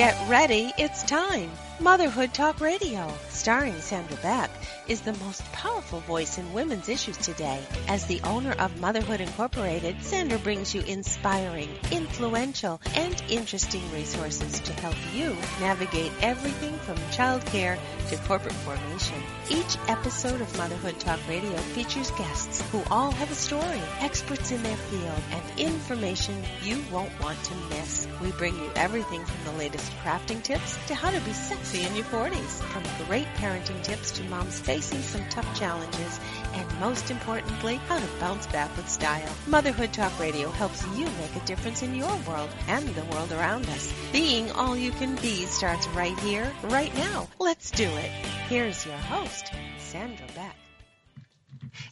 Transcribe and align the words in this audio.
Get 0.00 0.16
ready, 0.30 0.72
it's 0.78 1.02
time. 1.02 1.50
Motherhood 1.80 2.34
Talk 2.34 2.60
Radio, 2.60 3.10
starring 3.30 3.80
Sandra 3.80 4.16
Beck, 4.18 4.50
is 4.86 5.00
the 5.00 5.14
most 5.14 5.42
powerful 5.52 6.00
voice 6.00 6.36
in 6.36 6.52
women's 6.52 6.90
issues 6.90 7.16
today. 7.16 7.58
As 7.88 8.04
the 8.04 8.20
owner 8.20 8.52
of 8.52 8.78
Motherhood 8.78 9.22
Incorporated, 9.22 10.02
Sandra 10.02 10.38
brings 10.38 10.74
you 10.74 10.82
inspiring, 10.82 11.70
influential, 11.90 12.82
and 12.96 13.22
interesting 13.30 13.80
resources 13.92 14.60
to 14.60 14.74
help 14.74 14.94
you 15.14 15.34
navigate 15.58 16.12
everything 16.20 16.76
from 16.80 16.96
childcare 17.16 17.78
to 18.10 18.16
corporate 18.28 18.52
formation. 18.56 19.16
Each 19.48 19.78
episode 19.88 20.42
of 20.42 20.58
Motherhood 20.58 21.00
Talk 21.00 21.20
Radio 21.30 21.56
features 21.72 22.10
guests 22.10 22.60
who 22.72 22.82
all 22.90 23.10
have 23.12 23.30
a 23.30 23.34
story, 23.34 23.80
experts 24.00 24.52
in 24.52 24.62
their 24.62 24.76
field, 24.76 25.22
and 25.30 25.58
information 25.58 26.34
you 26.62 26.84
won't 26.92 27.18
want 27.22 27.42
to 27.44 27.54
miss. 27.70 28.06
We 28.22 28.32
bring 28.32 28.54
you 28.54 28.70
everything 28.76 29.24
from 29.24 29.44
the 29.44 29.58
latest 29.58 29.90
crafting 30.04 30.42
tips 30.42 30.76
to 30.88 30.94
how 30.94 31.10
to 31.10 31.20
be 31.22 31.32
sexy 31.32 31.69
in 31.78 31.94
your 31.94 32.04
40s, 32.06 32.62
from 32.72 33.06
great 33.06 33.26
parenting 33.36 33.82
tips 33.82 34.10
to 34.12 34.24
moms 34.24 34.58
facing 34.60 35.00
some 35.00 35.24
tough 35.28 35.58
challenges, 35.58 36.20
and 36.54 36.80
most 36.80 37.10
importantly, 37.10 37.76
how 37.88 37.98
to 37.98 38.06
bounce 38.18 38.46
back 38.48 38.74
with 38.76 38.88
style. 38.88 39.32
Motherhood 39.46 39.92
Talk 39.92 40.18
Radio 40.18 40.50
helps 40.50 40.84
you 40.96 41.04
make 41.04 41.36
a 41.36 41.46
difference 41.46 41.82
in 41.82 41.94
your 41.94 42.14
world 42.28 42.50
and 42.68 42.86
the 42.88 43.04
world 43.06 43.32
around 43.32 43.68
us. 43.70 43.92
Being 44.12 44.50
all 44.52 44.76
you 44.76 44.90
can 44.92 45.14
be 45.16 45.46
starts 45.46 45.86
right 45.88 46.18
here, 46.20 46.52
right 46.64 46.94
now. 46.96 47.28
Let's 47.38 47.70
do 47.70 47.88
it. 47.88 48.10
Here's 48.48 48.84
your 48.84 48.96
host, 48.96 49.52
Sandra 49.78 50.26
Beck. 50.34 50.59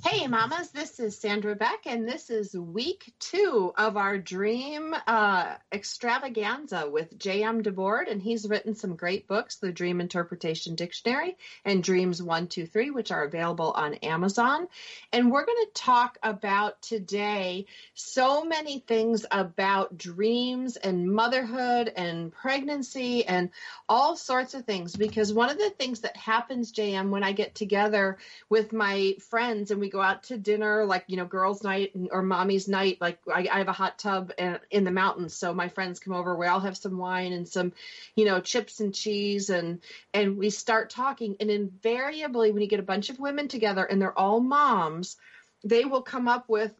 Hey, 0.04 0.26
mamas, 0.26 0.70
this 0.70 0.98
is 0.98 1.18
Sandra 1.18 1.54
Beck, 1.54 1.86
and 1.86 2.08
this 2.08 2.30
is 2.30 2.54
week 2.54 3.12
two 3.20 3.72
of 3.76 3.96
our 3.96 4.18
dream 4.18 4.94
uh, 5.06 5.54
extravaganza 5.70 6.88
with 6.90 7.16
J.M. 7.18 7.62
DeBord. 7.62 8.10
And 8.10 8.20
he's 8.20 8.48
written 8.48 8.74
some 8.74 8.96
great 8.96 9.28
books 9.28 9.56
The 9.56 9.70
Dream 9.70 10.00
Interpretation 10.00 10.74
Dictionary 10.74 11.36
and 11.64 11.82
Dreams 11.82 12.22
123, 12.22 12.90
which 12.90 13.12
are 13.12 13.24
available 13.24 13.70
on 13.72 13.94
Amazon. 13.94 14.66
And 15.12 15.30
we're 15.30 15.46
going 15.46 15.64
to 15.66 15.72
talk 15.74 16.18
about 16.22 16.80
today 16.82 17.66
so 17.94 18.44
many 18.44 18.80
things 18.80 19.26
about 19.30 19.96
dreams 19.96 20.76
and 20.76 21.12
motherhood 21.12 21.92
and 21.94 22.32
pregnancy 22.32 23.24
and 23.26 23.50
all 23.88 24.16
sorts 24.16 24.54
of 24.54 24.64
things. 24.64 24.96
Because 24.96 25.32
one 25.32 25.50
of 25.50 25.58
the 25.58 25.70
things 25.70 26.00
that 26.00 26.16
happens, 26.16 26.72
J.M., 26.72 27.10
when 27.10 27.22
I 27.22 27.32
get 27.32 27.54
together 27.54 28.18
with 28.48 28.72
my 28.72 29.14
friends, 29.28 29.67
and 29.70 29.80
we 29.80 29.90
go 29.90 30.00
out 30.00 30.24
to 30.24 30.38
dinner, 30.38 30.84
like 30.84 31.04
you 31.06 31.16
know, 31.16 31.24
girls' 31.24 31.62
night 31.62 31.92
or 32.10 32.22
mommy's 32.22 32.68
night. 32.68 32.98
Like 33.00 33.18
I, 33.32 33.48
I 33.50 33.58
have 33.58 33.68
a 33.68 33.72
hot 33.72 33.98
tub 33.98 34.32
in 34.70 34.84
the 34.84 34.90
mountains, 34.90 35.34
so 35.34 35.54
my 35.54 35.68
friends 35.68 36.00
come 36.00 36.14
over. 36.14 36.36
We 36.36 36.46
all 36.46 36.60
have 36.60 36.76
some 36.76 36.98
wine 36.98 37.32
and 37.32 37.48
some, 37.48 37.72
you 38.14 38.24
know, 38.24 38.40
chips 38.40 38.80
and 38.80 38.94
cheese, 38.94 39.50
and 39.50 39.80
and 40.12 40.36
we 40.36 40.50
start 40.50 40.90
talking. 40.90 41.36
And 41.40 41.50
invariably, 41.50 42.50
when 42.50 42.62
you 42.62 42.68
get 42.68 42.80
a 42.80 42.84
bunch 42.84 43.10
of 43.10 43.18
women 43.18 43.48
together 43.48 43.84
and 43.84 44.00
they're 44.00 44.18
all 44.18 44.40
moms, 44.40 45.16
they 45.64 45.84
will 45.84 46.02
come 46.02 46.28
up 46.28 46.48
with 46.48 46.72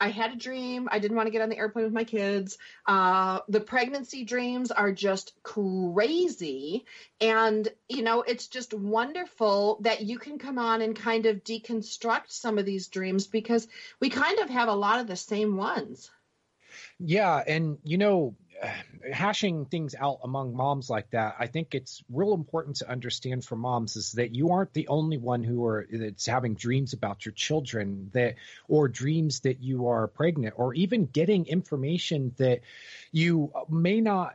I 0.00 0.08
had 0.08 0.32
a 0.32 0.36
dream. 0.36 0.88
I 0.90 0.98
didn't 0.98 1.16
want 1.16 1.26
to 1.26 1.30
get 1.30 1.42
on 1.42 1.48
the 1.48 1.56
airplane 1.56 1.84
with 1.84 1.94
my 1.94 2.04
kids. 2.04 2.58
Uh, 2.86 3.40
the 3.48 3.60
pregnancy 3.60 4.24
dreams 4.24 4.70
are 4.70 4.92
just 4.92 5.32
crazy. 5.42 6.84
And, 7.20 7.68
you 7.88 8.02
know, 8.02 8.22
it's 8.22 8.48
just 8.48 8.74
wonderful 8.74 9.78
that 9.82 10.02
you 10.02 10.18
can 10.18 10.38
come 10.38 10.58
on 10.58 10.82
and 10.82 10.96
kind 10.96 11.26
of 11.26 11.44
deconstruct 11.44 12.30
some 12.30 12.58
of 12.58 12.66
these 12.66 12.88
dreams 12.88 13.26
because 13.26 13.68
we 14.00 14.10
kind 14.10 14.38
of 14.40 14.50
have 14.50 14.68
a 14.68 14.74
lot 14.74 15.00
of 15.00 15.06
the 15.06 15.16
same 15.16 15.56
ones. 15.56 16.10
Yeah. 16.98 17.42
And, 17.46 17.78
you 17.84 17.98
know, 17.98 18.36
hashing 19.12 19.66
things 19.66 19.94
out 19.94 20.20
among 20.24 20.56
moms 20.56 20.88
like 20.88 21.10
that, 21.10 21.36
I 21.38 21.46
think 21.46 21.74
it's 21.74 22.02
real 22.10 22.34
important 22.34 22.76
to 22.76 22.90
understand 22.90 23.44
for 23.44 23.56
moms 23.56 23.96
is 23.96 24.12
that 24.12 24.34
you 24.34 24.50
aren't 24.50 24.72
the 24.72 24.88
only 24.88 25.18
one 25.18 25.42
who 25.42 25.64
are 25.66 25.86
that's 25.90 26.26
having 26.26 26.54
dreams 26.54 26.92
about 26.92 27.24
your 27.24 27.32
children 27.32 28.10
that 28.14 28.36
or 28.68 28.88
dreams 28.88 29.40
that 29.40 29.60
you 29.60 29.88
are 29.88 30.06
pregnant 30.08 30.54
or 30.56 30.74
even 30.74 31.06
getting 31.06 31.46
information 31.46 32.34
that 32.38 32.60
you 33.12 33.52
may 33.68 34.00
not 34.00 34.34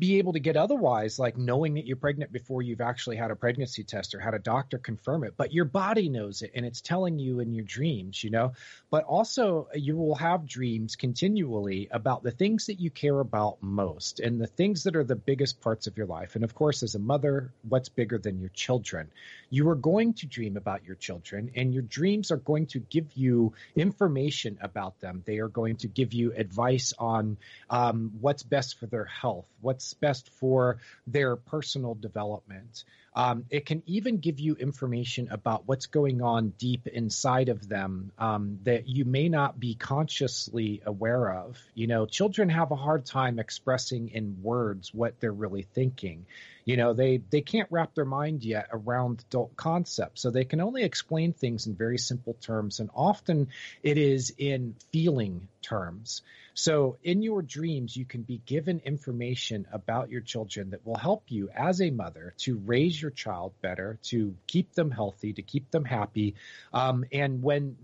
be 0.00 0.16
able 0.16 0.32
to 0.32 0.40
get 0.40 0.56
otherwise, 0.56 1.18
like 1.18 1.36
knowing 1.36 1.74
that 1.74 1.86
you're 1.86 1.96
pregnant 1.96 2.32
before 2.32 2.62
you've 2.62 2.80
actually 2.80 3.16
had 3.16 3.30
a 3.30 3.36
pregnancy 3.36 3.84
test 3.84 4.14
or 4.14 4.18
had 4.18 4.32
a 4.32 4.38
doctor 4.38 4.78
confirm 4.78 5.24
it. 5.24 5.34
But 5.36 5.52
your 5.52 5.66
body 5.66 6.08
knows 6.08 6.40
it 6.40 6.52
and 6.54 6.64
it's 6.64 6.80
telling 6.80 7.18
you 7.18 7.40
in 7.40 7.52
your 7.52 7.64
dreams, 7.64 8.24
you 8.24 8.30
know. 8.30 8.54
But 8.90 9.04
also, 9.04 9.68
you 9.74 9.98
will 9.98 10.14
have 10.14 10.46
dreams 10.46 10.96
continually 10.96 11.88
about 11.90 12.22
the 12.22 12.30
things 12.30 12.66
that 12.66 12.80
you 12.80 12.90
care 12.90 13.20
about 13.20 13.62
most 13.62 14.20
and 14.20 14.40
the 14.40 14.46
things 14.46 14.84
that 14.84 14.96
are 14.96 15.04
the 15.04 15.16
biggest 15.16 15.60
parts 15.60 15.86
of 15.86 15.98
your 15.98 16.06
life. 16.06 16.34
And 16.34 16.44
of 16.44 16.54
course, 16.54 16.82
as 16.82 16.94
a 16.94 16.98
mother, 16.98 17.52
what's 17.68 17.90
bigger 17.90 18.16
than 18.16 18.40
your 18.40 18.48
children? 18.48 19.10
You 19.50 19.68
are 19.68 19.76
going 19.76 20.14
to 20.14 20.26
dream 20.26 20.56
about 20.56 20.84
your 20.84 20.96
children, 20.96 21.50
and 21.56 21.74
your 21.74 21.82
dreams 21.82 22.30
are 22.30 22.36
going 22.36 22.66
to 22.68 22.78
give 22.78 23.12
you 23.14 23.52
information 23.76 24.58
about 24.62 24.98
them. 25.00 25.22
They 25.26 25.38
are 25.38 25.48
going 25.48 25.76
to 25.78 25.88
give 25.88 26.14
you 26.14 26.32
advice 26.32 26.94
on 26.98 27.36
um, 27.68 28.12
what's 28.20 28.44
best 28.44 28.78
for 28.78 28.86
their 28.86 29.04
health, 29.04 29.46
what's 29.60 29.89
best 29.94 30.30
for 30.40 30.78
their 31.06 31.36
personal 31.36 31.94
development. 31.94 32.84
Um, 33.12 33.44
it 33.50 33.66
can 33.66 33.82
even 33.86 34.18
give 34.18 34.38
you 34.38 34.54
information 34.54 35.28
about 35.32 35.66
what's 35.66 35.86
going 35.86 36.22
on 36.22 36.50
deep 36.50 36.86
inside 36.86 37.48
of 37.48 37.68
them 37.68 38.12
um, 38.18 38.60
that 38.62 38.88
you 38.88 39.04
may 39.04 39.28
not 39.28 39.58
be 39.58 39.74
consciously 39.74 40.80
aware 40.86 41.32
of. 41.32 41.58
You 41.74 41.88
know, 41.88 42.06
children 42.06 42.48
have 42.50 42.70
a 42.70 42.76
hard 42.76 43.04
time 43.06 43.40
expressing 43.40 44.10
in 44.10 44.42
words 44.42 44.94
what 44.94 45.18
they're 45.18 45.32
really 45.32 45.62
thinking. 45.62 46.26
You 46.64 46.76
know, 46.76 46.92
they 46.92 47.20
they 47.30 47.40
can't 47.40 47.68
wrap 47.72 47.94
their 47.94 48.04
mind 48.04 48.44
yet 48.44 48.68
around 48.70 49.24
adult 49.28 49.56
concepts, 49.56 50.22
so 50.22 50.30
they 50.30 50.44
can 50.44 50.60
only 50.60 50.84
explain 50.84 51.32
things 51.32 51.66
in 51.66 51.74
very 51.74 51.98
simple 51.98 52.34
terms, 52.34 52.78
and 52.78 52.90
often 52.94 53.48
it 53.82 53.98
is 53.98 54.32
in 54.38 54.76
feeling 54.92 55.48
terms. 55.62 56.22
So, 56.54 56.98
in 57.02 57.22
your 57.22 57.42
dreams, 57.42 57.96
you 57.96 58.04
can 58.04 58.22
be 58.22 58.40
given 58.44 58.80
information 58.84 59.66
about 59.72 60.10
your 60.10 60.20
children 60.20 60.70
that 60.70 60.84
will 60.84 60.96
help 60.96 61.24
you 61.28 61.48
as 61.54 61.80
a 61.80 61.90
mother 61.90 62.34
to 62.38 62.56
raise 62.58 63.00
your 63.00 63.10
child 63.10 63.52
better, 63.62 63.98
to 64.04 64.34
keep 64.46 64.72
them 64.72 64.90
healthy, 64.90 65.32
to 65.34 65.42
keep 65.42 65.70
them 65.70 65.84
happy. 65.84 66.34
Um, 66.72 67.04
and 67.12 67.42
when 67.42 67.76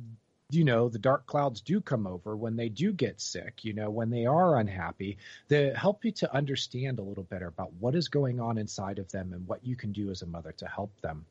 you 0.51 0.65
know 0.65 0.89
the 0.89 0.99
dark 0.99 1.27
clouds 1.27 1.61
do 1.61 1.81
come 1.81 2.07
over 2.07 2.37
when 2.37 2.55
they 2.55 2.69
do 2.69 2.93
get 2.93 3.21
sick 3.21 3.65
you 3.65 3.73
know 3.73 3.91
when 3.91 4.11
they 4.11 4.27
are 4.27 4.57
unhappy 4.57 5.19
they 5.49 5.73
help 5.75 6.05
you 6.05 6.13
to 6.13 6.33
understand 6.33 7.01
a 7.01 7.03
little 7.03 7.25
better 7.25 7.49
about 7.49 7.73
what 7.81 7.97
is 7.97 8.09
going 8.09 8.39
on 8.39 8.57
inside 8.57 9.01
of 9.01 9.11
them 9.11 9.33
and 9.33 9.49
what 9.49 9.67
you 9.67 9.75
can 9.75 9.91
do 9.91 10.09
as 10.11 10.23
a 10.23 10.27
mother 10.27 10.53
to 10.53 10.67
help 10.67 10.93
them 11.01 11.27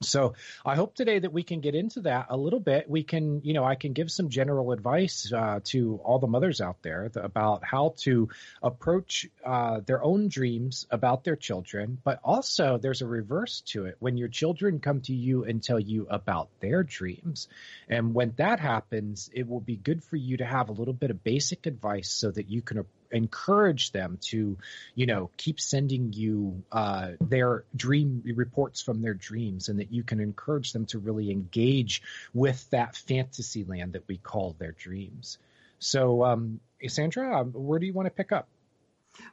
so 0.00 0.34
I 0.64 0.76
hope 0.76 0.94
today 0.94 1.18
that 1.18 1.32
we 1.32 1.42
can 1.42 1.60
get 1.60 1.74
into 1.74 2.02
that 2.02 2.26
a 2.30 2.36
little 2.36 2.60
bit. 2.60 2.88
We 2.88 3.02
can, 3.02 3.42
you 3.42 3.52
know, 3.52 3.64
I 3.64 3.74
can 3.74 3.92
give 3.92 4.10
some 4.10 4.28
general 4.28 4.70
advice 4.70 5.32
uh, 5.32 5.60
to 5.64 6.00
all 6.04 6.20
the 6.20 6.28
mothers 6.28 6.60
out 6.60 6.82
there 6.82 7.10
about 7.16 7.64
how 7.64 7.94
to 7.98 8.28
approach 8.62 9.26
uh, 9.44 9.80
their 9.84 10.02
own 10.02 10.28
dreams 10.28 10.86
about 10.90 11.24
their 11.24 11.34
children. 11.34 11.98
But 12.04 12.20
also, 12.22 12.78
there's 12.78 13.02
a 13.02 13.08
reverse 13.08 13.62
to 13.72 13.86
it 13.86 13.96
when 13.98 14.16
your 14.16 14.28
children 14.28 14.78
come 14.78 15.00
to 15.02 15.14
you 15.14 15.44
and 15.44 15.62
tell 15.62 15.80
you 15.80 16.06
about 16.08 16.48
their 16.60 16.84
dreams. 16.84 17.48
And 17.88 18.14
when 18.14 18.34
that 18.36 18.60
happens, 18.60 19.30
it 19.32 19.48
will 19.48 19.60
be 19.60 19.76
good 19.76 20.04
for 20.04 20.16
you 20.16 20.36
to 20.36 20.44
have 20.44 20.68
a 20.68 20.72
little 20.72 20.94
bit 20.94 21.10
of 21.10 21.24
basic 21.24 21.66
advice 21.66 22.08
so 22.08 22.30
that 22.30 22.48
you 22.48 22.62
can 22.62 22.78
encourage 23.10 23.92
them 23.92 24.18
to, 24.20 24.56
you 24.94 25.06
know, 25.06 25.30
keep 25.36 25.60
sending 25.60 26.12
you 26.12 26.62
uh, 26.72 27.12
their 27.20 27.64
dream 27.74 28.22
reports 28.34 28.82
from 28.82 29.02
their 29.02 29.14
dreams, 29.14 29.68
and 29.68 29.80
that 29.80 29.92
you 29.92 30.02
can 30.02 30.20
encourage 30.20 30.72
them 30.72 30.86
to 30.86 30.98
really 30.98 31.30
engage 31.30 32.02
with 32.34 32.68
that 32.70 32.96
fantasy 32.96 33.64
land 33.64 33.92
that 33.94 34.06
we 34.08 34.16
call 34.18 34.54
their 34.58 34.72
dreams. 34.72 35.38
So, 35.78 36.24
um, 36.24 36.60
Sandra, 36.86 37.40
um, 37.40 37.52
where 37.52 37.78
do 37.78 37.86
you 37.86 37.92
want 37.92 38.06
to 38.06 38.10
pick 38.10 38.32
up? 38.32 38.48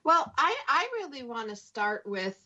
Well, 0.04 0.32
I, 0.38 0.56
I 0.68 0.88
really 0.94 1.24
want 1.24 1.50
to 1.50 1.56
start 1.56 2.06
with 2.06 2.38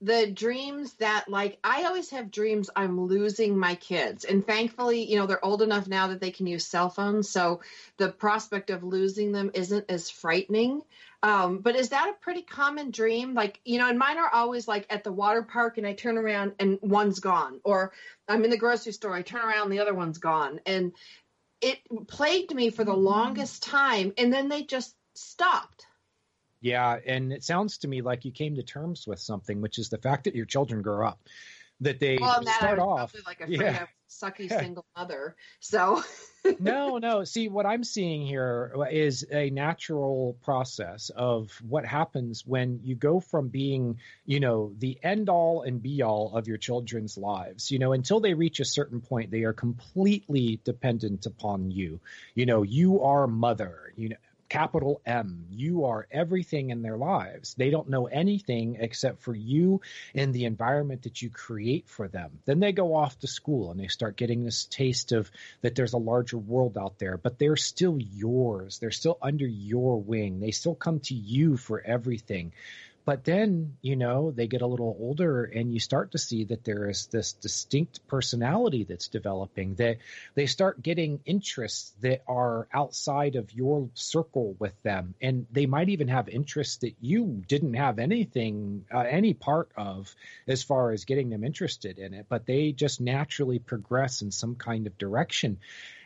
the 0.00 0.30
dreams 0.30 0.92
that 0.94 1.24
like 1.28 1.58
I 1.64 1.84
always 1.84 2.10
have 2.10 2.30
dreams 2.30 2.70
I'm 2.76 3.00
losing 3.00 3.58
my 3.58 3.74
kids. 3.74 4.24
And 4.24 4.46
thankfully, 4.46 5.02
you 5.10 5.16
know, 5.16 5.26
they're 5.26 5.44
old 5.44 5.62
enough 5.62 5.88
now 5.88 6.08
that 6.08 6.20
they 6.20 6.30
can 6.30 6.46
use 6.46 6.64
cell 6.64 6.88
phones, 6.88 7.28
so 7.28 7.60
the 7.96 8.08
prospect 8.08 8.70
of 8.70 8.84
losing 8.84 9.32
them 9.32 9.50
isn't 9.54 9.86
as 9.88 10.10
frightening. 10.10 10.82
Um, 11.22 11.58
but 11.58 11.74
is 11.74 11.88
that 11.88 12.08
a 12.08 12.22
pretty 12.22 12.42
common 12.42 12.92
dream? 12.92 13.34
Like, 13.34 13.60
you 13.64 13.78
know, 13.78 13.88
and 13.88 13.98
mine 13.98 14.18
are 14.18 14.30
always 14.32 14.68
like 14.68 14.86
at 14.88 15.02
the 15.02 15.12
water 15.12 15.42
park 15.42 15.76
and 15.76 15.86
I 15.86 15.94
turn 15.94 16.16
around 16.16 16.52
and 16.60 16.78
one's 16.80 17.18
gone. 17.18 17.60
Or 17.64 17.92
I'm 18.28 18.44
in 18.44 18.50
the 18.50 18.56
grocery 18.56 18.92
store, 18.92 19.14
I 19.14 19.22
turn 19.22 19.40
around 19.40 19.64
and 19.64 19.72
the 19.72 19.80
other 19.80 19.94
one's 19.94 20.18
gone. 20.18 20.60
And 20.64 20.92
it 21.60 21.78
plagued 22.06 22.54
me 22.54 22.70
for 22.70 22.84
the 22.84 22.94
longest 22.94 23.64
time. 23.64 24.12
And 24.16 24.32
then 24.32 24.48
they 24.48 24.62
just 24.62 24.94
stopped. 25.16 25.87
Yeah, 26.60 26.98
and 27.06 27.32
it 27.32 27.44
sounds 27.44 27.78
to 27.78 27.88
me 27.88 28.02
like 28.02 28.24
you 28.24 28.32
came 28.32 28.56
to 28.56 28.62
terms 28.62 29.06
with 29.06 29.20
something, 29.20 29.60
which 29.60 29.78
is 29.78 29.88
the 29.88 29.98
fact 29.98 30.24
that 30.24 30.34
your 30.34 30.46
children 30.46 30.82
grow 30.82 31.06
up. 31.06 31.20
that 31.80 32.00
they 32.00 32.18
well, 32.20 32.42
that 32.42 32.56
start 32.56 32.80
off 32.80 33.14
like 33.24 33.40
a 33.40 33.48
yeah. 33.48 33.86
sucky 34.10 34.50
yeah. 34.50 34.60
single 34.60 34.84
mother. 34.96 35.36
So 35.60 36.02
no, 36.58 36.98
no. 36.98 37.24
See, 37.24 37.48
what 37.48 37.66
I'm 37.66 37.84
seeing 37.84 38.26
here 38.26 38.72
is 38.90 39.26
a 39.30 39.50
natural 39.50 40.36
process 40.42 41.10
of 41.10 41.50
what 41.66 41.84
happens 41.84 42.44
when 42.46 42.80
you 42.82 42.94
go 42.94 43.20
from 43.20 43.48
being, 43.48 43.98
you 44.24 44.40
know, 44.40 44.72
the 44.78 44.98
end 45.02 45.28
all 45.28 45.62
and 45.62 45.82
be 45.82 46.02
all 46.02 46.36
of 46.36 46.48
your 46.48 46.58
children's 46.58 47.16
lives. 47.16 47.70
You 47.70 47.78
know, 47.78 47.92
until 47.92 48.20
they 48.20 48.34
reach 48.34 48.60
a 48.60 48.64
certain 48.64 49.00
point, 49.00 49.30
they 49.30 49.44
are 49.44 49.52
completely 49.52 50.60
dependent 50.64 51.26
upon 51.26 51.70
you. 51.70 52.00
You 52.34 52.46
know, 52.46 52.62
you 52.62 53.02
are 53.02 53.26
mother. 53.26 53.92
You 53.96 54.10
know, 54.10 54.16
capital 54.48 55.00
M. 55.04 55.46
You 55.50 55.84
are 55.84 56.06
everything 56.10 56.70
in 56.70 56.82
their 56.82 56.96
lives. 56.96 57.54
They 57.54 57.70
don't 57.70 57.90
know 57.90 58.06
anything 58.06 58.76
except 58.80 59.22
for 59.22 59.34
you 59.34 59.80
and 60.14 60.32
the 60.32 60.44
environment 60.44 61.02
that 61.02 61.20
you 61.22 61.30
create 61.30 61.88
for 61.88 62.08
them. 62.08 62.38
Then 62.44 62.60
they 62.60 62.72
go 62.72 62.94
off 62.94 63.18
to 63.20 63.26
school 63.26 63.70
and 63.70 63.78
they 63.78 63.88
start 63.88 64.16
getting 64.16 64.44
this 64.44 64.64
taste 64.64 65.12
of 65.12 65.30
that 65.62 65.74
there's 65.74 65.92
a 65.92 65.98
larger 65.98 66.38
world 66.38 66.78
out 66.78 66.98
there, 66.98 67.16
but 67.16 67.38
they're 67.38 67.56
still 67.56 67.98
yours. 67.98 68.78
They're 68.78 68.90
still 68.90 69.18
under 69.20 69.46
your 69.46 70.00
wing. 70.00 70.40
They 70.40 70.50
still 70.50 70.74
come 70.74 71.00
to 71.00 71.14
you 71.14 71.56
for 71.56 71.80
everything. 71.80 72.52
But 73.08 73.24
then, 73.24 73.78
you 73.80 73.96
know, 73.96 74.32
they 74.32 74.48
get 74.48 74.60
a 74.60 74.66
little 74.66 74.94
older 75.00 75.44
and 75.44 75.72
you 75.72 75.80
start 75.80 76.12
to 76.12 76.18
see 76.18 76.44
that 76.44 76.62
there 76.64 76.90
is 76.90 77.06
this 77.06 77.32
distinct 77.32 78.06
personality 78.06 78.84
that's 78.84 79.08
developing, 79.08 79.76
that 79.76 79.96
they 80.34 80.44
start 80.44 80.82
getting 80.82 81.20
interests 81.24 81.94
that 82.02 82.22
are 82.28 82.68
outside 82.70 83.36
of 83.36 83.50
your 83.54 83.88
circle 83.94 84.56
with 84.58 84.74
them. 84.82 85.14
And 85.22 85.46
they 85.50 85.64
might 85.64 85.88
even 85.88 86.08
have 86.08 86.28
interests 86.28 86.76
that 86.82 86.96
you 87.00 87.42
didn't 87.48 87.72
have 87.72 87.98
anything, 87.98 88.84
uh, 88.92 89.06
any 89.08 89.32
part 89.32 89.70
of 89.74 90.14
as 90.46 90.62
far 90.62 90.90
as 90.90 91.06
getting 91.06 91.30
them 91.30 91.44
interested 91.44 91.98
in 91.98 92.12
it, 92.12 92.26
but 92.28 92.44
they 92.44 92.72
just 92.72 93.00
naturally 93.00 93.58
progress 93.58 94.20
in 94.20 94.30
some 94.30 94.54
kind 94.54 94.86
of 94.86 94.98
direction. 94.98 95.60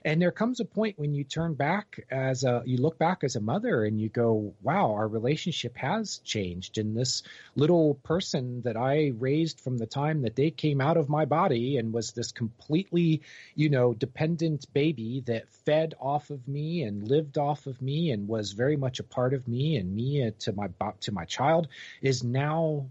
And 0.05 0.21
there 0.21 0.33
comes 0.33 0.61
a 0.61 0.65
point 0.65 0.99
when 0.99 1.15
you 1.15 1.25
turn 1.25 1.55
back 1.55 2.05
as 2.11 2.45
a, 2.45 2.63
you 2.67 2.79
look 2.79 2.99
back 2.99 3.23
as 3.23 3.37
a 3.37 3.41
mother 3.41 3.85
and 3.85 4.01
you 4.01 4.09
go, 4.09 4.55
wow, 4.63 4.93
our 4.93 5.07
relationship 5.07 5.77
has 5.77 6.19
changed. 6.19 6.79
And 6.79 6.97
this 6.97 7.23
little 7.55 7.95
person 7.95 8.63
that 8.63 8.77
I 8.77 9.13
raised 9.19 9.61
from 9.61 9.79
the 9.79 9.87
time 9.87 10.23
that 10.23 10.35
they 10.35 10.51
came 10.51 10.81
out 10.81 10.97
of 10.97 11.09
my 11.09 11.25
body 11.25 11.79
and 11.79 11.93
was 11.93 12.13
this 12.13 12.33
completely, 12.33 13.23
you 13.55 13.69
know, 13.69 13.95
dependent 13.95 14.67
baby 14.73 15.23
that 15.27 15.49
fed 15.65 15.95
off 16.01 16.31
of 16.31 16.49
me 16.49 16.83
and 16.83 17.07
lived 17.09 17.39
off 17.39 17.67
of 17.67 17.81
me 17.81 18.11
and 18.11 18.27
was 18.27 18.53
very 18.53 18.77
much 18.77 18.99
a 18.99 19.05
part 19.05 19.35
of 19.35 19.47
me 19.47 19.77
and 19.77 19.95
me 19.95 20.31
to 20.41 20.53
my, 20.53 20.69
to 21.01 21.13
my 21.13 21.25
child 21.25 21.69
is 22.01 22.25
now 22.25 22.87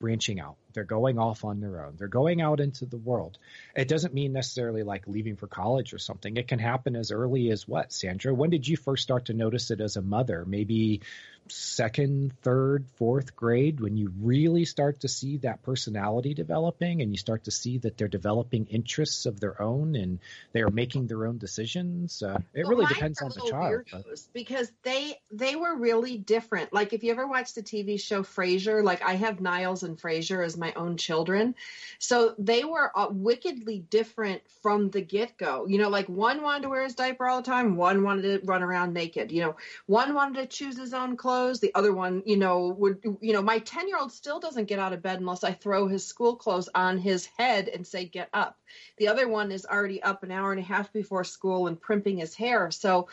branching 0.00 0.40
out. 0.40 0.56
They're 0.76 0.84
going 0.84 1.18
off 1.18 1.42
on 1.42 1.58
their 1.58 1.82
own. 1.82 1.94
They're 1.96 2.06
going 2.06 2.42
out 2.42 2.60
into 2.60 2.84
the 2.84 2.98
world. 2.98 3.38
It 3.74 3.88
doesn't 3.88 4.12
mean 4.12 4.34
necessarily 4.34 4.82
like 4.82 5.06
leaving 5.06 5.36
for 5.36 5.46
college 5.46 5.94
or 5.94 5.98
something. 5.98 6.36
It 6.36 6.48
can 6.48 6.58
happen 6.58 6.94
as 6.94 7.10
early 7.10 7.50
as 7.50 7.66
what, 7.66 7.94
Sandra? 7.94 8.34
When 8.34 8.50
did 8.50 8.68
you 8.68 8.76
first 8.76 9.02
start 9.02 9.24
to 9.26 9.32
notice 9.32 9.70
it 9.70 9.80
as 9.80 9.96
a 9.96 10.02
mother? 10.02 10.44
Maybe 10.46 11.00
second, 11.48 12.32
third, 12.42 12.86
fourth 12.96 13.36
grade 13.36 13.80
when 13.80 13.96
you 13.96 14.12
really 14.20 14.64
start 14.64 15.00
to 15.00 15.08
see 15.08 15.38
that 15.38 15.62
personality 15.62 16.34
developing 16.34 17.02
and 17.02 17.12
you 17.12 17.18
start 17.18 17.44
to 17.44 17.50
see 17.50 17.78
that 17.78 17.96
they're 17.96 18.08
developing 18.08 18.66
interests 18.66 19.26
of 19.26 19.40
their 19.40 19.60
own 19.60 19.94
and 19.96 20.18
they 20.52 20.62
are 20.62 20.70
making 20.70 21.06
their 21.06 21.26
own 21.26 21.38
decisions. 21.38 22.22
Uh, 22.22 22.38
it 22.54 22.62
well, 22.62 22.70
really 22.70 22.86
depends 22.86 23.20
on 23.22 23.30
the 23.30 23.48
child. 23.50 23.84
Because 24.32 24.70
they 24.82 25.18
they 25.30 25.56
were 25.56 25.76
really 25.76 26.18
different. 26.18 26.72
Like 26.72 26.92
if 26.92 27.04
you 27.04 27.10
ever 27.10 27.26
watched 27.26 27.54
the 27.54 27.62
TV 27.62 28.00
show 28.00 28.22
Frasier, 28.22 28.82
like 28.82 29.02
I 29.02 29.14
have 29.14 29.40
Niles 29.40 29.82
and 29.82 29.98
Frasier 29.98 30.44
as 30.44 30.56
my 30.56 30.65
own 30.74 30.96
children, 30.96 31.54
so 31.98 32.34
they 32.38 32.64
were 32.64 32.90
uh, 32.96 33.08
wickedly 33.10 33.80
different 33.90 34.42
from 34.62 34.90
the 34.90 35.00
get 35.00 35.36
go. 35.38 35.66
You 35.66 35.78
know, 35.78 35.88
like 35.88 36.08
one 36.08 36.42
wanted 36.42 36.62
to 36.62 36.68
wear 36.68 36.84
his 36.84 36.94
diaper 36.94 37.26
all 37.26 37.42
the 37.42 37.46
time, 37.46 37.76
one 37.76 38.02
wanted 38.02 38.22
to 38.40 38.46
run 38.46 38.62
around 38.62 38.92
naked. 38.92 39.32
You 39.32 39.42
know, 39.42 39.56
one 39.86 40.14
wanted 40.14 40.40
to 40.40 40.46
choose 40.46 40.76
his 40.76 40.94
own 40.94 41.16
clothes. 41.16 41.60
The 41.60 41.74
other 41.74 41.92
one, 41.92 42.22
you 42.26 42.36
know, 42.36 42.68
would, 42.68 42.98
you 43.20 43.32
know, 43.32 43.42
my 43.42 43.58
10 43.58 43.88
year 43.88 43.98
old 43.98 44.12
still 44.12 44.40
doesn't 44.40 44.68
get 44.68 44.78
out 44.78 44.92
of 44.92 45.02
bed 45.02 45.20
unless 45.20 45.44
I 45.44 45.52
throw 45.52 45.86
his 45.86 46.06
school 46.06 46.36
clothes 46.36 46.68
on 46.74 46.98
his 46.98 47.26
head 47.38 47.68
and 47.68 47.86
say, 47.86 48.04
get 48.04 48.28
up. 48.32 48.58
The 48.98 49.08
other 49.08 49.28
one 49.28 49.52
is 49.52 49.66
already 49.66 50.02
up 50.02 50.22
an 50.22 50.32
hour 50.32 50.52
and 50.52 50.60
a 50.60 50.64
half 50.64 50.92
before 50.92 51.24
school 51.24 51.66
and 51.66 51.80
primping 51.80 52.18
his 52.18 52.34
hair. 52.34 52.70
So, 52.70 53.08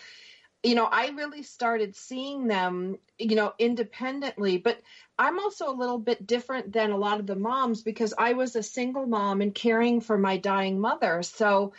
you 0.63 0.75
know, 0.75 0.85
I 0.85 1.09
really 1.09 1.43
started 1.43 1.95
seeing 1.95 2.47
them, 2.47 2.97
you 3.19 3.35
know, 3.35 3.53
independently. 3.59 4.57
But 4.57 4.81
I'm 5.19 5.39
also 5.39 5.69
a 5.69 5.75
little 5.75 5.99
bit 5.99 6.25
different 6.25 6.71
than 6.71 6.91
a 6.91 6.97
lot 6.97 7.19
of 7.19 7.27
the 7.27 7.35
moms 7.35 7.81
because 7.81 8.13
I 8.17 8.33
was 8.33 8.55
a 8.55 8.63
single 8.63 9.05
mom 9.05 9.41
and 9.41 9.53
caring 9.53 10.01
for 10.01 10.17
my 10.17 10.37
dying 10.37 10.79
mother. 10.79 11.21
So, 11.23 11.73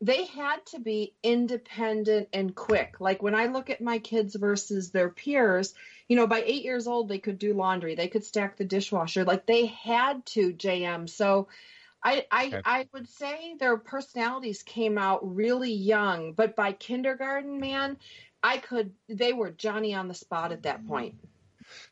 they 0.00 0.26
had 0.26 0.64
to 0.66 0.78
be 0.78 1.14
independent 1.22 2.28
and 2.32 2.54
quick. 2.54 3.00
Like 3.00 3.22
when 3.22 3.34
I 3.34 3.46
look 3.46 3.68
at 3.68 3.80
my 3.80 3.98
kids 3.98 4.36
versus 4.36 4.90
their 4.90 5.08
peers, 5.08 5.74
you 6.08 6.16
know, 6.16 6.26
by 6.26 6.42
eight 6.46 6.62
years 6.62 6.86
old, 6.86 7.08
they 7.08 7.18
could 7.18 7.38
do 7.38 7.54
laundry, 7.54 7.94
they 7.94 8.08
could 8.08 8.24
stack 8.24 8.56
the 8.56 8.64
dishwasher. 8.64 9.24
Like 9.24 9.46
they 9.46 9.66
had 9.66 10.24
to, 10.26 10.52
JM. 10.52 11.08
So 11.08 11.48
I, 12.02 12.26
I. 12.30 12.60
I 12.64 12.88
would 12.92 13.08
say 13.08 13.56
their 13.58 13.76
personalities 13.76 14.62
came 14.62 14.98
out 14.98 15.34
really 15.34 15.72
young, 15.72 16.32
but 16.32 16.54
by 16.54 16.72
kindergarten, 16.72 17.58
man, 17.58 17.96
I 18.42 18.58
could, 18.58 18.92
they 19.08 19.32
were 19.32 19.50
Johnny 19.50 19.94
on 19.94 20.08
the 20.08 20.14
spot 20.14 20.52
at 20.52 20.62
that 20.62 20.86
point. 20.86 21.16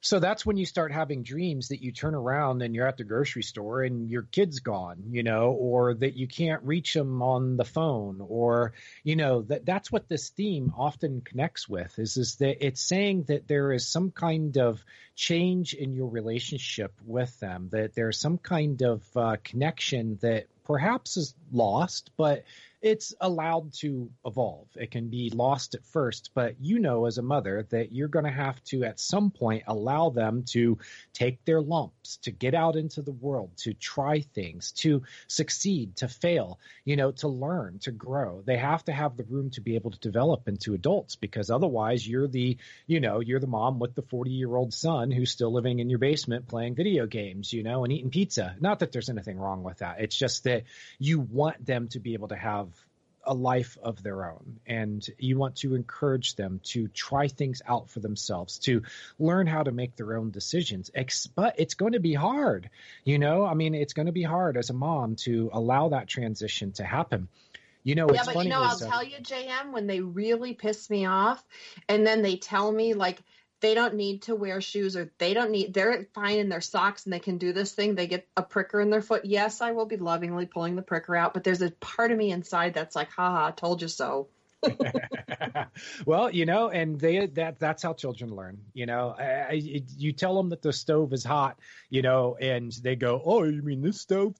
So 0.00 0.20
that's 0.20 0.46
when 0.46 0.56
you 0.56 0.66
start 0.66 0.92
having 0.92 1.22
dreams 1.22 1.68
that 1.68 1.82
you 1.82 1.92
turn 1.92 2.14
around 2.14 2.62
and 2.62 2.74
you're 2.74 2.86
at 2.86 2.96
the 2.96 3.04
grocery 3.04 3.42
store 3.42 3.82
and 3.82 4.10
your 4.10 4.22
kid's 4.22 4.60
gone, 4.60 5.04
you 5.10 5.22
know, 5.22 5.50
or 5.50 5.94
that 5.94 6.16
you 6.16 6.26
can't 6.26 6.62
reach 6.62 6.94
them 6.94 7.22
on 7.22 7.56
the 7.56 7.64
phone, 7.64 8.22
or 8.26 8.72
you 9.04 9.16
know 9.16 9.42
that 9.42 9.66
that's 9.66 9.92
what 9.92 10.08
this 10.08 10.30
theme 10.30 10.72
often 10.76 11.20
connects 11.20 11.68
with 11.68 11.98
is 11.98 12.16
is 12.16 12.36
that 12.36 12.64
it's 12.64 12.80
saying 12.80 13.24
that 13.24 13.48
there 13.48 13.72
is 13.72 13.86
some 13.86 14.10
kind 14.10 14.56
of 14.56 14.82
change 15.14 15.74
in 15.74 15.94
your 15.94 16.08
relationship 16.08 16.92
with 17.04 17.38
them, 17.40 17.68
that 17.72 17.94
there's 17.94 18.18
some 18.18 18.38
kind 18.38 18.82
of 18.82 19.02
uh, 19.16 19.36
connection 19.44 20.18
that 20.22 20.46
perhaps 20.64 21.16
is 21.16 21.34
lost, 21.52 22.10
but 22.16 22.44
it's 22.86 23.12
allowed 23.20 23.72
to 23.72 24.08
evolve. 24.24 24.68
It 24.76 24.92
can 24.92 25.08
be 25.08 25.28
lost 25.34 25.74
at 25.74 25.84
first, 25.86 26.30
but 26.34 26.54
you 26.60 26.78
know 26.78 27.06
as 27.06 27.18
a 27.18 27.22
mother 27.22 27.66
that 27.70 27.90
you're 27.90 28.06
going 28.06 28.26
to 28.26 28.30
have 28.30 28.62
to 28.66 28.84
at 28.84 29.00
some 29.00 29.32
point 29.32 29.64
allow 29.66 30.10
them 30.10 30.44
to 30.50 30.78
take 31.12 31.44
their 31.44 31.60
lumps, 31.60 32.18
to 32.18 32.30
get 32.30 32.54
out 32.54 32.76
into 32.76 33.02
the 33.02 33.10
world, 33.10 33.50
to 33.56 33.74
try 33.74 34.20
things, 34.20 34.70
to 34.70 35.02
succeed, 35.26 35.96
to 35.96 36.06
fail, 36.06 36.60
you 36.84 36.94
know, 36.94 37.10
to 37.10 37.26
learn, 37.26 37.80
to 37.80 37.90
grow. 37.90 38.42
They 38.46 38.56
have 38.56 38.84
to 38.84 38.92
have 38.92 39.16
the 39.16 39.24
room 39.24 39.50
to 39.50 39.60
be 39.60 39.74
able 39.74 39.90
to 39.90 39.98
develop 39.98 40.46
into 40.46 40.72
adults 40.74 41.16
because 41.16 41.50
otherwise 41.50 42.06
you're 42.06 42.28
the, 42.28 42.56
you 42.86 43.00
know, 43.00 43.18
you're 43.18 43.40
the 43.40 43.48
mom 43.48 43.80
with 43.80 43.96
the 43.96 44.02
40 44.02 44.30
year 44.30 44.54
old 44.54 44.72
son 44.72 45.10
who's 45.10 45.32
still 45.32 45.52
living 45.52 45.80
in 45.80 45.90
your 45.90 45.98
basement 45.98 46.46
playing 46.46 46.76
video 46.76 47.06
games, 47.06 47.52
you 47.52 47.64
know, 47.64 47.82
and 47.82 47.92
eating 47.92 48.10
pizza. 48.10 48.54
Not 48.60 48.78
that 48.78 48.92
there's 48.92 49.10
anything 49.10 49.38
wrong 49.38 49.64
with 49.64 49.78
that. 49.78 49.96
It's 49.98 50.16
just 50.16 50.44
that 50.44 50.62
you 51.00 51.18
want 51.18 51.66
them 51.66 51.88
to 51.88 51.98
be 51.98 52.14
able 52.14 52.28
to 52.28 52.36
have 52.36 52.75
a 53.26 53.34
life 53.34 53.76
of 53.82 54.02
their 54.02 54.30
own. 54.30 54.60
And 54.66 55.06
you 55.18 55.36
want 55.36 55.56
to 55.56 55.74
encourage 55.74 56.36
them 56.36 56.60
to 56.64 56.88
try 56.88 57.28
things 57.28 57.60
out 57.66 57.90
for 57.90 58.00
themselves 58.00 58.58
to 58.60 58.82
learn 59.18 59.46
how 59.46 59.62
to 59.62 59.72
make 59.72 59.96
their 59.96 60.16
own 60.16 60.30
decisions. 60.30 60.90
But 61.34 61.56
it's 61.58 61.74
going 61.74 61.92
to 61.92 62.00
be 62.00 62.14
hard 62.14 62.70
you 63.04 63.18
know? 63.18 63.46
I 63.46 63.54
mean 63.54 63.74
it's 63.74 63.92
going 63.92 64.06
to 64.06 64.12
be 64.12 64.22
hard 64.22 64.56
as 64.56 64.70
a 64.70 64.74
mom 64.74 65.16
to 65.16 65.50
allow 65.52 65.90
that 65.90 66.08
transition 66.08 66.72
to 66.72 66.84
happen. 66.84 67.28
You 67.84 67.94
know, 67.94 68.08
it's 68.08 68.26
yeah, 68.26 68.32
but 68.34 68.44
you 68.44 68.50
know, 68.50 68.62
I'll 68.62 68.82
uh, 68.82 68.88
tell 68.90 69.04
you, 69.04 69.18
JM, 69.18 69.72
when 69.72 69.86
they 69.86 70.00
really 70.00 70.54
piss 70.54 70.90
me 70.90 71.06
off, 71.06 71.42
and 71.88 72.04
then 72.04 72.20
they 72.22 72.36
tell 72.36 72.72
me 72.72 72.94
like, 72.94 73.22
they 73.60 73.74
don't 73.74 73.94
need 73.94 74.22
to 74.22 74.34
wear 74.34 74.60
shoes 74.60 74.96
or 74.96 75.10
they 75.18 75.34
don't 75.34 75.50
need 75.50 75.72
they're 75.72 76.06
fine 76.14 76.38
in 76.38 76.48
their 76.48 76.60
socks 76.60 77.04
and 77.04 77.12
they 77.12 77.18
can 77.18 77.38
do 77.38 77.52
this 77.52 77.72
thing 77.72 77.94
they 77.94 78.06
get 78.06 78.28
a 78.36 78.42
pricker 78.42 78.80
in 78.80 78.90
their 78.90 79.02
foot 79.02 79.24
yes 79.24 79.60
i 79.60 79.72
will 79.72 79.86
be 79.86 79.96
lovingly 79.96 80.46
pulling 80.46 80.76
the 80.76 80.82
pricker 80.82 81.16
out 81.16 81.34
but 81.34 81.44
there's 81.44 81.62
a 81.62 81.70
part 81.70 82.10
of 82.10 82.18
me 82.18 82.30
inside 82.30 82.74
that's 82.74 82.96
like 82.96 83.10
haha 83.10 83.50
told 83.50 83.82
you 83.82 83.88
so 83.88 84.28
well, 86.06 86.30
you 86.30 86.46
know, 86.46 86.70
and 86.70 86.98
they 86.98 87.26
that 87.26 87.58
that's 87.58 87.82
how 87.82 87.92
children 87.92 88.34
learn. 88.34 88.58
You 88.72 88.86
know, 88.86 89.14
I, 89.16 89.22
I, 89.24 89.82
you 89.96 90.12
tell 90.12 90.36
them 90.36 90.50
that 90.50 90.62
the 90.62 90.72
stove 90.72 91.12
is 91.12 91.24
hot, 91.24 91.58
you 91.90 92.02
know, 92.02 92.36
and 92.40 92.72
they 92.72 92.96
go, 92.96 93.20
"Oh, 93.24 93.44
you 93.44 93.62
mean 93.62 93.82
this 93.82 94.00
stove?" 94.00 94.34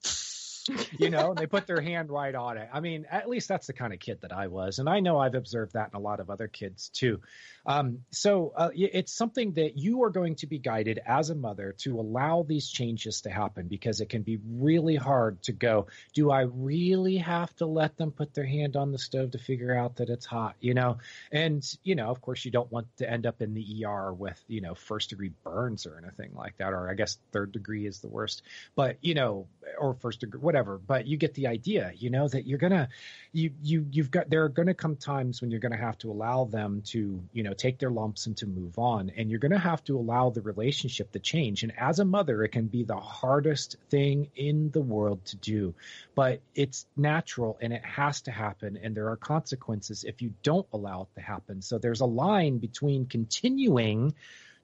you 0.99 1.09
know, 1.09 1.33
they 1.33 1.45
put 1.45 1.65
their 1.67 1.81
hand 1.81 2.09
right 2.09 2.33
on 2.35 2.57
it. 2.57 2.69
I 2.73 2.79
mean, 2.79 3.05
at 3.09 3.29
least 3.29 3.47
that's 3.47 3.67
the 3.67 3.73
kind 3.73 3.93
of 3.93 3.99
kid 3.99 4.21
that 4.21 4.31
I 4.31 4.47
was, 4.47 4.79
and 4.79 4.89
I 4.89 4.99
know 4.99 5.17
I've 5.17 5.35
observed 5.35 5.73
that 5.73 5.89
in 5.93 5.97
a 5.97 6.01
lot 6.01 6.19
of 6.19 6.29
other 6.29 6.47
kids 6.47 6.89
too. 6.89 7.21
Um, 7.67 7.99
so 8.11 8.53
uh, 8.55 8.69
it's 8.73 9.11
something 9.11 9.53
that 9.53 9.77
you 9.77 10.03
are 10.03 10.09
going 10.09 10.35
to 10.35 10.47
be 10.47 10.57
guided 10.57 11.01
as 11.05 11.29
a 11.29 11.35
mother 11.35 11.75
to 11.79 11.99
allow 11.99 12.43
these 12.43 12.69
changes 12.69 13.21
to 13.21 13.29
happen 13.29 13.67
because 13.67 13.99
it 13.99 14.07
can 14.07 14.21
be 14.21 14.39
really 14.49 14.95
hard 14.95 15.43
to 15.43 15.51
go. 15.51 15.87
Do 16.13 16.31
I 16.31 16.41
really 16.41 17.17
have 17.17 17.53
to 17.57 17.65
let 17.65 17.97
them 17.97 18.11
put 18.11 18.33
their 18.33 18.45
hand 18.45 18.77
on 18.77 18.93
the 18.93 18.97
stove 18.97 19.31
to 19.31 19.37
figure 19.37 19.75
out 19.75 19.97
that 19.97 20.09
it's 20.09 20.25
hot? 20.25 20.55
You 20.61 20.75
know, 20.75 20.99
and 21.29 21.61
you 21.83 21.95
know, 21.95 22.07
of 22.07 22.21
course, 22.21 22.45
you 22.45 22.51
don't 22.51 22.71
want 22.71 22.87
to 22.97 23.09
end 23.09 23.25
up 23.25 23.41
in 23.41 23.53
the 23.53 23.85
ER 23.85 24.13
with 24.13 24.41
you 24.47 24.61
know 24.61 24.73
first 24.73 25.09
degree 25.09 25.31
burns 25.43 25.85
or 25.85 25.97
anything 26.01 26.33
like 26.35 26.57
that, 26.57 26.71
or 26.71 26.89
I 26.89 26.93
guess 26.93 27.17
third 27.33 27.51
degree 27.51 27.85
is 27.85 27.99
the 27.99 28.07
worst. 28.07 28.43
But 28.75 28.97
you 29.01 29.13
know, 29.13 29.47
or 29.77 29.93
first 29.95 30.21
degree, 30.21 30.39
whatever. 30.39 30.77
But 30.77 31.05
you 31.05 31.17
get 31.17 31.33
the 31.33 31.47
idea, 31.47 31.91
you 31.97 32.09
know, 32.09 32.29
that 32.29 32.47
you're 32.47 32.59
gonna, 32.59 32.87
you 33.33 33.51
you 33.61 33.85
you've 33.91 34.11
got 34.11 34.29
there 34.29 34.45
are 34.45 34.49
going 34.49 34.67
to 34.67 34.73
come 34.73 34.95
times 34.95 35.41
when 35.41 35.51
you're 35.51 35.59
going 35.59 35.73
to 35.73 35.77
have 35.77 35.97
to 35.99 36.11
allow 36.11 36.45
them 36.45 36.81
to, 36.87 37.21
you 37.33 37.43
know, 37.43 37.53
take 37.57 37.79
their 37.79 37.91
lumps 37.91 38.27
and 38.27 38.37
to 38.37 38.45
move 38.45 38.77
on, 38.79 39.11
and 39.15 39.29
you're 39.29 39.39
going 39.39 39.51
to 39.51 39.57
have 39.57 39.83
to 39.85 39.97
allow 39.97 40.29
the 40.29 40.41
relationship 40.41 41.11
to 41.11 41.19
change. 41.19 41.63
And 41.63 41.73
as 41.77 41.99
a 41.99 42.05
mother, 42.05 42.43
it 42.43 42.49
can 42.49 42.67
be 42.67 42.83
the 42.83 42.95
hardest 42.97 43.77
thing 43.89 44.29
in 44.35 44.71
the 44.71 44.81
world 44.81 45.25
to 45.25 45.37
do, 45.37 45.75
but 46.15 46.41
it's 46.55 46.85
natural 46.95 47.57
and 47.61 47.73
it 47.73 47.83
has 47.83 48.21
to 48.21 48.31
happen, 48.31 48.77
and 48.81 48.95
there 48.95 49.09
are 49.09 49.17
consequences 49.17 50.03
if 50.03 50.21
you 50.21 50.33
don't 50.43 50.67
allow 50.71 51.03
it 51.03 51.19
to 51.19 51.21
happen. 51.21 51.61
So 51.61 51.77
there's 51.77 52.01
a 52.01 52.05
line 52.05 52.59
between 52.59 53.05
continuing 53.05 54.13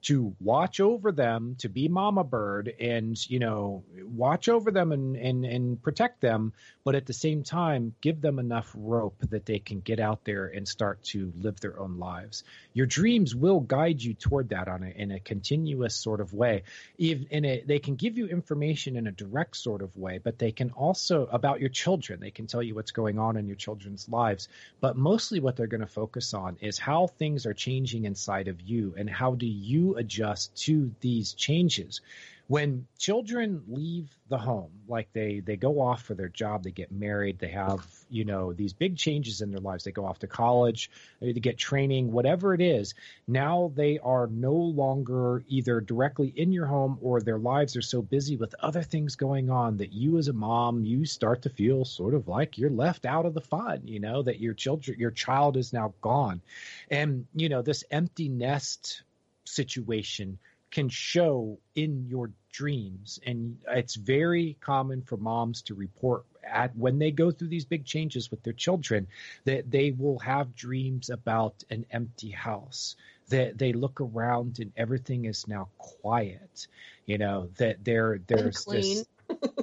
to 0.03 0.35
watch 0.41 0.79
over 0.79 1.11
them, 1.11 1.55
to 1.59 1.69
be 1.69 1.87
mama 1.87 2.23
bird 2.23 2.73
and, 2.79 3.17
you 3.29 3.39
know, 3.39 3.83
watch 4.03 4.49
over 4.49 4.69
them 4.69 4.91
and, 4.91 5.15
and, 5.15 5.45
and 5.45 5.81
protect 5.81 6.19
them, 6.19 6.51
but 6.83 6.95
at 6.95 7.05
the 7.05 7.13
same 7.13 7.43
time, 7.43 7.95
give 8.01 8.21
them 8.21 8.37
enough 8.37 8.69
rope 8.75 9.15
that 9.29 9.45
they 9.45 9.59
can 9.59 9.79
get 9.79 9.99
out 9.99 10.25
there 10.25 10.47
and 10.47 10.67
start 10.67 11.01
to 11.03 11.31
live 11.39 11.59
their 11.61 11.79
own 11.79 11.99
lives. 11.99 12.43
Your 12.73 12.85
dreams 12.85 13.33
will 13.33 13.61
guide 13.61 14.01
you 14.01 14.13
toward 14.13 14.49
that 14.49 14.67
on 14.67 14.83
a, 14.83 14.89
in 14.89 15.11
a 15.11 15.19
continuous 15.19 15.95
sort 15.95 16.19
of 16.19 16.33
way. 16.33 16.63
In 16.97 17.45
a, 17.45 17.63
they 17.65 17.79
can 17.79 17.95
give 17.95 18.17
you 18.17 18.27
information 18.27 18.97
in 18.97 19.07
a 19.07 19.11
direct 19.11 19.55
sort 19.55 19.81
of 19.81 19.95
way, 19.95 20.19
but 20.21 20.37
they 20.37 20.51
can 20.51 20.71
also 20.71 21.27
about 21.31 21.61
your 21.61 21.69
children. 21.69 22.19
They 22.19 22.31
can 22.31 22.47
tell 22.47 22.61
you 22.61 22.75
what's 22.75 22.91
going 22.91 23.19
on 23.19 23.37
in 23.37 23.47
your 23.47 23.55
children's 23.55 24.09
lives, 24.09 24.49
but 24.81 24.97
mostly 24.97 25.39
what 25.39 25.55
they're 25.55 25.67
going 25.67 25.81
to 25.81 25.87
focus 25.87 26.33
on 26.33 26.57
is 26.59 26.77
how 26.77 27.07
things 27.07 27.45
are 27.45 27.53
changing 27.53 28.03
inside 28.03 28.49
of 28.49 28.59
you 28.59 28.95
and 28.97 29.09
how 29.09 29.35
do 29.35 29.47
you 29.47 29.92
adjust 29.95 30.55
to 30.65 30.93
these 31.01 31.33
changes. 31.33 32.01
When 32.47 32.87
children 32.99 33.63
leave 33.67 34.09
the 34.27 34.37
home 34.37 34.71
like 34.87 35.13
they 35.13 35.39
they 35.39 35.55
go 35.55 35.79
off 35.79 36.01
for 36.01 36.13
their 36.13 36.27
job 36.27 36.63
they 36.63 36.71
get 36.71 36.91
married 36.91 37.37
they 37.37 37.49
have 37.49 37.85
you 38.09 38.25
know 38.25 38.51
these 38.51 38.73
big 38.73 38.97
changes 38.97 39.41
in 39.41 39.51
their 39.51 39.61
lives. 39.61 39.83
They 39.83 39.91
go 39.91 40.05
off 40.05 40.19
to 40.19 40.27
college 40.27 40.89
they 41.21 41.33
get 41.33 41.57
training 41.57 42.11
whatever 42.11 42.53
it 42.53 42.59
is. 42.59 42.95
Now 43.27 43.71
they 43.75 43.99
are 43.99 44.27
no 44.27 44.53
longer 44.53 45.43
either 45.47 45.79
directly 45.81 46.33
in 46.35 46.51
your 46.51 46.65
home 46.65 46.97
or 47.01 47.21
their 47.21 47.37
lives 47.37 47.75
are 47.77 47.81
so 47.81 48.01
busy 48.01 48.35
with 48.35 48.55
other 48.59 48.81
things 48.81 49.15
going 49.15 49.49
on 49.49 49.77
that 49.77 49.93
you 49.93 50.17
as 50.17 50.27
a 50.27 50.33
mom 50.33 50.83
you 50.83 51.05
start 51.05 51.43
to 51.43 51.49
feel 51.49 51.85
sort 51.85 52.13
of 52.13 52.27
like 52.27 52.57
you're 52.57 52.69
left 52.69 53.05
out 53.05 53.25
of 53.25 53.33
the 53.33 53.41
fun 53.41 53.81
you 53.85 53.99
know 53.99 54.21
that 54.21 54.39
your 54.39 54.53
children 54.53 54.99
your 54.99 55.11
child 55.11 55.55
is 55.55 55.71
now 55.71 55.93
gone. 56.01 56.41
And 56.89 57.25
you 57.35 57.49
know 57.49 57.61
this 57.61 57.83
empty 57.91 58.29
nest 58.29 59.03
situation 59.45 60.37
can 60.71 60.89
show 60.89 61.59
in 61.75 62.07
your 62.07 62.31
dreams. 62.51 63.19
And 63.25 63.57
it's 63.67 63.95
very 63.95 64.57
common 64.59 65.03
for 65.03 65.17
moms 65.17 65.61
to 65.63 65.75
report 65.75 66.25
at 66.43 66.75
when 66.75 66.99
they 66.99 67.11
go 67.11 67.31
through 67.31 67.47
these 67.47 67.65
big 67.65 67.85
changes 67.85 68.29
with 68.29 68.43
their 68.43 68.53
children 68.53 69.07
that 69.45 69.69
they 69.69 69.91
will 69.91 70.19
have 70.19 70.55
dreams 70.55 71.09
about 71.09 71.63
an 71.69 71.85
empty 71.91 72.31
house 72.31 72.95
that 73.29 73.57
they 73.57 73.71
look 73.73 74.01
around 74.01 74.59
and 74.59 74.71
everything 74.75 75.25
is 75.25 75.47
now 75.47 75.69
quiet. 75.77 76.67
You 77.05 77.17
know 77.17 77.49
that 77.57 77.83
there 77.83 78.19
there's 78.27 78.65
this 78.65 79.05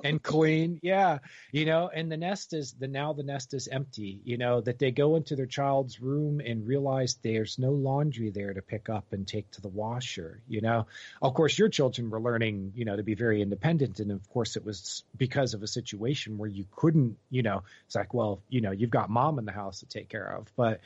and 0.04 0.22
clean. 0.22 0.80
Yeah. 0.82 1.18
You 1.52 1.64
know, 1.66 1.90
and 1.92 2.10
the 2.10 2.16
nest 2.16 2.52
is 2.52 2.72
the 2.72 2.88
now 2.88 3.12
the 3.12 3.22
nest 3.22 3.54
is 3.54 3.68
empty, 3.68 4.20
you 4.24 4.38
know, 4.38 4.60
that 4.60 4.78
they 4.78 4.90
go 4.90 5.16
into 5.16 5.36
their 5.36 5.46
child's 5.46 6.00
room 6.00 6.40
and 6.40 6.66
realize 6.66 7.18
there's 7.22 7.58
no 7.58 7.70
laundry 7.70 8.30
there 8.30 8.52
to 8.52 8.62
pick 8.62 8.88
up 8.88 9.12
and 9.12 9.26
take 9.26 9.50
to 9.52 9.60
the 9.60 9.68
washer, 9.68 10.40
you 10.48 10.60
know. 10.60 10.86
Of 11.22 11.34
course 11.34 11.58
your 11.58 11.68
children 11.68 12.10
were 12.10 12.20
learning, 12.20 12.72
you 12.74 12.84
know, 12.84 12.96
to 12.96 13.02
be 13.02 13.14
very 13.14 13.42
independent 13.42 14.00
and 14.00 14.10
of 14.10 14.28
course 14.30 14.56
it 14.56 14.64
was 14.64 15.04
because 15.16 15.54
of 15.54 15.62
a 15.62 15.66
situation 15.66 16.38
where 16.38 16.48
you 16.48 16.64
couldn't, 16.74 17.16
you 17.30 17.42
know, 17.42 17.62
it's 17.86 17.94
like, 17.94 18.14
well, 18.14 18.42
you 18.48 18.60
know, 18.60 18.70
you've 18.70 18.90
got 18.90 19.10
mom 19.10 19.38
in 19.38 19.44
the 19.44 19.52
house 19.52 19.80
to 19.80 19.86
take 19.86 20.08
care 20.08 20.36
of. 20.36 20.50
But 20.56 20.80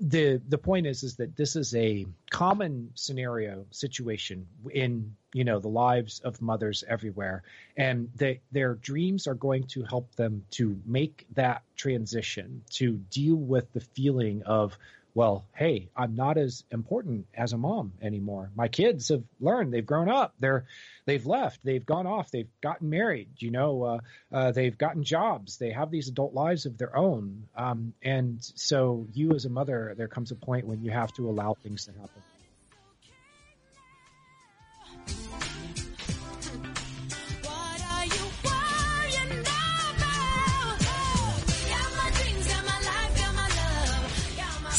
the 0.00 0.40
the 0.48 0.58
point 0.58 0.86
is 0.86 1.02
is 1.02 1.16
that 1.16 1.36
this 1.36 1.56
is 1.56 1.74
a 1.74 2.06
common 2.32 2.90
scenario 2.94 3.66
situation 3.70 4.46
in 4.72 5.14
you 5.34 5.44
know 5.44 5.58
the 5.58 5.68
lives 5.68 6.20
of 6.20 6.40
mothers 6.40 6.82
everywhere. 6.88 7.42
And 7.76 8.08
they, 8.16 8.40
their 8.50 8.74
dreams 8.74 9.26
are 9.26 9.34
going 9.34 9.64
to 9.68 9.84
help 9.84 10.14
them 10.16 10.44
to 10.52 10.80
make 10.86 11.26
that 11.34 11.62
transition 11.76 12.62
to 12.70 12.92
deal 13.10 13.36
with 13.36 13.70
the 13.74 13.80
feeling 13.80 14.42
of 14.44 14.78
well 15.14 15.44
hey 15.54 15.88
i'm 15.96 16.14
not 16.14 16.38
as 16.38 16.64
important 16.70 17.26
as 17.34 17.52
a 17.52 17.58
mom 17.58 17.92
anymore. 18.00 18.50
My 18.54 18.68
kids 18.68 19.08
have 19.08 19.24
learned 19.40 19.72
they've 19.72 19.84
grown 19.84 20.08
up 20.08 20.34
they're 20.38 20.66
they've 21.06 21.26
left 21.26 21.60
they've 21.64 21.84
gone 21.84 22.06
off 22.06 22.30
they've 22.30 22.50
gotten 22.60 22.90
married 22.90 23.28
you 23.38 23.50
know 23.50 23.82
uh, 23.82 23.98
uh, 24.32 24.52
they've 24.52 24.76
gotten 24.76 25.04
jobs 25.04 25.58
they 25.58 25.70
have 25.70 25.90
these 25.90 26.08
adult 26.08 26.34
lives 26.34 26.66
of 26.66 26.78
their 26.78 26.96
own. 26.96 27.44
Um, 27.56 27.94
and 28.02 28.38
so 28.40 29.06
you 29.12 29.32
as 29.32 29.44
a 29.44 29.50
mother 29.50 29.94
there 29.96 30.08
comes 30.08 30.30
a 30.30 30.36
point 30.36 30.66
when 30.66 30.82
you 30.82 30.90
have 30.90 31.12
to 31.14 31.28
allow 31.28 31.54
things 31.54 31.86
to 31.86 31.92
happen 31.92 32.22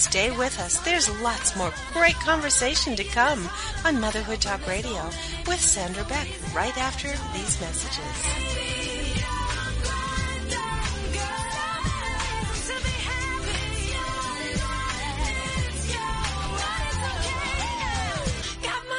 Stay 0.03 0.31
with 0.31 0.59
us. 0.59 0.79
There's 0.79 1.09
lots 1.21 1.55
more 1.55 1.73
great 1.93 2.15
conversation 2.15 2.95
to 2.97 3.05
come 3.05 3.49
on 3.85 4.01
Motherhood 4.01 4.41
Talk 4.41 4.67
Radio 4.67 5.01
with 5.47 5.61
Sandra 5.61 6.03
Beck 6.03 6.27
right 6.53 6.77
after 6.77 7.07
these 7.33 7.59
messages. 7.61 8.43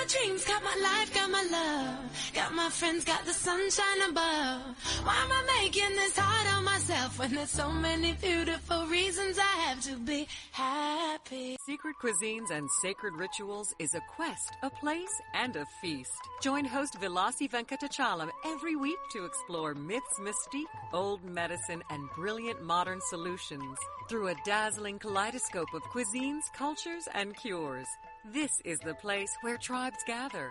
dreams, 0.06 0.44
got 0.44 0.62
my 0.62 0.76
life, 0.82 1.14
got 1.14 1.30
my 1.30 1.42
love. 1.50 2.32
My 2.54 2.70
friends, 2.70 3.04
got 3.04 3.24
the 3.24 3.32
sunshine 3.32 4.10
above. 4.10 4.60
Why 5.02 5.14
am 5.24 5.32
I 5.32 5.60
making 5.62 5.96
this 5.96 6.16
hard 6.16 6.46
on 6.56 6.64
myself 6.64 7.18
when 7.18 7.34
there's 7.34 7.50
so 7.50 7.70
many 7.70 8.12
beautiful 8.12 8.86
reasons 8.86 9.38
I 9.38 9.60
have 9.66 9.80
to 9.82 9.96
be 9.96 10.28
happy? 10.52 11.56
Secret 11.66 11.96
Cuisines 12.00 12.50
and 12.50 12.68
Sacred 12.80 13.14
Rituals 13.16 13.74
is 13.80 13.94
a 13.94 14.00
quest, 14.14 14.52
a 14.62 14.70
place, 14.70 15.20
and 15.34 15.56
a 15.56 15.66
feast. 15.82 16.12
Join 16.42 16.64
host 16.64 16.94
Vilasi 17.00 17.50
Venkatachalam 17.50 18.30
every 18.46 18.76
week 18.76 18.98
to 19.12 19.24
explore 19.24 19.74
myths, 19.74 20.20
mystique, 20.20 20.70
old 20.92 21.24
medicine, 21.24 21.82
and 21.90 22.08
brilliant 22.14 22.62
modern 22.62 23.00
solutions 23.08 23.76
through 24.08 24.28
a 24.28 24.34
dazzling 24.44 24.98
kaleidoscope 24.98 25.74
of 25.74 25.82
cuisines, 25.84 26.44
cultures, 26.56 27.08
and 27.14 27.36
cures. 27.36 27.88
This 28.32 28.60
is 28.64 28.78
the 28.78 28.94
place 28.94 29.30
where 29.42 29.56
tribes 29.56 29.98
gather, 30.06 30.50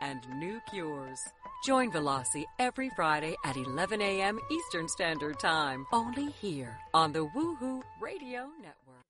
and 0.00 0.20
new 0.38 0.60
cures. 0.70 1.18
Join 1.64 1.90
Vilasi 1.92 2.44
every 2.58 2.90
Friday 2.96 3.36
at 3.44 3.56
11 3.56 4.00
a.m. 4.02 4.38
Eastern 4.50 4.88
Standard 4.88 5.38
Time, 5.38 5.86
only 5.92 6.30
here 6.30 6.76
on 6.92 7.12
the 7.12 7.26
Woohoo 7.26 7.82
Radio 8.00 8.48
Network. 8.60 9.02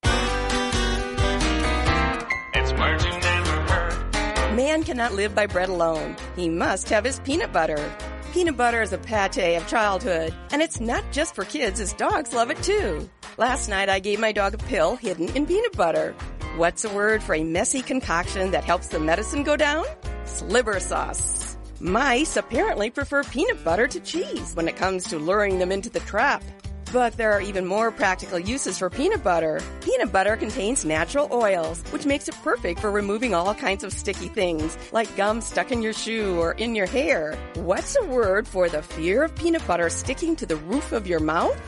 It's 2.55 2.73
words 2.73 3.05
you 3.05 3.12
never 3.12 3.73
heard. 3.73 4.57
Man 4.57 4.83
cannot 4.85 5.14
live 5.14 5.35
by 5.35 5.47
bread 5.47 5.71
alone. 5.71 6.17
He 6.37 6.49
must 6.49 6.88
have 6.91 7.05
his 7.05 7.21
peanut 7.21 7.52
butter. 7.52 7.93
Peanut 8.33 8.57
butter 8.57 8.83
is 8.83 8.93
a 8.93 8.99
pate 8.99 9.57
of 9.57 9.67
childhood, 9.67 10.35
and 10.50 10.61
it's 10.61 10.81
not 10.81 11.05
just 11.12 11.35
for 11.35 11.45
kids 11.45 11.81
as 11.81 11.93
dogs 11.95 12.33
love 12.33 12.50
it 12.50 12.62
too. 12.62 13.09
Last 13.38 13.69
night 13.69 13.88
I 13.88 13.99
gave 13.99 14.21
my 14.21 14.33
dog 14.33 14.55
a 14.55 14.59
pill 14.59 14.97
hidden 14.97 15.29
in 15.37 15.47
peanut 15.47 15.73
butter. 15.76 16.14
What's 16.57 16.85
a 16.85 16.93
word 16.93 17.23
for 17.23 17.35
a 17.35 17.45
messy 17.45 17.81
concoction 17.81 18.50
that 18.50 18.64
helps 18.64 18.88
the 18.88 19.00
medicine 19.00 19.43
go 19.43 19.57
down? 19.57 19.87
Sliver 20.33 20.81
sauce. 20.81 21.59
Mice 21.79 22.37
apparently 22.37 22.89
prefer 22.89 23.23
peanut 23.23 23.62
butter 23.65 23.87
to 23.87 24.01
cheese 24.01 24.55
when 24.55 24.67
it 24.67 24.77
comes 24.77 25.05
to 25.05 25.19
luring 25.19 25.59
them 25.59 25.71
into 25.71 25.91
the 25.91 26.01
trap. 26.01 26.43
But 26.91 27.17
there 27.17 27.33
are 27.33 27.41
even 27.41 27.67
more 27.67 27.91
practical 27.91 28.39
uses 28.39 28.79
for 28.79 28.89
peanut 28.89 29.23
butter. 29.23 29.61
Peanut 29.83 30.11
butter 30.11 30.37
contains 30.37 30.85
natural 30.85 31.29
oils, 31.33 31.83
which 31.91 32.07
makes 32.07 32.29
it 32.29 32.35
perfect 32.43 32.81
for 32.81 32.91
removing 32.91 33.35
all 33.35 33.55
kinds 33.55 33.85
of 33.85 33.93
sticky 33.93 34.29
things, 34.29 34.77
like 34.93 35.17
gum 35.17 35.41
stuck 35.41 35.71
in 35.71 35.83
your 35.83 35.93
shoe 35.93 36.39
or 36.39 36.53
in 36.53 36.75
your 36.75 36.87
hair. 36.87 37.37
What's 37.55 37.97
a 37.97 38.05
word 38.05 38.49
for 38.49 38.69
the 38.69 38.83
fear 38.83 39.25
of 39.25 39.35
peanut 39.35 39.67
butter 39.67 39.91
sticking 39.91 40.37
to 40.37 40.47
the 40.47 40.57
roof 40.57 40.93
of 40.93 41.07
your 41.07 41.21
mouth? 41.21 41.61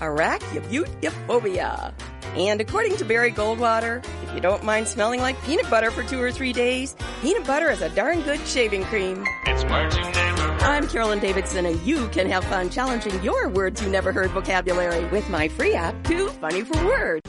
Arachnophobia. 0.00 1.92
And 2.36 2.60
according 2.60 2.96
to 2.96 3.04
Barry 3.04 3.32
Goldwater, 3.32 4.04
if 4.22 4.34
you 4.34 4.40
don't 4.40 4.62
mind 4.62 4.86
smelling 4.86 5.20
like 5.20 5.40
peanut 5.44 5.68
butter 5.70 5.90
for 5.90 6.02
two 6.02 6.20
or 6.20 6.30
three 6.30 6.52
days, 6.52 6.94
peanut 7.22 7.46
butter 7.46 7.70
is 7.70 7.80
a 7.80 7.88
darn 7.90 8.20
good 8.22 8.40
shaving 8.46 8.84
cream. 8.84 9.24
It's 9.46 9.64
words 9.64 9.96
you 9.96 10.02
never 10.02 10.42
heard. 10.42 10.62
I'm 10.62 10.88
Carolyn 10.88 11.18
Davidson, 11.18 11.66
and 11.66 11.80
you 11.82 12.08
can 12.08 12.28
have 12.28 12.44
fun 12.44 12.70
challenging 12.70 13.22
your 13.22 13.48
words 13.48 13.82
you 13.82 13.88
never 13.88 14.12
heard 14.12 14.30
vocabulary 14.30 15.04
with 15.06 15.28
my 15.30 15.48
free 15.48 15.74
app, 15.74 16.04
Too 16.04 16.28
Funny 16.28 16.62
for 16.62 16.84
Words. 16.84 17.28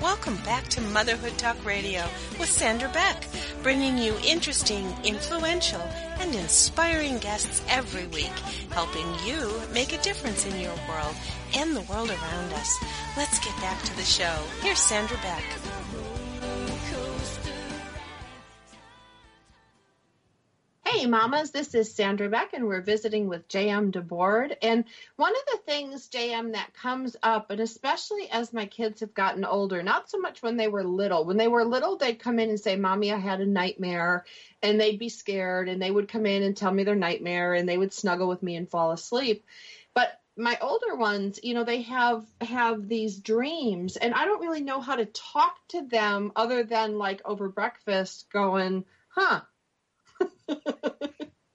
Welcome 0.00 0.36
back 0.44 0.68
to 0.68 0.80
Motherhood 0.80 1.36
Talk 1.38 1.64
Radio 1.64 2.04
with 2.38 2.48
Sandra 2.48 2.88
Beck, 2.90 3.26
bringing 3.64 3.98
you 3.98 4.14
interesting, 4.24 4.86
influential, 5.02 5.80
and 6.20 6.32
inspiring 6.36 7.18
guests 7.18 7.62
every 7.68 8.06
week, 8.06 8.38
helping 8.70 9.06
you 9.26 9.60
make 9.74 9.92
a 9.92 10.00
difference 10.00 10.46
in 10.46 10.60
your 10.60 10.74
world 10.88 11.16
and 11.56 11.74
the 11.74 11.80
world 11.92 12.10
around 12.10 12.52
us. 12.52 12.78
Let's 13.16 13.40
get 13.40 13.56
back 13.56 13.82
to 13.82 13.96
the 13.96 14.02
show. 14.02 14.36
Here's 14.62 14.78
Sandra 14.78 15.16
Beck. 15.16 15.42
Hey, 20.98 21.06
mamas, 21.06 21.52
this 21.52 21.76
is 21.76 21.94
Sandra 21.94 22.28
Beck, 22.28 22.54
and 22.54 22.66
we're 22.66 22.80
visiting 22.80 23.28
with 23.28 23.46
JM 23.46 23.92
DeBord. 23.92 24.56
And 24.60 24.84
one 25.14 25.32
of 25.32 25.42
the 25.46 25.58
things, 25.64 26.08
JM, 26.08 26.54
that 26.54 26.74
comes 26.74 27.14
up, 27.22 27.52
and 27.52 27.60
especially 27.60 28.28
as 28.28 28.52
my 28.52 28.66
kids 28.66 28.98
have 28.98 29.14
gotten 29.14 29.44
older, 29.44 29.80
not 29.84 30.10
so 30.10 30.18
much 30.18 30.42
when 30.42 30.56
they 30.56 30.66
were 30.66 30.82
little. 30.82 31.24
When 31.24 31.36
they 31.36 31.46
were 31.46 31.64
little, 31.64 31.98
they'd 31.98 32.18
come 32.18 32.40
in 32.40 32.48
and 32.48 32.58
say, 32.58 32.74
Mommy, 32.74 33.12
I 33.12 33.16
had 33.16 33.40
a 33.40 33.46
nightmare, 33.46 34.24
and 34.60 34.80
they'd 34.80 34.98
be 34.98 35.08
scared, 35.08 35.68
and 35.68 35.80
they 35.80 35.88
would 35.92 36.08
come 36.08 36.26
in 36.26 36.42
and 36.42 36.56
tell 36.56 36.72
me 36.72 36.82
their 36.82 36.96
nightmare, 36.96 37.54
and 37.54 37.68
they 37.68 37.78
would 37.78 37.92
snuggle 37.92 38.26
with 38.26 38.42
me 38.42 38.56
and 38.56 38.68
fall 38.68 38.90
asleep. 38.90 39.44
But 39.94 40.20
my 40.36 40.58
older 40.60 40.96
ones, 40.96 41.38
you 41.44 41.54
know, 41.54 41.62
they 41.62 41.82
have 41.82 42.26
have 42.40 42.88
these 42.88 43.20
dreams, 43.20 43.96
and 43.96 44.14
I 44.14 44.24
don't 44.24 44.42
really 44.42 44.62
know 44.62 44.80
how 44.80 44.96
to 44.96 45.06
talk 45.06 45.58
to 45.68 45.82
them 45.86 46.32
other 46.34 46.64
than 46.64 46.98
like 46.98 47.22
over 47.24 47.48
breakfast, 47.48 48.26
going, 48.32 48.84
"Huh." 49.10 49.42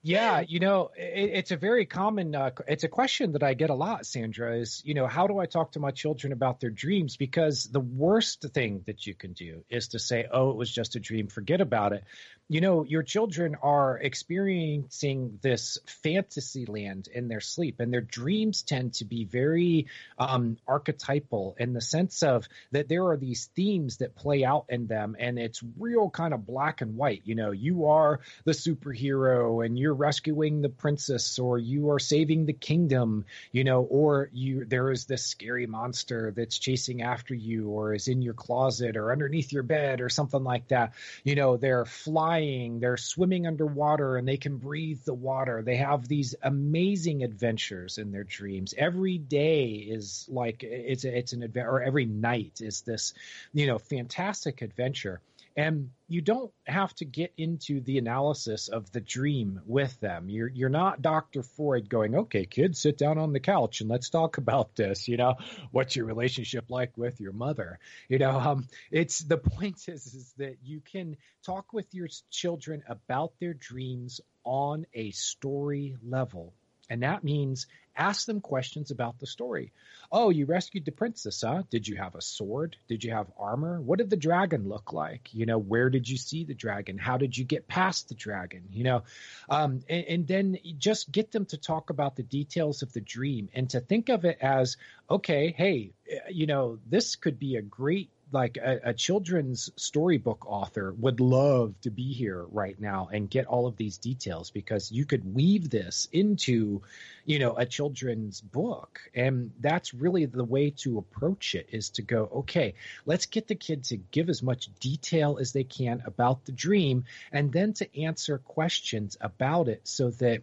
Yeah, 0.06 0.40
you 0.46 0.60
know, 0.60 0.90
it, 0.94 1.30
it's 1.32 1.50
a 1.50 1.56
very 1.56 1.86
common. 1.86 2.34
Uh, 2.34 2.50
it's 2.68 2.84
a 2.84 2.88
question 2.88 3.32
that 3.32 3.42
I 3.42 3.54
get 3.54 3.70
a 3.70 3.74
lot, 3.74 4.04
Sandra. 4.04 4.58
Is 4.58 4.82
you 4.84 4.92
know, 4.92 5.06
how 5.06 5.26
do 5.26 5.38
I 5.38 5.46
talk 5.46 5.72
to 5.72 5.80
my 5.80 5.92
children 5.92 6.34
about 6.34 6.60
their 6.60 6.68
dreams? 6.68 7.16
Because 7.16 7.64
the 7.64 7.80
worst 7.80 8.44
thing 8.52 8.82
that 8.86 9.06
you 9.06 9.14
can 9.14 9.32
do 9.32 9.64
is 9.70 9.88
to 9.88 9.98
say, 9.98 10.26
"Oh, 10.30 10.50
it 10.50 10.56
was 10.56 10.70
just 10.70 10.94
a 10.94 11.00
dream. 11.00 11.28
Forget 11.28 11.62
about 11.62 11.94
it." 11.94 12.04
You 12.48 12.60
know, 12.60 12.84
your 12.84 13.02
children 13.02 13.56
are 13.62 13.98
experiencing 13.98 15.38
this 15.40 15.78
fantasy 15.86 16.66
land 16.66 17.08
in 17.12 17.28
their 17.28 17.40
sleep, 17.40 17.80
and 17.80 17.92
their 17.92 18.02
dreams 18.02 18.62
tend 18.62 18.94
to 18.94 19.06
be 19.06 19.24
very 19.24 19.86
um, 20.18 20.58
archetypal 20.68 21.56
in 21.58 21.72
the 21.72 21.80
sense 21.80 22.22
of 22.22 22.46
that 22.72 22.88
there 22.88 23.06
are 23.08 23.16
these 23.16 23.46
themes 23.56 23.96
that 23.98 24.14
play 24.14 24.44
out 24.44 24.66
in 24.68 24.86
them, 24.86 25.16
and 25.18 25.38
it's 25.38 25.62
real 25.78 26.10
kind 26.10 26.34
of 26.34 26.46
black 26.46 26.82
and 26.82 26.96
white. 26.96 27.22
You 27.24 27.34
know, 27.34 27.50
you 27.50 27.86
are 27.86 28.20
the 28.44 28.52
superhero, 28.52 29.64
and 29.64 29.78
you're 29.78 29.94
rescuing 29.94 30.60
the 30.60 30.68
princess 30.68 31.38
or 31.38 31.58
you 31.58 31.90
are 31.90 31.98
saving 31.98 32.44
the 32.44 32.52
kingdom 32.52 33.24
you 33.52 33.64
know 33.64 33.82
or 33.82 34.28
you 34.32 34.64
there 34.64 34.90
is 34.90 35.06
this 35.06 35.24
scary 35.24 35.66
monster 35.66 36.32
that's 36.36 36.58
chasing 36.58 37.02
after 37.02 37.34
you 37.34 37.68
or 37.68 37.94
is 37.94 38.08
in 38.08 38.22
your 38.22 38.34
closet 38.34 38.96
or 38.96 39.12
underneath 39.12 39.52
your 39.52 39.62
bed 39.62 40.00
or 40.00 40.08
something 40.08 40.44
like 40.44 40.68
that 40.68 40.92
you 41.22 41.34
know 41.34 41.56
they're 41.56 41.84
flying 41.84 42.33
they're 42.80 42.96
swimming 42.96 43.46
underwater 43.46 44.16
and 44.16 44.26
they 44.26 44.36
can 44.36 44.58
breathe 44.58 45.00
the 45.04 45.14
water. 45.14 45.62
They 45.62 45.76
have 45.76 46.06
these 46.06 46.34
amazing 46.42 47.22
adventures 47.22 47.98
in 47.98 48.12
their 48.12 48.24
dreams. 48.24 48.74
Every 48.76 49.18
day 49.18 49.66
is 49.66 50.26
like 50.28 50.62
it's 50.62 51.04
it's 51.04 51.32
an 51.32 51.42
adventure 51.42 51.70
or 51.70 51.82
every 51.82 52.06
night 52.06 52.60
is 52.60 52.82
this 52.82 53.14
you 53.52 53.66
know 53.66 53.78
fantastic 53.78 54.62
adventure 54.62 55.20
and 55.56 55.90
you 56.08 56.20
don't 56.20 56.52
have 56.66 56.94
to 56.96 57.04
get 57.04 57.32
into 57.36 57.80
the 57.80 57.98
analysis 57.98 58.68
of 58.68 58.90
the 58.92 59.00
dream 59.00 59.60
with 59.66 59.98
them. 60.00 60.28
You're 60.28 60.48
you're 60.48 60.68
not 60.68 61.00
Dr. 61.00 61.42
Freud 61.42 61.88
going, 61.88 62.14
okay, 62.14 62.44
kids, 62.44 62.80
sit 62.80 62.98
down 62.98 63.18
on 63.18 63.32
the 63.32 63.40
couch 63.40 63.80
and 63.80 63.88
let's 63.88 64.10
talk 64.10 64.38
about 64.38 64.74
this. 64.74 65.08
You 65.08 65.16
know, 65.16 65.36
what's 65.70 65.96
your 65.96 66.06
relationship 66.06 66.70
like 66.70 66.96
with 66.96 67.20
your 67.20 67.32
mother? 67.32 67.78
You 68.08 68.18
know, 68.18 68.38
um, 68.38 68.68
it's 68.90 69.20
the 69.20 69.38
point 69.38 69.88
is 69.88 70.06
is 70.06 70.32
that 70.38 70.56
you 70.64 70.80
can 70.80 71.16
talk 71.44 71.72
with 71.72 71.94
your 71.94 72.08
children 72.30 72.82
about 72.88 73.32
their 73.38 73.54
dreams 73.54 74.20
on 74.44 74.86
a 74.92 75.10
story 75.12 75.96
level. 76.02 76.52
And 76.90 77.02
that 77.02 77.24
means 77.24 77.66
ask 77.96 78.26
them 78.26 78.40
questions 78.40 78.90
about 78.90 79.18
the 79.18 79.26
story. 79.26 79.72
Oh, 80.10 80.30
you 80.30 80.46
rescued 80.46 80.84
the 80.84 80.92
princess, 80.92 81.42
huh? 81.46 81.62
Did 81.70 81.86
you 81.86 81.96
have 81.96 82.14
a 82.14 82.20
sword? 82.20 82.76
Did 82.88 83.04
you 83.04 83.12
have 83.12 83.30
armor? 83.38 83.80
What 83.80 83.98
did 83.98 84.10
the 84.10 84.16
dragon 84.16 84.68
look 84.68 84.92
like? 84.92 85.32
You 85.32 85.46
know, 85.46 85.58
where 85.58 85.90
did 85.90 86.08
you 86.08 86.16
see 86.16 86.44
the 86.44 86.54
dragon? 86.54 86.98
How 86.98 87.16
did 87.16 87.36
you 87.36 87.44
get 87.44 87.68
past 87.68 88.08
the 88.08 88.14
dragon? 88.14 88.64
You 88.70 88.84
know, 88.84 89.02
um, 89.48 89.80
and, 89.88 90.04
and 90.06 90.26
then 90.26 90.58
just 90.78 91.10
get 91.10 91.30
them 91.32 91.46
to 91.46 91.56
talk 91.56 91.90
about 91.90 92.16
the 92.16 92.22
details 92.22 92.82
of 92.82 92.92
the 92.92 93.00
dream 93.00 93.48
and 93.54 93.70
to 93.70 93.80
think 93.80 94.08
of 94.08 94.24
it 94.24 94.38
as, 94.40 94.76
okay, 95.08 95.54
hey, 95.56 95.92
you 96.30 96.46
know, 96.46 96.78
this 96.86 97.16
could 97.16 97.38
be 97.38 97.56
a 97.56 97.62
great 97.62 98.10
like 98.34 98.58
a, 98.58 98.80
a, 98.90 98.94
children's 98.94 99.70
storybook 99.76 100.44
author 100.46 100.92
would 100.98 101.20
love 101.20 101.74
to 101.82 101.90
be 101.90 102.12
here 102.12 102.44
right 102.50 102.78
now 102.80 103.08
and 103.10 103.30
get 103.30 103.46
all 103.46 103.66
of 103.66 103.76
these 103.76 103.96
details 103.98 104.50
because 104.50 104.90
you 104.90 105.06
could 105.06 105.34
weave 105.34 105.70
this 105.70 106.08
into 106.12 106.82
you 107.24 107.38
know 107.38 107.56
a 107.56 107.64
children's 107.64 108.40
book. 108.40 109.00
And 109.14 109.52
that's 109.60 109.94
really 109.94 110.26
the 110.26 110.44
way 110.44 110.70
to 110.78 110.98
approach 110.98 111.54
it 111.54 111.68
is 111.70 111.90
to 111.90 112.02
go 112.02 112.28
okay 112.34 112.74
let's 113.06 113.26
get 113.26 113.46
the 113.46 113.54
kid 113.54 113.84
to 113.84 113.96
give 113.96 114.28
as 114.28 114.42
much 114.42 114.68
detail 114.80 115.38
as 115.40 115.52
they 115.52 115.64
can 115.64 116.02
about 116.04 116.44
the 116.44 116.52
dream 116.52 117.04
and 117.32 117.52
then 117.52 117.72
to 117.74 118.02
answer 118.02 118.38
questions 118.38 119.16
about 119.20 119.68
it 119.68 119.80
so 119.84 120.10
that 120.10 120.42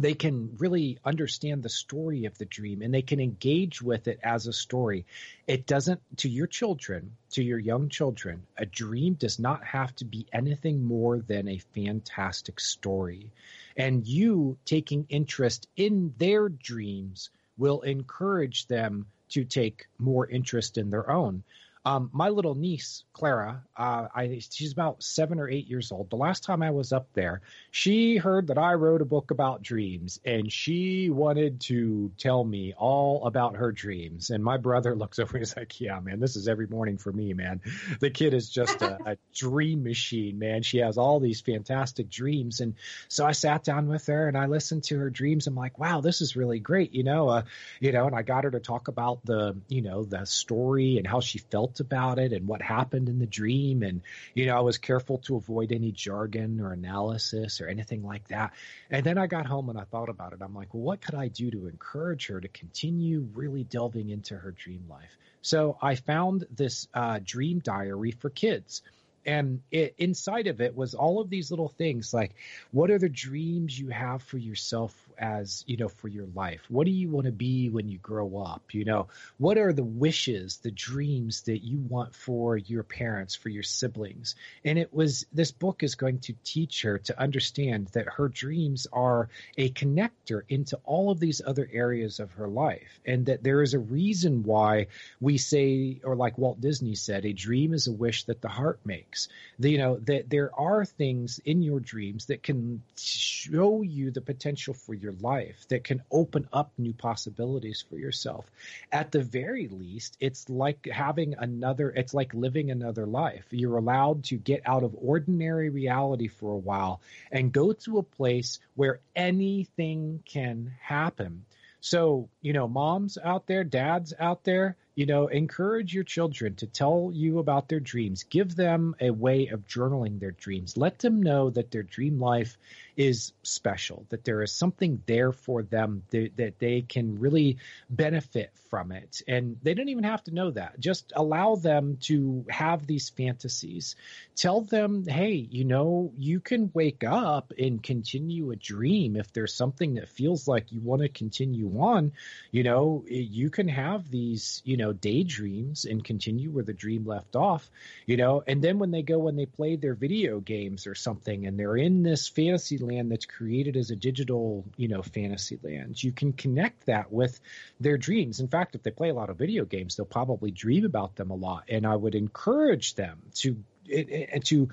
they 0.00 0.14
can 0.14 0.56
really 0.58 0.98
understand 1.04 1.62
the 1.62 1.68
story 1.68 2.24
of 2.24 2.36
the 2.36 2.44
dream 2.44 2.82
and 2.82 2.92
they 2.92 3.02
can 3.02 3.20
engage 3.20 3.80
with 3.80 4.08
it 4.08 4.18
as 4.22 4.46
a 4.46 4.52
story. 4.52 5.06
It 5.46 5.66
doesn't, 5.66 6.00
to 6.18 6.28
your 6.28 6.48
children, 6.48 7.16
to 7.30 7.44
your 7.44 7.60
young 7.60 7.88
children, 7.88 8.42
a 8.58 8.66
dream 8.66 9.14
does 9.14 9.38
not 9.38 9.64
have 9.64 9.94
to 9.96 10.04
be 10.04 10.26
anything 10.32 10.84
more 10.84 11.18
than 11.18 11.46
a 11.46 11.62
fantastic 11.74 12.58
story. 12.58 13.30
And 13.76 14.06
you 14.06 14.58
taking 14.64 15.06
interest 15.08 15.68
in 15.76 16.12
their 16.18 16.48
dreams 16.48 17.30
will 17.56 17.82
encourage 17.82 18.66
them 18.66 19.06
to 19.30 19.44
take 19.44 19.86
more 19.98 20.28
interest 20.28 20.76
in 20.76 20.90
their 20.90 21.08
own. 21.08 21.44
Um, 21.86 22.08
my 22.12 22.30
little 22.30 22.54
niece 22.54 23.04
Clara, 23.12 23.62
uh, 23.76 24.08
I, 24.14 24.40
she's 24.50 24.72
about 24.72 25.02
seven 25.02 25.38
or 25.38 25.48
eight 25.48 25.68
years 25.68 25.92
old. 25.92 26.08
The 26.08 26.16
last 26.16 26.42
time 26.42 26.62
I 26.62 26.70
was 26.70 26.92
up 26.92 27.12
there, 27.12 27.42
she 27.70 28.16
heard 28.16 28.46
that 28.46 28.56
I 28.56 28.74
wrote 28.74 29.02
a 29.02 29.04
book 29.04 29.30
about 29.30 29.62
dreams, 29.62 30.18
and 30.24 30.50
she 30.50 31.10
wanted 31.10 31.60
to 31.62 32.10
tell 32.16 32.42
me 32.42 32.72
all 32.74 33.26
about 33.26 33.56
her 33.56 33.70
dreams. 33.70 34.30
And 34.30 34.42
my 34.42 34.56
brother 34.56 34.96
looks 34.96 35.18
over, 35.18 35.36
and 35.36 35.46
he's 35.46 35.56
like, 35.56 35.78
"Yeah, 35.80 36.00
man, 36.00 36.20
this 36.20 36.36
is 36.36 36.48
every 36.48 36.66
morning 36.66 36.96
for 36.96 37.12
me, 37.12 37.34
man. 37.34 37.60
The 38.00 38.10
kid 38.10 38.32
is 38.32 38.48
just 38.48 38.80
a, 38.80 38.98
a 39.12 39.16
dream 39.34 39.84
machine, 39.84 40.38
man. 40.38 40.62
She 40.62 40.78
has 40.78 40.96
all 40.96 41.20
these 41.20 41.42
fantastic 41.42 42.08
dreams." 42.08 42.60
And 42.60 42.74
so 43.08 43.26
I 43.26 43.32
sat 43.32 43.62
down 43.62 43.88
with 43.88 44.06
her 44.06 44.26
and 44.26 44.38
I 44.38 44.46
listened 44.46 44.84
to 44.84 44.98
her 44.98 45.10
dreams. 45.10 45.46
I'm 45.46 45.54
like, 45.54 45.78
"Wow, 45.78 46.00
this 46.00 46.22
is 46.22 46.34
really 46.34 46.60
great," 46.60 46.94
you 46.94 47.04
know, 47.04 47.28
uh, 47.28 47.42
you 47.78 47.92
know. 47.92 48.06
And 48.06 48.16
I 48.16 48.22
got 48.22 48.44
her 48.44 48.50
to 48.52 48.60
talk 48.60 48.88
about 48.88 49.24
the, 49.24 49.56
you 49.68 49.82
know, 49.82 50.04
the 50.04 50.24
story 50.24 50.96
and 50.96 51.06
how 51.06 51.20
she 51.20 51.38
felt 51.38 51.73
felt 51.74 51.80
about 51.80 52.18
it 52.18 52.32
and 52.32 52.46
what 52.46 52.62
happened 52.62 53.08
in 53.08 53.18
the 53.18 53.26
dream. 53.26 53.82
And, 53.82 54.02
you 54.34 54.46
know, 54.46 54.56
I 54.56 54.60
was 54.60 54.78
careful 54.78 55.18
to 55.18 55.36
avoid 55.36 55.72
any 55.72 55.92
jargon 55.92 56.60
or 56.60 56.72
analysis 56.72 57.60
or 57.60 57.68
anything 57.68 58.04
like 58.04 58.28
that. 58.28 58.52
And 58.90 59.04
then 59.04 59.18
I 59.18 59.26
got 59.26 59.46
home 59.46 59.68
and 59.68 59.78
I 59.78 59.84
thought 59.84 60.08
about 60.08 60.32
it. 60.32 60.40
I'm 60.42 60.54
like, 60.54 60.72
well, 60.74 60.82
what 60.82 61.00
could 61.00 61.14
I 61.14 61.28
do 61.28 61.50
to 61.50 61.66
encourage 61.66 62.28
her 62.28 62.40
to 62.40 62.48
continue 62.48 63.26
really 63.34 63.64
delving 63.64 64.10
into 64.10 64.36
her 64.36 64.52
dream 64.52 64.84
life? 64.88 65.16
So 65.42 65.76
I 65.82 65.96
found 65.96 66.46
this 66.50 66.88
uh, 66.94 67.20
dream 67.22 67.58
diary 67.58 68.12
for 68.12 68.30
kids 68.30 68.82
and 69.26 69.62
it, 69.70 69.94
inside 69.98 70.46
of 70.48 70.60
it 70.60 70.76
was 70.76 70.94
all 70.94 71.20
of 71.20 71.30
these 71.30 71.50
little 71.50 71.68
things 71.68 72.12
like 72.12 72.34
what 72.72 72.90
are 72.90 72.98
the 72.98 73.08
dreams 73.08 73.78
you 73.78 73.88
have 73.88 74.22
for 74.22 74.36
yourself 74.36 74.94
as 75.18 75.64
you 75.66 75.76
know 75.76 75.88
for 75.88 76.08
your 76.08 76.26
life? 76.34 76.60
What 76.68 76.84
do 76.84 76.90
you 76.90 77.08
want 77.10 77.26
to 77.26 77.32
be 77.32 77.68
when 77.68 77.88
you 77.88 77.98
grow 77.98 78.38
up? 78.38 78.62
You 78.72 78.84
know 78.84 79.08
what 79.38 79.58
are 79.58 79.72
the 79.72 79.84
wishes 79.84 80.58
the 80.58 80.70
dreams 80.70 81.42
that 81.42 81.58
you 81.58 81.78
want 81.78 82.14
for 82.14 82.56
your 82.56 82.82
parents 82.82 83.34
for 83.34 83.48
your 83.48 83.62
siblings? 83.62 84.34
And 84.64 84.78
it 84.78 84.92
was 84.92 85.26
this 85.32 85.52
book 85.52 85.82
is 85.82 85.94
going 85.94 86.20
to 86.20 86.34
teach 86.44 86.82
her 86.82 86.98
to 86.98 87.20
understand 87.20 87.88
that 87.88 88.06
her 88.16 88.28
dreams 88.28 88.86
are 88.92 89.28
a 89.56 89.70
connector 89.70 90.42
into 90.48 90.78
all 90.84 91.10
of 91.10 91.20
these 91.20 91.42
other 91.44 91.68
areas 91.72 92.20
of 92.20 92.32
her 92.32 92.48
life 92.48 93.00
and 93.04 93.26
that 93.26 93.42
there 93.42 93.62
is 93.62 93.74
a 93.74 93.78
reason 93.78 94.42
why 94.42 94.86
we 95.20 95.38
say 95.38 96.00
or 96.04 96.16
like 96.16 96.38
Walt 96.38 96.60
Disney 96.60 96.94
said 96.94 97.24
a 97.24 97.32
dream 97.32 97.74
is 97.74 97.86
a 97.86 97.92
wish 97.92 98.24
that 98.24 98.40
the 98.40 98.48
heart 98.48 98.80
makes. 98.84 99.28
The, 99.58 99.70
you 99.70 99.78
know 99.78 99.96
that 100.04 100.30
there 100.30 100.50
are 100.58 100.84
things 100.84 101.40
in 101.44 101.62
your 101.62 101.80
dreams 101.80 102.26
that 102.26 102.42
can 102.42 102.82
show 102.96 103.82
you 103.82 104.10
the 104.10 104.20
potential 104.20 104.74
for 104.74 104.94
your 104.94 105.03
life 105.12 105.66
that 105.68 105.84
can 105.84 106.02
open 106.10 106.48
up 106.52 106.72
new 106.78 106.92
possibilities 106.92 107.84
for 107.88 107.96
yourself. 107.96 108.44
At 108.90 109.12
the 109.12 109.22
very 109.22 109.68
least, 109.68 110.16
it's 110.20 110.48
like 110.48 110.86
having 110.86 111.34
another, 111.38 111.90
it's 111.90 112.14
like 112.14 112.34
living 112.34 112.70
another 112.70 113.06
life. 113.06 113.44
You're 113.50 113.76
allowed 113.76 114.24
to 114.24 114.36
get 114.36 114.62
out 114.66 114.82
of 114.82 114.96
ordinary 114.96 115.68
reality 115.68 116.28
for 116.28 116.52
a 116.52 116.58
while 116.58 117.00
and 117.30 117.52
go 117.52 117.72
to 117.72 117.98
a 117.98 118.02
place 118.02 118.60
where 118.74 119.00
anything 119.14 120.22
can 120.24 120.72
happen. 120.80 121.44
So, 121.80 122.30
you 122.40 122.54
know, 122.54 122.66
moms 122.66 123.18
out 123.22 123.46
there, 123.46 123.62
dads 123.62 124.14
out 124.18 124.44
there, 124.44 124.76
you 124.94 125.06
know, 125.06 125.26
encourage 125.26 125.92
your 125.92 126.04
children 126.04 126.54
to 126.56 126.66
tell 126.66 127.10
you 127.12 127.38
about 127.38 127.68
their 127.68 127.80
dreams. 127.80 128.24
Give 128.24 128.54
them 128.54 128.94
a 129.00 129.10
way 129.10 129.48
of 129.48 129.66
journaling 129.66 130.20
their 130.20 130.30
dreams. 130.30 130.76
Let 130.76 131.00
them 131.00 131.22
know 131.22 131.50
that 131.50 131.70
their 131.70 131.82
dream 131.82 132.20
life 132.20 132.56
is 132.96 133.32
special, 133.42 134.06
that 134.10 134.24
there 134.24 134.42
is 134.42 134.52
something 134.52 135.02
there 135.06 135.32
for 135.32 135.62
them 135.62 136.04
that, 136.10 136.36
that 136.36 136.58
they 136.58 136.82
can 136.82 137.18
really 137.18 137.58
benefit 137.90 138.52
from 138.70 138.92
it. 138.92 139.22
And 139.26 139.56
they 139.62 139.74
don't 139.74 139.88
even 139.88 140.04
have 140.04 140.22
to 140.24 140.34
know 140.34 140.52
that. 140.52 140.78
Just 140.78 141.12
allow 141.16 141.56
them 141.56 141.98
to 142.02 142.44
have 142.48 142.86
these 142.86 143.08
fantasies. 143.08 143.96
Tell 144.36 144.60
them, 144.60 145.04
hey, 145.06 145.32
you 145.32 145.64
know, 145.64 146.12
you 146.16 146.40
can 146.40 146.70
wake 146.72 147.02
up 147.04 147.52
and 147.58 147.82
continue 147.82 148.50
a 148.50 148.56
dream 148.56 149.16
if 149.16 149.32
there's 149.32 149.54
something 149.54 149.94
that 149.94 150.08
feels 150.08 150.46
like 150.46 150.70
you 150.70 150.80
want 150.80 151.02
to 151.02 151.08
continue 151.08 151.80
on. 151.80 152.12
You 152.52 152.62
know, 152.62 153.04
you 153.08 153.50
can 153.50 153.68
have 153.68 154.10
these, 154.10 154.62
you 154.64 154.76
know, 154.76 154.83
know 154.84 154.92
daydreams 154.92 155.84
and 155.84 156.04
continue 156.04 156.50
where 156.50 156.64
the 156.64 156.72
dream 156.72 157.06
left 157.06 157.36
off 157.36 157.70
you 158.06 158.16
know? 158.16 158.42
And 158.46 158.62
then 158.62 158.78
when 158.78 158.90
they 158.90 159.02
go 159.02 159.28
and 159.28 159.38
they 159.38 159.46
play 159.46 159.76
their 159.76 159.94
video 159.94 160.40
games 160.40 160.86
or 160.86 160.94
something 160.94 161.46
and 161.46 161.58
they're 161.58 161.76
in 161.76 162.02
this 162.02 162.28
fantasy 162.28 162.78
land 162.78 163.10
that's 163.10 163.26
created 163.26 163.76
as 163.76 163.90
a 163.90 163.96
digital 163.96 164.64
you 164.76 164.88
know 164.88 165.02
fantasy 165.02 165.58
land 165.62 166.02
you 166.02 166.12
can 166.12 166.32
connect 166.32 166.86
that 166.86 167.12
with 167.12 167.40
their 167.80 167.96
dreams. 167.96 168.40
In 168.40 168.48
fact 168.48 168.74
if 168.74 168.82
they 168.82 168.90
play 168.90 169.10
a 169.10 169.14
lot 169.14 169.30
of 169.30 169.36
video 169.36 169.64
games 169.64 169.96
they'll 169.96 170.06
probably 170.06 170.50
dream 170.50 170.84
about 170.84 171.16
them 171.16 171.30
a 171.30 171.34
lot. 171.34 171.64
And 171.68 171.86
i 171.86 171.94
would 171.94 172.14
encourage 172.14 172.94
them 172.94 173.20
to 173.34 173.56
and 173.92 174.44
to 174.46 174.68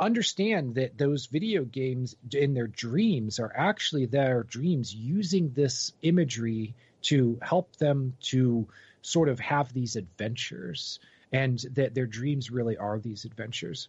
understand 0.00 0.76
that 0.76 0.96
those 0.96 1.26
video 1.26 1.64
games 1.64 2.14
in 2.32 2.54
their 2.54 2.68
dreams 2.68 3.38
are 3.40 3.52
actually 3.54 4.06
their 4.06 4.44
dreams 4.44 4.94
using 4.94 5.52
this 5.52 5.92
imagery 6.02 6.74
to 7.02 7.38
help 7.42 7.76
them 7.76 8.16
to 8.20 8.68
sort 9.02 9.28
of 9.28 9.40
have 9.40 9.72
these 9.72 9.96
adventures 9.96 11.00
and 11.32 11.58
that 11.72 11.94
their 11.94 12.06
dreams 12.06 12.50
really 12.50 12.76
are 12.76 12.98
these 12.98 13.24
adventures. 13.24 13.88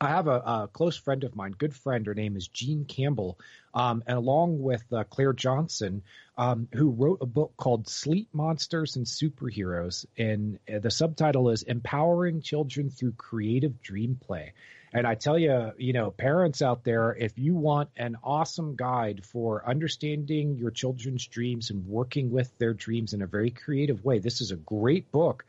I 0.00 0.08
have 0.08 0.26
a, 0.26 0.40
a, 0.40 0.68
close 0.72 0.96
friend 0.96 1.22
of 1.22 1.36
mine, 1.36 1.54
good 1.56 1.74
friend. 1.74 2.04
Her 2.06 2.14
name 2.14 2.36
is 2.36 2.48
Jean 2.48 2.84
Campbell, 2.84 3.38
um, 3.72 4.02
and 4.04 4.18
along 4.18 4.60
with 4.60 4.84
uh, 4.92 5.04
Clare 5.04 5.32
Johnson, 5.32 6.02
um, 6.36 6.66
who 6.72 6.90
wrote 6.90 7.18
a 7.20 7.26
book 7.26 7.52
called 7.56 7.88
Sleep 7.88 8.28
Monsters 8.32 8.96
and 8.96 9.06
Superheroes, 9.06 10.06
and 10.18 10.58
uh, 10.72 10.80
the 10.80 10.90
subtitle 10.90 11.50
is 11.50 11.62
"Empowering 11.62 12.42
Children 12.42 12.90
Through 12.90 13.12
Creative 13.12 13.80
Dream 13.80 14.18
Play." 14.20 14.54
And 14.94 15.06
I 15.06 15.14
tell 15.14 15.38
you, 15.38 15.72
you 15.78 15.94
know, 15.94 16.10
parents 16.10 16.60
out 16.60 16.84
there, 16.84 17.16
if 17.18 17.38
you 17.38 17.54
want 17.54 17.88
an 17.96 18.16
awesome 18.22 18.76
guide 18.76 19.24
for 19.24 19.66
understanding 19.66 20.56
your 20.58 20.70
children's 20.70 21.26
dreams 21.26 21.70
and 21.70 21.86
working 21.86 22.30
with 22.30 22.56
their 22.58 22.74
dreams 22.74 23.14
in 23.14 23.22
a 23.22 23.26
very 23.26 23.50
creative 23.50 24.04
way, 24.04 24.18
this 24.18 24.42
is 24.42 24.50
a 24.50 24.56
great 24.56 25.10
book. 25.10 25.46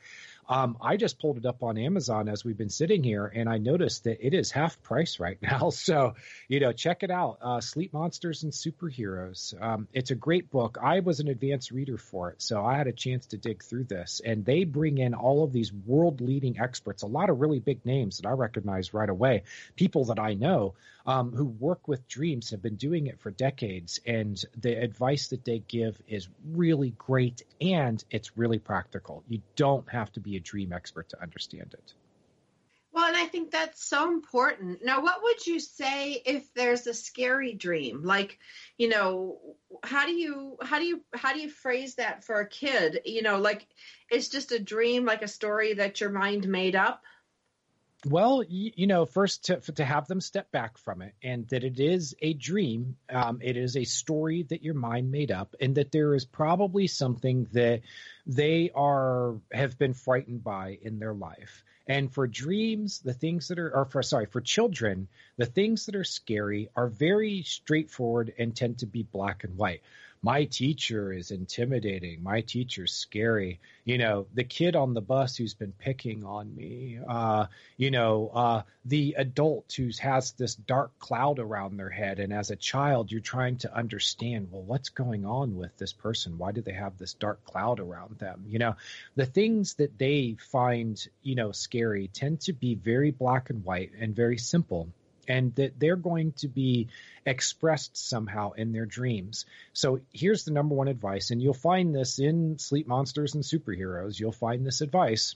Um, 0.47 0.77
I 0.81 0.97
just 0.97 1.19
pulled 1.19 1.37
it 1.37 1.45
up 1.45 1.63
on 1.63 1.77
Amazon 1.77 2.29
as 2.29 2.43
we've 2.43 2.57
been 2.57 2.69
sitting 2.69 3.03
here, 3.03 3.25
and 3.25 3.49
I 3.49 3.57
noticed 3.57 4.03
that 4.03 4.25
it 4.25 4.33
is 4.33 4.51
half 4.51 4.81
price 4.83 5.19
right 5.19 5.37
now. 5.41 5.69
So, 5.69 6.15
you 6.47 6.59
know, 6.59 6.71
check 6.71 7.03
it 7.03 7.11
out. 7.11 7.37
Uh, 7.41 7.61
Sleep 7.61 7.93
Monsters 7.93 8.43
and 8.43 8.51
Superheroes. 8.51 9.59
Um, 9.61 9.87
it's 9.93 10.11
a 10.11 10.15
great 10.15 10.51
book. 10.51 10.77
I 10.81 10.99
was 10.99 11.19
an 11.19 11.27
advanced 11.27 11.71
reader 11.71 11.97
for 11.97 12.31
it, 12.31 12.41
so 12.41 12.63
I 12.65 12.77
had 12.77 12.87
a 12.87 12.93
chance 12.93 13.27
to 13.27 13.37
dig 13.37 13.63
through 13.63 13.85
this. 13.85 14.21
And 14.23 14.45
they 14.45 14.63
bring 14.63 14.97
in 14.97 15.13
all 15.13 15.43
of 15.43 15.53
these 15.53 15.71
world 15.71 16.21
leading 16.21 16.59
experts, 16.59 17.03
a 17.03 17.07
lot 17.07 17.29
of 17.29 17.39
really 17.39 17.59
big 17.59 17.85
names 17.85 18.17
that 18.17 18.27
I 18.27 18.31
recognize 18.31 18.93
right 18.93 19.09
away, 19.09 19.43
people 19.75 20.05
that 20.05 20.19
I 20.19 20.33
know 20.33 20.75
um, 21.05 21.31
who 21.33 21.45
work 21.45 21.87
with 21.87 22.07
dreams 22.07 22.51
have 22.51 22.61
been 22.61 22.75
doing 22.75 23.07
it 23.07 23.19
for 23.19 23.31
decades, 23.31 23.99
and 24.05 24.41
the 24.57 24.81
advice 24.81 25.27
that 25.27 25.43
they 25.45 25.59
give 25.59 26.01
is 26.07 26.29
really 26.45 26.91
great 26.97 27.41
and 27.59 28.03
it's 28.09 28.37
really 28.37 28.59
practical. 28.59 29.23
You 29.27 29.41
don't 29.55 29.89
have 29.89 30.11
to 30.13 30.19
be 30.19 30.37
a 30.37 30.39
dream 30.39 30.71
expert 30.71 31.09
to 31.09 31.21
understand 31.21 31.73
it. 31.73 31.93
Well, 32.93 33.07
and 33.07 33.17
I 33.17 33.25
think 33.25 33.49
that's 33.49 33.83
so 33.83 34.07
important. 34.07 34.85
Now, 34.85 35.01
what 35.01 35.23
would 35.23 35.47
you 35.47 35.59
say 35.59 36.21
if 36.25 36.53
there's 36.53 36.85
a 36.85 36.93
scary 36.93 37.53
dream? 37.53 38.03
Like, 38.03 38.37
you 38.77 38.87
know, 38.87 39.39
how 39.83 40.05
do 40.05 40.11
you 40.11 40.57
how 40.61 40.77
do 40.77 40.85
you 40.85 41.03
how 41.11 41.33
do 41.33 41.39
you 41.39 41.49
phrase 41.49 41.95
that 41.95 42.23
for 42.23 42.39
a 42.39 42.47
kid? 42.47 43.01
You 43.03 43.23
know, 43.23 43.39
like 43.39 43.67
it's 44.11 44.29
just 44.29 44.51
a 44.51 44.59
dream, 44.59 45.05
like 45.05 45.23
a 45.23 45.27
story 45.27 45.73
that 45.73 46.01
your 46.01 46.11
mind 46.11 46.47
made 46.47 46.75
up. 46.75 47.01
Well, 48.05 48.43
you, 48.43 48.71
you, 48.75 48.87
know, 48.87 49.05
first 49.05 49.45
to 49.45 49.61
to 49.61 49.85
have 49.85 50.07
them 50.07 50.19
step 50.19 50.51
back 50.51 50.77
from 50.77 51.01
it, 51.01 51.13
and 51.23 51.47
that 51.47 51.63
it 51.63 51.79
is 51.79 52.15
a 52.21 52.33
dream. 52.33 52.97
Um, 53.09 53.39
it 53.41 53.55
is 53.55 53.77
a 53.77 53.85
story 53.85 54.43
that 54.43 54.61
your 54.61 54.73
mind 54.73 55.09
made 55.09 55.31
up, 55.31 55.55
and 55.61 55.75
that 55.75 55.91
there 55.91 56.13
is 56.13 56.25
probably 56.25 56.87
something 56.87 57.47
that 57.53 57.81
they 58.25 58.71
are 58.75 59.35
have 59.53 59.77
been 59.77 59.93
frightened 59.93 60.43
by 60.43 60.79
in 60.81 60.99
their 60.99 61.13
life. 61.13 61.63
And 61.87 62.11
for 62.11 62.27
dreams, 62.27 62.99
the 62.99 63.13
things 63.13 63.49
that 63.49 63.59
are, 63.59 63.73
or 63.73 63.85
for 63.85 64.03
sorry, 64.03 64.25
for 64.25 64.41
children, 64.41 65.07
the 65.37 65.45
things 65.45 65.85
that 65.85 65.95
are 65.95 66.03
scary 66.03 66.69
are 66.75 66.87
very 66.87 67.43
straightforward 67.43 68.33
and 68.37 68.55
tend 68.55 68.79
to 68.79 68.85
be 68.85 69.03
black 69.03 69.43
and 69.43 69.57
white 69.57 69.81
my 70.25 70.45
teacher 70.45 71.11
is 71.11 71.31
intimidating. 71.31 72.23
My 72.23 72.39
teacher's 72.39 72.93
scary. 72.93 73.59
You 73.83 73.97
know, 73.97 74.25
the 74.33 74.45
kid 74.45 74.77
on 74.77 74.93
the 74.93 75.01
bus 75.01 75.35
who's 75.35 75.53
been 75.53 75.73
picking 75.73 76.23
on 76.23 76.55
me. 76.55 76.97
Uh, 77.05 77.47
you 77.75 77.91
know, 77.91 78.31
uh, 78.33 78.61
the 78.85 79.15
adult 79.17 79.73
who 79.75 79.89
has 79.99 80.31
this 80.31 80.55
dark 80.55 80.97
cloud 80.97 81.39
around 81.39 81.75
their 81.75 81.89
head. 81.89 82.19
And 82.19 82.31
as 82.31 82.51
a 82.51 82.55
child, 82.55 83.11
you're 83.11 83.19
trying 83.19 83.57
to 83.57 83.75
understand, 83.75 84.47
well, 84.49 84.63
what's 84.63 84.89
going 84.89 85.25
on 85.25 85.57
with 85.57 85.75
this 85.77 85.91
person? 85.91 86.37
Why 86.37 86.53
do 86.53 86.61
they 86.61 86.71
have 86.71 86.97
this 86.97 87.15
dark 87.15 87.43
cloud 87.43 87.81
around 87.81 88.17
them? 88.19 88.45
You 88.47 88.59
know, 88.59 88.75
the 89.17 89.25
things 89.25 89.73
that 89.73 89.97
they 89.97 90.37
find, 90.39 91.05
you 91.21 91.35
know, 91.35 91.51
scary 91.51 92.07
tend 92.07 92.39
to 92.41 92.53
be 92.53 92.75
very 92.75 93.11
black 93.11 93.49
and 93.49 93.65
white 93.65 93.91
and 93.99 94.15
very 94.15 94.37
simple 94.37 94.87
and 95.27 95.53
that 95.55 95.79
they're 95.79 95.95
going 95.95 96.33
to 96.33 96.47
be 96.47 96.89
expressed 97.25 97.95
somehow 97.97 98.51
in 98.51 98.71
their 98.71 98.85
dreams. 98.85 99.45
So 99.73 100.01
here's 100.11 100.43
the 100.43 100.51
number 100.51 100.75
one 100.75 100.87
advice, 100.87 101.31
and 101.31 101.41
you'll 101.41 101.53
find 101.53 101.93
this 101.93 102.19
in 102.19 102.57
Sleep 102.57 102.87
Monsters 102.87 103.35
and 103.35 103.43
Superheroes. 103.43 104.19
You'll 104.19 104.31
find 104.31 104.65
this 104.65 104.81
advice 104.81 105.35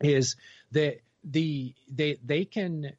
is 0.00 0.36
that 0.72 1.00
the 1.24 1.74
they 1.88 2.18
they 2.24 2.44
can 2.44 2.92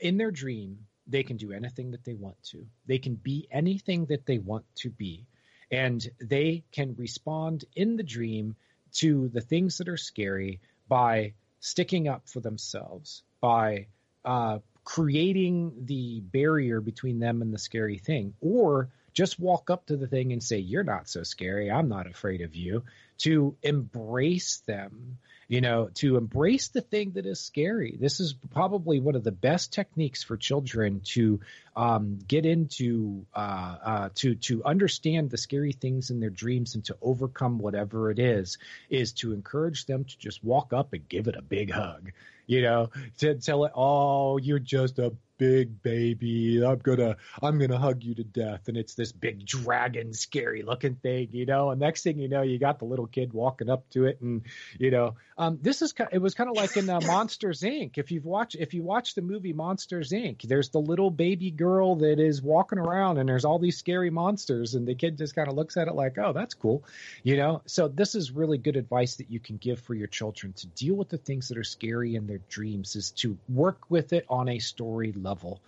in 0.00 0.16
their 0.16 0.30
dream 0.30 0.86
they 1.06 1.22
can 1.22 1.36
do 1.36 1.52
anything 1.52 1.92
that 1.92 2.04
they 2.04 2.14
want 2.14 2.42
to. 2.42 2.66
They 2.86 2.98
can 2.98 3.14
be 3.14 3.46
anything 3.50 4.06
that 4.06 4.26
they 4.26 4.38
want 4.38 4.64
to 4.76 4.90
be. 4.90 5.26
And 5.70 6.06
they 6.20 6.64
can 6.72 6.94
respond 6.96 7.64
in 7.74 7.96
the 7.96 8.02
dream 8.02 8.56
to 8.94 9.28
the 9.28 9.40
things 9.40 9.78
that 9.78 9.88
are 9.88 9.96
scary 9.96 10.60
by 10.88 11.34
sticking 11.60 12.08
up 12.08 12.28
for 12.28 12.40
themselves, 12.40 13.22
by 13.40 13.86
uh, 14.24 14.58
creating 14.86 15.72
the 15.84 16.20
barrier 16.20 16.80
between 16.80 17.18
them 17.18 17.42
and 17.42 17.52
the 17.52 17.58
scary 17.58 17.98
thing, 17.98 18.32
or 18.40 18.88
just 19.12 19.38
walk 19.38 19.68
up 19.68 19.86
to 19.86 19.96
the 19.96 20.06
thing 20.06 20.32
and 20.32 20.42
say, 20.42 20.58
You're 20.58 20.84
not 20.84 21.08
so 21.08 21.24
scary. 21.24 21.70
I'm 21.70 21.88
not 21.88 22.06
afraid 22.06 22.40
of 22.40 22.54
you. 22.54 22.84
To 23.18 23.56
embrace 23.62 24.62
them 24.66 25.18
you 25.48 25.60
know, 25.60 25.90
to 25.94 26.16
embrace 26.16 26.68
the 26.68 26.80
thing 26.80 27.12
that 27.12 27.26
is 27.26 27.40
scary. 27.40 27.96
This 28.00 28.20
is 28.20 28.34
probably 28.52 29.00
one 29.00 29.14
of 29.14 29.24
the 29.24 29.32
best 29.32 29.72
techniques 29.72 30.22
for 30.22 30.36
children 30.36 31.02
to 31.04 31.40
um, 31.76 32.18
get 32.26 32.46
into, 32.46 33.26
uh, 33.34 33.76
uh, 33.84 34.08
to 34.16 34.34
to 34.34 34.64
understand 34.64 35.30
the 35.30 35.36
scary 35.36 35.72
things 35.72 36.10
in 36.10 36.20
their 36.20 36.30
dreams 36.30 36.74
and 36.74 36.84
to 36.86 36.96
overcome 37.02 37.58
whatever 37.58 38.10
it 38.10 38.18
is. 38.18 38.58
Is 38.88 39.12
to 39.14 39.32
encourage 39.32 39.86
them 39.86 40.04
to 40.04 40.18
just 40.18 40.42
walk 40.42 40.72
up 40.72 40.94
and 40.94 41.08
give 41.08 41.28
it 41.28 41.36
a 41.36 41.42
big 41.42 41.70
hug. 41.70 42.12
You 42.46 42.62
know, 42.62 42.90
to 43.18 43.34
tell 43.34 43.64
it, 43.64 43.72
oh, 43.74 44.38
you're 44.38 44.58
just 44.60 44.98
a 44.98 45.12
big 45.38 45.82
baby. 45.82 46.64
I'm 46.64 46.78
gonna 46.78 47.16
I'm 47.42 47.58
gonna 47.58 47.78
hug 47.78 48.02
you 48.02 48.14
to 48.16 48.24
death. 48.24 48.68
And 48.68 48.76
it's 48.76 48.94
this 48.94 49.12
big 49.12 49.44
dragon, 49.44 50.12
scary 50.12 50.62
looking 50.62 50.96
thing, 50.96 51.28
you 51.32 51.46
know. 51.46 51.70
And 51.70 51.80
next 51.80 52.02
thing 52.02 52.18
you 52.18 52.28
know, 52.28 52.42
you 52.42 52.58
got 52.58 52.78
the 52.78 52.84
little 52.84 53.06
kid 53.06 53.32
walking 53.32 53.68
up 53.68 53.88
to 53.90 54.06
it, 54.06 54.20
and 54.20 54.42
you 54.78 54.90
know, 54.90 55.14
um, 55.38 55.58
this 55.60 55.82
is 55.82 55.94
it 56.12 56.18
was 56.18 56.34
kind 56.34 56.50
of 56.50 56.56
like 56.56 56.76
in 56.76 56.88
uh, 56.88 57.00
Monsters 57.00 57.60
Inc. 57.60 57.98
If 57.98 58.10
you've 58.10 58.24
watched 58.24 58.56
if 58.56 58.74
you 58.74 58.82
watch 58.82 59.14
the 59.14 59.22
movie 59.22 59.52
Monsters 59.52 60.10
Inc. 60.10 60.42
There's 60.42 60.70
the 60.70 60.80
little 60.80 61.10
baby 61.10 61.50
girl 61.50 61.65
that 61.66 62.20
is 62.20 62.42
walking 62.42 62.78
around, 62.78 63.18
and 63.18 63.28
there's 63.28 63.44
all 63.44 63.58
these 63.58 63.76
scary 63.76 64.10
monsters, 64.10 64.74
and 64.74 64.86
the 64.86 64.94
kid 64.94 65.18
just 65.18 65.34
kind 65.34 65.48
of 65.48 65.54
looks 65.54 65.76
at 65.76 65.88
it 65.88 65.94
like, 65.94 66.16
oh, 66.18 66.32
that's 66.32 66.54
cool, 66.54 66.84
you 67.22 67.36
know. 67.36 67.62
So 67.66 67.88
this 67.88 68.14
is 68.14 68.30
really 68.30 68.58
good 68.58 68.76
advice 68.76 69.16
that 69.16 69.30
you 69.30 69.40
can 69.40 69.56
give 69.56 69.80
for 69.80 69.94
your 69.94 70.06
children 70.06 70.52
to 70.54 70.66
deal 70.68 70.94
with 70.94 71.08
the 71.08 71.18
things 71.18 71.48
that 71.48 71.58
are 71.58 71.64
scary 71.64 72.14
in 72.14 72.26
their 72.26 72.40
dreams 72.48 72.96
is 72.96 73.10
to 73.12 73.36
work 73.48 73.78
with 73.88 74.12
it 74.12 74.24
on 74.28 74.48
a 74.48 74.58
story 74.58 75.12
level. 75.12 75.60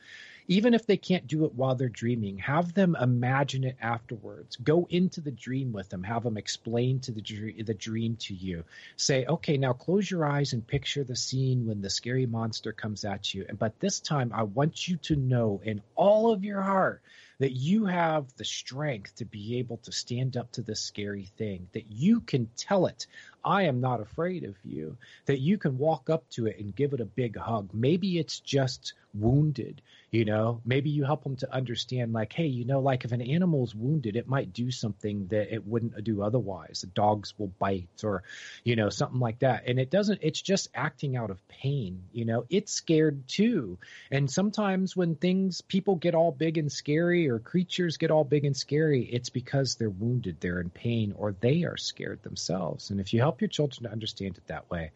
Even 0.50 0.72
if 0.72 0.86
they 0.86 0.96
can't 0.96 1.26
do 1.26 1.44
it 1.44 1.54
while 1.54 1.74
they're 1.74 1.90
dreaming, 1.90 2.38
have 2.38 2.72
them 2.72 2.96
imagine 2.98 3.64
it 3.64 3.76
afterwards. 3.82 4.56
Go 4.56 4.86
into 4.88 5.20
the 5.20 5.30
dream 5.30 5.72
with 5.72 5.90
them. 5.90 6.02
Have 6.02 6.22
them 6.22 6.38
explain 6.38 7.00
to 7.00 7.12
the 7.12 7.20
dream, 7.20 7.62
the 7.62 7.74
dream 7.74 8.16
to 8.20 8.34
you. 8.34 8.64
Say, 8.96 9.26
okay, 9.26 9.58
now 9.58 9.74
close 9.74 10.10
your 10.10 10.24
eyes 10.24 10.54
and 10.54 10.66
picture 10.66 11.04
the 11.04 11.16
scene 11.16 11.66
when 11.66 11.82
the 11.82 11.90
scary 11.90 12.24
monster 12.24 12.72
comes 12.72 13.04
at 13.04 13.34
you. 13.34 13.44
And 13.46 13.58
but 13.58 13.78
this 13.78 14.00
time, 14.00 14.32
I 14.34 14.44
want 14.44 14.88
you 14.88 14.96
to 14.96 15.16
know 15.16 15.60
in 15.62 15.82
all 15.94 16.32
of 16.32 16.44
your 16.44 16.62
heart 16.62 17.02
that 17.38 17.52
you 17.52 17.84
have 17.84 18.34
the 18.36 18.44
strength 18.44 19.16
to 19.16 19.26
be 19.26 19.58
able 19.58 19.76
to 19.78 19.92
stand 19.92 20.36
up 20.36 20.50
to 20.52 20.62
this 20.62 20.80
scary 20.80 21.26
thing, 21.36 21.68
that 21.72 21.90
you 21.90 22.20
can 22.20 22.48
tell 22.56 22.86
it, 22.86 23.06
I 23.44 23.64
am 23.64 23.80
not 23.80 24.00
afraid 24.00 24.44
of 24.44 24.56
you, 24.64 24.96
that 25.26 25.40
you 25.40 25.58
can 25.58 25.78
walk 25.78 26.10
up 26.10 26.28
to 26.30 26.46
it 26.46 26.58
and 26.58 26.74
give 26.74 26.94
it 26.94 27.00
a 27.00 27.04
big 27.04 27.36
hug. 27.36 27.68
Maybe 27.72 28.18
it's 28.18 28.40
just 28.40 28.94
wounded 29.14 29.82
you 30.10 30.24
know 30.24 30.60
maybe 30.64 30.90
you 30.90 31.04
help 31.04 31.22
them 31.22 31.36
to 31.36 31.52
understand 31.52 32.12
like 32.12 32.32
hey 32.32 32.46
you 32.46 32.64
know 32.64 32.80
like 32.80 33.04
if 33.04 33.12
an 33.12 33.20
animal's 33.20 33.74
wounded 33.74 34.16
it 34.16 34.26
might 34.26 34.52
do 34.52 34.70
something 34.70 35.26
that 35.28 35.52
it 35.52 35.66
wouldn't 35.66 36.02
do 36.04 36.22
otherwise. 36.22 36.80
The 36.80 36.86
dogs 36.88 37.34
will 37.38 37.52
bite 37.58 38.04
or 38.04 38.22
you 38.64 38.76
know 38.76 38.88
something 38.88 39.20
like 39.20 39.40
that. 39.40 39.64
And 39.66 39.78
it 39.78 39.90
doesn't 39.90 40.20
it's 40.22 40.40
just 40.40 40.68
acting 40.74 41.16
out 41.16 41.30
of 41.30 41.46
pain 41.48 42.04
you 42.12 42.24
know. 42.24 42.44
It's 42.48 42.72
scared 42.72 43.28
too. 43.28 43.78
And 44.10 44.30
sometimes 44.30 44.96
when 44.96 45.14
things 45.14 45.60
people 45.60 45.96
get 45.96 46.14
all 46.14 46.32
big 46.32 46.58
and 46.58 46.72
scary 46.72 47.28
or 47.28 47.38
creatures 47.38 47.96
get 47.96 48.10
all 48.10 48.24
big 48.24 48.44
and 48.44 48.56
scary 48.56 49.02
it's 49.02 49.28
because 49.28 49.74
they're 49.74 49.90
wounded 49.90 50.40
they're 50.40 50.60
in 50.60 50.70
pain 50.70 51.14
or 51.16 51.32
they 51.32 51.64
are 51.64 51.76
scared 51.76 52.22
themselves. 52.22 52.90
And 52.90 53.00
if 53.00 53.12
you 53.12 53.20
help 53.20 53.40
your 53.40 53.48
children 53.48 53.84
to 53.84 53.92
understand 53.92 54.36
it 54.38 54.46
that 54.46 54.70
way 54.70 54.90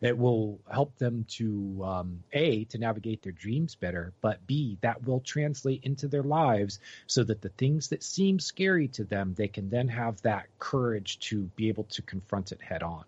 it 0.00 0.16
will 0.16 0.60
help 0.70 0.96
them 0.98 1.24
to 1.28 1.80
um, 1.84 2.22
a 2.32 2.64
to 2.64 2.78
navigate 2.78 3.22
their 3.22 3.32
dreams 3.32 3.74
better 3.74 4.12
but 4.20 4.46
b 4.46 4.78
that 4.80 5.04
will 5.04 5.20
translate 5.20 5.82
into 5.84 6.08
their 6.08 6.22
lives 6.22 6.80
so 7.06 7.22
that 7.24 7.40
the 7.40 7.48
things 7.50 7.88
that 7.88 8.02
seem 8.02 8.38
scary 8.38 8.88
to 8.88 9.04
them 9.04 9.34
they 9.36 9.48
can 9.48 9.68
then 9.68 9.88
have 9.88 10.20
that 10.22 10.46
courage 10.58 11.18
to 11.18 11.44
be 11.56 11.68
able 11.68 11.84
to 11.84 12.02
confront 12.02 12.52
it 12.52 12.60
head 12.60 12.82
on. 12.82 13.04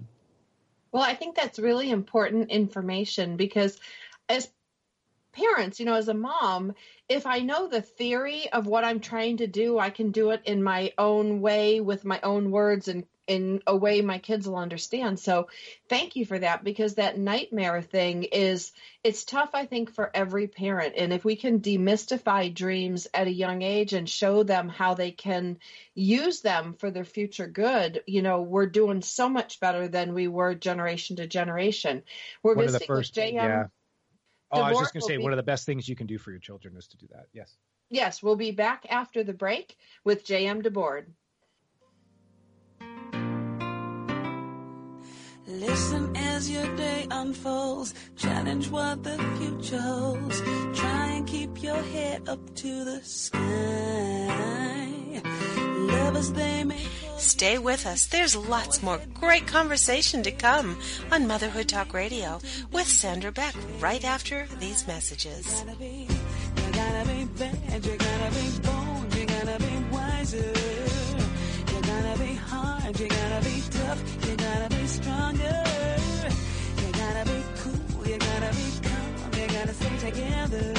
Well 0.92 1.02
i 1.02 1.14
think 1.14 1.36
that's 1.36 1.58
really 1.58 1.90
important 1.90 2.50
information 2.50 3.36
because 3.36 3.78
as 4.28 4.48
parents, 5.32 5.78
you 5.78 5.86
know, 5.86 5.94
as 5.94 6.08
a 6.08 6.14
mom, 6.14 6.74
if 7.08 7.26
I 7.26 7.40
know 7.40 7.68
the 7.68 7.82
theory 7.82 8.50
of 8.52 8.66
what 8.66 8.84
I'm 8.84 9.00
trying 9.00 9.38
to 9.38 9.46
do, 9.46 9.78
I 9.78 9.90
can 9.90 10.10
do 10.10 10.30
it 10.30 10.42
in 10.44 10.62
my 10.62 10.92
own 10.98 11.40
way 11.40 11.80
with 11.80 12.04
my 12.04 12.20
own 12.22 12.50
words 12.50 12.88
and 12.88 13.04
in 13.28 13.62
a 13.66 13.76
way 13.76 14.00
my 14.00 14.18
kids 14.18 14.48
will 14.48 14.56
understand. 14.56 15.20
So 15.20 15.48
thank 15.88 16.16
you 16.16 16.24
for 16.24 16.38
that 16.38 16.64
because 16.64 16.94
that 16.94 17.18
nightmare 17.18 17.82
thing 17.82 18.24
is 18.24 18.72
it's 19.04 19.24
tough 19.24 19.50
I 19.52 19.66
think 19.66 19.92
for 19.94 20.10
every 20.12 20.48
parent 20.48 20.94
and 20.96 21.12
if 21.12 21.24
we 21.24 21.36
can 21.36 21.60
demystify 21.60 22.52
dreams 22.52 23.06
at 23.12 23.26
a 23.26 23.32
young 23.32 23.62
age 23.62 23.92
and 23.92 24.08
show 24.08 24.42
them 24.42 24.68
how 24.68 24.94
they 24.94 25.10
can 25.12 25.58
use 25.94 26.40
them 26.40 26.72
for 26.72 26.90
their 26.90 27.04
future 27.04 27.46
good, 27.46 28.02
you 28.06 28.22
know, 28.22 28.40
we're 28.40 28.66
doing 28.66 29.02
so 29.02 29.28
much 29.28 29.60
better 29.60 29.86
than 29.86 30.14
we 30.14 30.26
were 30.26 30.54
generation 30.54 31.16
to 31.16 31.26
generation. 31.26 32.02
We're 32.42 32.54
one 32.54 32.64
visiting 32.64 32.86
first, 32.86 33.14
with 33.14 33.24
JM. 33.24 33.34
yeah. 33.34 33.64
Oh, 34.50 34.62
I 34.62 34.70
was 34.70 34.80
just 34.80 34.94
going 34.94 35.02
to 35.02 35.06
say 35.06 35.16
be- 35.18 35.22
one 35.22 35.32
of 35.32 35.36
the 35.36 35.42
best 35.42 35.66
things 35.66 35.86
you 35.86 35.96
can 35.96 36.06
do 36.06 36.16
for 36.16 36.30
your 36.30 36.40
children 36.40 36.74
is 36.78 36.88
to 36.88 36.96
do 36.96 37.06
that. 37.12 37.26
Yes. 37.34 37.54
Yes, 37.90 38.22
we'll 38.22 38.36
be 38.36 38.50
back 38.50 38.86
after 38.88 39.22
the 39.22 39.34
break 39.34 39.76
with 40.04 40.26
JM 40.26 40.62
DeBord. 40.62 41.06
Listen 45.48 46.14
as 46.14 46.50
your 46.50 46.76
day 46.76 47.06
unfolds. 47.10 47.94
Challenge 48.16 48.68
what 48.68 49.02
the 49.02 49.16
future 49.38 49.80
holds. 49.80 50.42
Try 50.78 51.12
and 51.12 51.26
keep 51.26 51.62
your 51.62 51.82
head 51.82 52.28
up 52.28 52.54
to 52.56 52.84
the 52.84 53.00
sky. 53.02 53.38
Lovers, 55.56 56.32
they 56.32 56.64
may. 56.64 56.86
Stay 57.16 57.56
with 57.56 57.86
us. 57.86 58.06
There's 58.06 58.36
lots 58.36 58.82
more 58.82 59.00
great 59.14 59.46
conversation 59.46 60.22
to 60.24 60.30
come 60.30 60.78
on 61.10 61.26
Motherhood 61.26 61.68
Talk 61.68 61.94
Radio 61.94 62.40
with 62.70 62.86
Sandra 62.86 63.32
Beck 63.32 63.54
right 63.80 64.04
after 64.04 64.46
these 64.60 64.86
messages. 64.86 65.64
gotta 65.64 67.08
be, 67.08 67.20
you 67.20 67.96
gotta 71.80 72.18
be 72.18 72.37
you 72.96 73.06
gotta 73.08 73.44
be 73.44 73.62
tough, 73.70 74.28
you 74.28 74.36
gotta 74.36 74.68
be 74.70 74.86
stronger. 74.86 75.64
You 76.78 76.92
gotta 76.92 77.24
be 77.30 77.42
cool, 77.58 78.06
you 78.08 78.18
gotta 78.18 78.50
be 78.56 78.88
calm, 78.88 79.40
you 79.40 79.46
gotta 79.46 79.74
stay 79.74 80.10
together. 80.10 80.74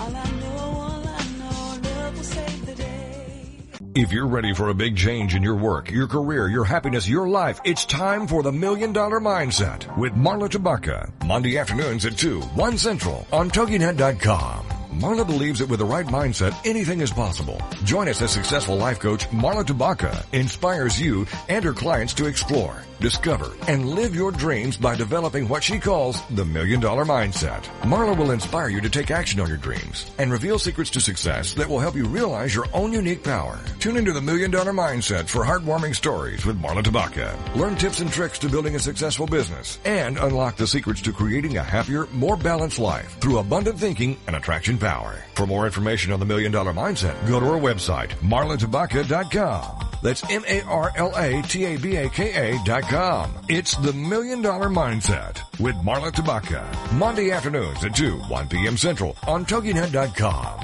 All 0.00 0.14
I 0.14 0.30
know, 0.40 0.56
all 0.58 1.02
I 1.06 1.24
know, 1.38 1.88
love 1.88 2.16
will 2.16 2.24
save 2.24 2.66
the 2.66 2.74
day. 2.74 3.62
If 3.94 4.12
you're 4.12 4.26
ready 4.26 4.52
for 4.52 4.68
a 4.68 4.74
big 4.74 4.96
change 4.98 5.34
in 5.34 5.42
your 5.42 5.56
work, 5.56 5.90
your 5.90 6.06
career, 6.06 6.46
your 6.48 6.64
happiness, 6.64 7.08
your 7.08 7.26
life, 7.26 7.58
it's 7.64 7.86
time 7.86 8.26
for 8.26 8.42
the 8.42 8.52
Million 8.52 8.92
Dollar 8.92 9.18
Mindset 9.18 9.96
with 9.96 10.12
Marla 10.12 10.50
Tabaka. 10.50 11.10
Monday 11.24 11.56
afternoons 11.56 12.04
at 12.04 12.18
2, 12.18 12.40
1 12.40 12.76
Central 12.76 13.26
on 13.32 13.50
TogiNet.com. 13.50 14.75
Marla 14.96 15.26
believes 15.26 15.58
that 15.58 15.68
with 15.68 15.78
the 15.78 15.84
right 15.84 16.06
mindset, 16.06 16.56
anything 16.64 17.02
is 17.02 17.10
possible. 17.10 17.60
Join 17.84 18.08
us 18.08 18.22
as 18.22 18.30
successful 18.30 18.78
life 18.78 18.98
coach 18.98 19.28
Marla 19.28 19.62
Tabaka 19.62 20.24
inspires 20.32 20.98
you 20.98 21.26
and 21.50 21.62
her 21.66 21.74
clients 21.74 22.14
to 22.14 22.24
explore, 22.24 22.82
discover, 23.00 23.50
and 23.68 23.90
live 23.90 24.14
your 24.14 24.32
dreams 24.32 24.76
by 24.76 24.94
developing 24.94 25.48
what 25.48 25.62
she 25.62 25.78
calls 25.78 26.20
the 26.30 26.44
Million 26.44 26.80
Dollar 26.80 27.04
Mindset. 27.04 27.62
Marla 27.82 28.16
will 28.16 28.30
inspire 28.30 28.68
you 28.68 28.80
to 28.80 28.90
take 28.90 29.10
action 29.10 29.40
on 29.40 29.48
your 29.48 29.56
dreams 29.56 30.10
and 30.18 30.32
reveal 30.32 30.58
secrets 30.58 30.90
to 30.90 31.00
success 31.00 31.54
that 31.54 31.68
will 31.68 31.78
help 31.78 31.94
you 31.94 32.06
realize 32.06 32.54
your 32.54 32.66
own 32.72 32.92
unique 32.92 33.22
power. 33.22 33.58
Tune 33.78 33.96
into 33.96 34.12
the 34.12 34.20
Million 34.20 34.50
Dollar 34.50 34.72
Mindset 34.72 35.28
for 35.28 35.44
heartwarming 35.44 35.94
stories 35.94 36.44
with 36.46 36.60
Marla 36.60 36.82
Tabaka. 36.82 37.36
Learn 37.54 37.76
tips 37.76 38.00
and 38.00 38.10
tricks 38.10 38.38
to 38.40 38.48
building 38.48 38.74
a 38.76 38.80
successful 38.80 39.26
business 39.26 39.78
and 39.84 40.18
unlock 40.18 40.56
the 40.56 40.66
secrets 40.66 41.02
to 41.02 41.12
creating 41.12 41.56
a 41.56 41.62
happier, 41.62 42.06
more 42.12 42.36
balanced 42.36 42.78
life 42.78 43.18
through 43.20 43.38
abundant 43.38 43.78
thinking 43.78 44.16
and 44.26 44.36
attraction 44.36 44.78
power. 44.78 45.22
For 45.34 45.46
more 45.46 45.66
information 45.66 46.12
on 46.12 46.20
the 46.20 46.26
Million 46.26 46.52
Dollar 46.52 46.72
Mindset, 46.72 47.26
go 47.28 47.40
to 47.40 47.46
our 47.46 47.60
website, 47.60 48.10
marlatabaka.com. 48.20 49.95
That's 50.02 50.22
M-A-R-L-A-T-A-B-A-K-A 50.30 52.58
dot 52.64 52.82
com. 52.84 53.32
It's 53.48 53.74
the 53.76 53.92
Million 53.92 54.42
Dollar 54.42 54.68
Mindset 54.68 55.40
with 55.60 55.74
Marla 55.76 56.12
Tabaka. 56.12 56.92
Monday 56.92 57.30
afternoons 57.30 57.84
at 57.84 57.94
2, 57.94 58.18
1 58.18 58.48
p.m. 58.48 58.76
Central 58.76 59.16
on 59.26 59.44
TogiNet.com. 59.44 60.60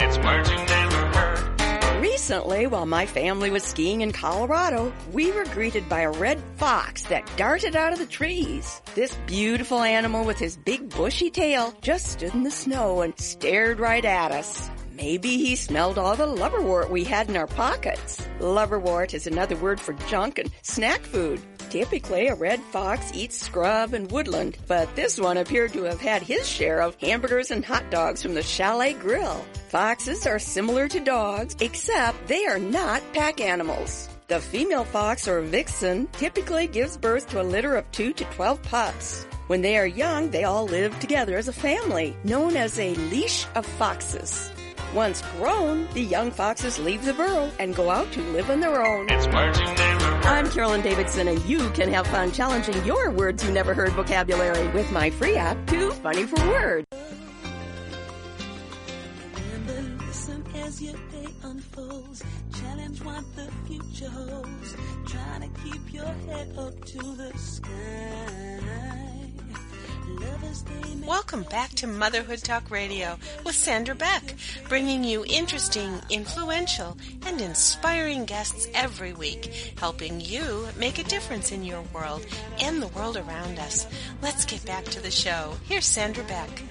It's 0.00 0.18
words 0.18 0.50
you 0.50 0.56
never 0.56 1.06
heard. 1.18 2.00
Recently, 2.00 2.66
while 2.66 2.86
my 2.86 3.06
family 3.06 3.50
was 3.50 3.62
skiing 3.62 4.00
in 4.00 4.12
Colorado, 4.12 4.92
we 5.12 5.32
were 5.32 5.44
greeted 5.46 5.88
by 5.88 6.00
a 6.02 6.10
red 6.10 6.40
fox 6.56 7.02
that 7.04 7.30
darted 7.36 7.76
out 7.76 7.92
of 7.92 7.98
the 7.98 8.06
trees. 8.06 8.80
This 8.94 9.14
beautiful 9.26 9.80
animal 9.80 10.24
with 10.24 10.38
his 10.38 10.56
big 10.56 10.88
bushy 10.90 11.30
tail 11.30 11.74
just 11.80 12.06
stood 12.06 12.34
in 12.34 12.42
the 12.42 12.50
snow 12.50 13.02
and 13.02 13.18
stared 13.18 13.80
right 13.80 14.04
at 14.04 14.32
us. 14.32 14.70
Maybe 15.02 15.36
he 15.36 15.56
smelled 15.56 15.98
all 15.98 16.14
the 16.14 16.28
liverwort 16.28 16.88
we 16.88 17.02
had 17.02 17.28
in 17.28 17.36
our 17.36 17.48
pockets. 17.48 18.24
Liverwort 18.38 19.14
is 19.14 19.26
another 19.26 19.56
word 19.56 19.80
for 19.80 19.94
junk 20.06 20.38
and 20.38 20.48
snack 20.62 21.00
food. 21.00 21.42
Typically, 21.70 22.28
a 22.28 22.36
red 22.36 22.60
fox 22.70 23.10
eats 23.12 23.36
scrub 23.36 23.94
and 23.94 24.08
woodland, 24.12 24.58
but 24.68 24.94
this 24.94 25.18
one 25.18 25.38
appeared 25.38 25.72
to 25.72 25.82
have 25.82 26.00
had 26.00 26.22
his 26.22 26.48
share 26.48 26.80
of 26.80 26.94
hamburgers 27.00 27.50
and 27.50 27.64
hot 27.64 27.90
dogs 27.90 28.22
from 28.22 28.34
the 28.34 28.44
Chalet 28.44 28.92
Grill. 28.92 29.44
Foxes 29.70 30.24
are 30.24 30.38
similar 30.38 30.86
to 30.86 31.00
dogs, 31.00 31.56
except 31.58 32.28
they 32.28 32.46
are 32.46 32.60
not 32.60 33.02
pack 33.12 33.40
animals. 33.40 34.08
The 34.28 34.38
female 34.38 34.84
fox 34.84 35.26
or 35.26 35.40
vixen 35.40 36.06
typically 36.12 36.68
gives 36.68 36.96
birth 36.96 37.28
to 37.30 37.40
a 37.40 37.50
litter 37.54 37.74
of 37.74 37.90
2 37.90 38.12
to 38.12 38.24
12 38.26 38.62
pups. 38.62 39.26
When 39.48 39.62
they 39.62 39.76
are 39.78 39.86
young, 39.86 40.30
they 40.30 40.44
all 40.44 40.64
live 40.64 40.96
together 41.00 41.36
as 41.36 41.48
a 41.48 41.52
family, 41.52 42.16
known 42.22 42.56
as 42.56 42.78
a 42.78 42.94
leash 43.10 43.46
of 43.56 43.66
foxes. 43.66 44.52
Once 44.94 45.22
grown, 45.38 45.88
the 45.94 46.02
young 46.02 46.30
foxes 46.30 46.78
leave 46.78 47.02
the 47.04 47.14
burrow 47.14 47.50
and 47.58 47.74
go 47.74 47.88
out 47.88 48.10
to 48.12 48.20
live 48.32 48.50
on 48.50 48.60
their 48.60 48.84
own. 48.84 49.08
It's 49.08 49.26
words 49.28 49.58
you 49.58 49.64
never 49.64 50.04
heard. 50.04 50.26
I'm 50.26 50.50
Carolyn 50.50 50.82
Davidson, 50.82 51.28
and 51.28 51.42
you 51.46 51.70
can 51.70 51.90
have 51.92 52.06
fun 52.06 52.30
challenging 52.30 52.84
your 52.84 53.10
words 53.10 53.42
you 53.42 53.52
never 53.52 53.72
heard 53.72 53.92
vocabulary 53.92 54.68
with 54.68 54.90
my 54.92 55.08
free 55.08 55.36
app, 55.36 55.56
Too 55.66 55.92
Funny 55.92 56.24
for 56.24 56.46
Words. 56.46 56.86
Remember, 59.34 60.04
listen 60.04 60.44
as 60.56 60.82
your 60.82 60.94
day 61.10 61.28
unfolds. 61.42 62.22
Challenge 62.54 63.02
what 63.02 63.24
the 63.34 63.50
future 63.66 64.10
holds. 64.10 64.76
Trying 65.06 65.40
to 65.40 65.60
keep 65.62 65.92
your 65.94 66.04
head 66.04 66.54
up 66.58 66.84
to 66.84 66.98
the 66.98 67.32
sky. 67.38 69.11
Welcome 71.06 71.42
back 71.44 71.70
to 71.76 71.86
Motherhood 71.86 72.38
Talk 72.40 72.70
Radio 72.70 73.18
with 73.44 73.54
Sandra 73.54 73.94
Beck, 73.94 74.34
bringing 74.68 75.04
you 75.04 75.24
interesting, 75.24 76.00
influential, 76.10 76.96
and 77.26 77.40
inspiring 77.40 78.24
guests 78.24 78.68
every 78.74 79.12
week, 79.12 79.74
helping 79.78 80.20
you 80.20 80.68
make 80.78 80.98
a 80.98 81.04
difference 81.04 81.52
in 81.52 81.64
your 81.64 81.82
world 81.94 82.24
and 82.60 82.80
the 82.80 82.88
world 82.88 83.16
around 83.16 83.58
us. 83.58 83.86
Let's 84.22 84.44
get 84.44 84.64
back 84.64 84.84
to 84.86 85.02
the 85.02 85.10
show. 85.10 85.54
Here's 85.64 85.86
Sandra 85.86 86.24
Beck. 86.24 86.62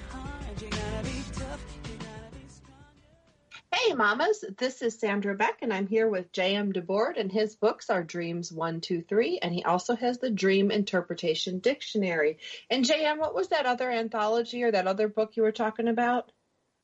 Hey, 3.74 3.94
mamas, 3.94 4.44
this 4.58 4.82
is 4.82 4.98
Sandra 4.98 5.34
Beck, 5.34 5.60
and 5.62 5.72
I'm 5.72 5.86
here 5.86 6.06
with 6.06 6.30
J.M. 6.30 6.74
DeBord, 6.74 7.18
and 7.18 7.32
his 7.32 7.56
books 7.56 7.88
are 7.88 8.02
Dreams 8.02 8.52
1, 8.52 8.82
2, 8.82 9.00
3, 9.00 9.38
and 9.40 9.54
he 9.54 9.64
also 9.64 9.96
has 9.96 10.18
the 10.18 10.28
Dream 10.28 10.70
Interpretation 10.70 11.58
Dictionary. 11.58 12.36
And 12.68 12.84
J.M., 12.84 13.18
what 13.18 13.34
was 13.34 13.48
that 13.48 13.64
other 13.64 13.90
anthology 13.90 14.62
or 14.62 14.70
that 14.70 14.86
other 14.86 15.08
book 15.08 15.36
you 15.36 15.42
were 15.42 15.52
talking 15.52 15.88
about? 15.88 16.30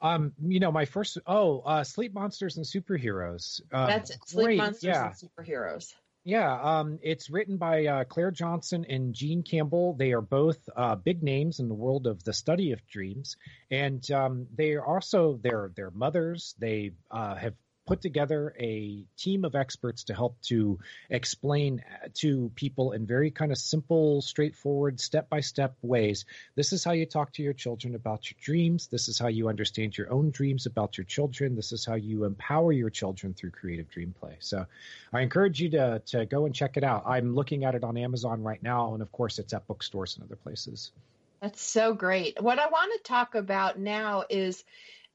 Um, 0.00 0.32
you 0.42 0.60
know, 0.60 0.72
my 0.72 0.86
first 0.86 1.18
oh, 1.26 1.60
uh, 1.60 1.84
Sleep 1.84 2.14
Monsters 2.14 2.56
and 2.56 2.64
Superheroes. 2.64 3.60
Uh, 3.70 3.86
That's 3.86 4.10
it, 4.10 4.18
Sleep 4.26 4.46
great, 4.46 4.56
Monsters 4.56 4.84
yeah. 4.84 5.06
and 5.08 5.14
Superheroes. 5.14 5.92
Yeah, 6.24 6.60
um, 6.60 6.98
it's 7.02 7.30
written 7.30 7.56
by 7.56 7.86
uh, 7.86 8.04
Clare 8.04 8.30
Johnson 8.30 8.84
and 8.88 9.14
Jean 9.14 9.42
Campbell. 9.42 9.94
They 9.94 10.12
are 10.12 10.20
both 10.20 10.58
uh, 10.76 10.96
big 10.96 11.22
names 11.22 11.58
in 11.58 11.68
the 11.68 11.74
world 11.74 12.06
of 12.06 12.22
the 12.22 12.34
study 12.34 12.72
of 12.72 12.86
dreams, 12.86 13.36
and 13.70 14.08
um, 14.10 14.46
they 14.54 14.74
are 14.74 14.84
also 14.84 15.38
their 15.42 15.70
their 15.74 15.90
mothers. 15.90 16.54
They 16.58 16.92
uh, 17.10 17.34
have 17.36 17.54
put 17.88 18.02
together 18.02 18.54
a 18.60 19.02
team 19.16 19.46
of 19.46 19.54
experts 19.54 20.04
to 20.04 20.14
help 20.14 20.38
to 20.42 20.78
explain 21.08 21.82
to 22.12 22.52
people 22.54 22.92
in 22.92 23.06
very 23.06 23.30
kind 23.30 23.50
of 23.50 23.56
simple, 23.56 24.20
straightforward, 24.20 25.00
step 25.00 25.30
by 25.30 25.40
step 25.40 25.74
ways. 25.80 26.26
This 26.54 26.74
is 26.74 26.84
how 26.84 26.92
you 26.92 27.06
talk 27.06 27.32
to 27.32 27.42
your 27.42 27.54
children 27.54 27.94
about 27.94 28.30
your 28.30 28.36
dreams. 28.42 28.88
This 28.88 29.08
is 29.08 29.18
how 29.18 29.28
you 29.28 29.48
understand 29.48 29.96
your 29.96 30.12
own 30.12 30.30
dreams 30.30 30.66
about 30.66 30.98
your 30.98 31.06
children. 31.06 31.56
This 31.56 31.72
is 31.72 31.86
how 31.86 31.94
you 31.94 32.24
empower 32.24 32.72
your 32.72 32.90
children 32.90 33.32
through 33.32 33.52
creative 33.52 33.88
dream 33.88 34.14
play. 34.20 34.36
So 34.40 34.66
I 35.14 35.22
encourage 35.22 35.58
you 35.58 35.70
to 35.70 36.02
to 36.08 36.26
go 36.26 36.44
and 36.44 36.54
check 36.54 36.76
it 36.76 36.84
out. 36.84 37.04
I'm 37.06 37.34
looking 37.34 37.64
at 37.64 37.74
it 37.74 37.84
on 37.84 37.96
Amazon 37.96 38.42
right 38.42 38.62
now, 38.62 38.92
and 38.92 39.02
of 39.02 39.10
course, 39.12 39.38
it's 39.38 39.54
at 39.54 39.66
bookstores 39.66 40.16
and 40.16 40.26
other 40.26 40.36
places. 40.36 40.92
That's 41.40 41.62
so 41.62 41.94
great. 41.94 42.42
What 42.42 42.58
I 42.58 42.66
want 42.66 42.92
to 42.92 43.08
talk 43.08 43.34
about 43.34 43.78
now 43.78 44.24
is 44.28 44.62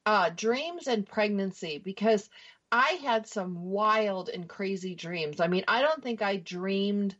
uh, 0.06 0.30
dreams 0.34 0.86
and 0.86 1.06
pregnancy 1.06 1.78
because 1.78 2.28
I 2.74 2.98
had 3.04 3.28
some 3.28 3.66
wild 3.66 4.28
and 4.28 4.48
crazy 4.48 4.96
dreams. 4.96 5.38
I 5.38 5.46
mean, 5.46 5.62
I 5.68 5.80
don't 5.80 6.02
think 6.02 6.22
I 6.22 6.38
dreamed 6.38 7.14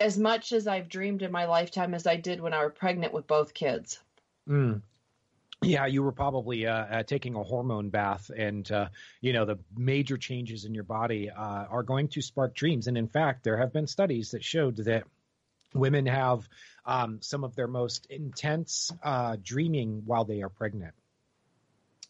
as 0.00 0.16
much 0.16 0.50
as 0.50 0.66
I've 0.66 0.88
dreamed 0.88 1.20
in 1.20 1.30
my 1.30 1.44
lifetime 1.44 1.92
as 1.92 2.06
I 2.06 2.16
did 2.16 2.40
when 2.40 2.54
I 2.54 2.64
was 2.64 2.72
pregnant 2.74 3.12
with 3.12 3.26
both 3.26 3.52
kids. 3.52 4.00
Mm. 4.48 4.80
Yeah, 5.60 5.84
you 5.84 6.02
were 6.02 6.12
probably 6.12 6.66
uh, 6.66 6.72
uh, 6.86 7.02
taking 7.02 7.34
a 7.34 7.42
hormone 7.42 7.90
bath, 7.90 8.30
and 8.34 8.70
uh, 8.72 8.88
you 9.20 9.34
know 9.34 9.44
the 9.44 9.58
major 9.76 10.16
changes 10.16 10.64
in 10.64 10.74
your 10.74 10.84
body 10.84 11.28
uh, 11.28 11.66
are 11.66 11.82
going 11.82 12.08
to 12.08 12.22
spark 12.22 12.54
dreams. 12.54 12.86
And 12.86 12.96
in 12.96 13.08
fact, 13.08 13.44
there 13.44 13.58
have 13.58 13.74
been 13.74 13.86
studies 13.86 14.30
that 14.30 14.42
showed 14.42 14.76
that 14.76 15.04
women 15.74 16.06
have 16.06 16.48
um, 16.86 17.20
some 17.20 17.44
of 17.44 17.54
their 17.54 17.68
most 17.68 18.06
intense 18.06 18.90
uh, 19.02 19.36
dreaming 19.42 20.02
while 20.06 20.24
they 20.24 20.40
are 20.40 20.48
pregnant. 20.48 20.94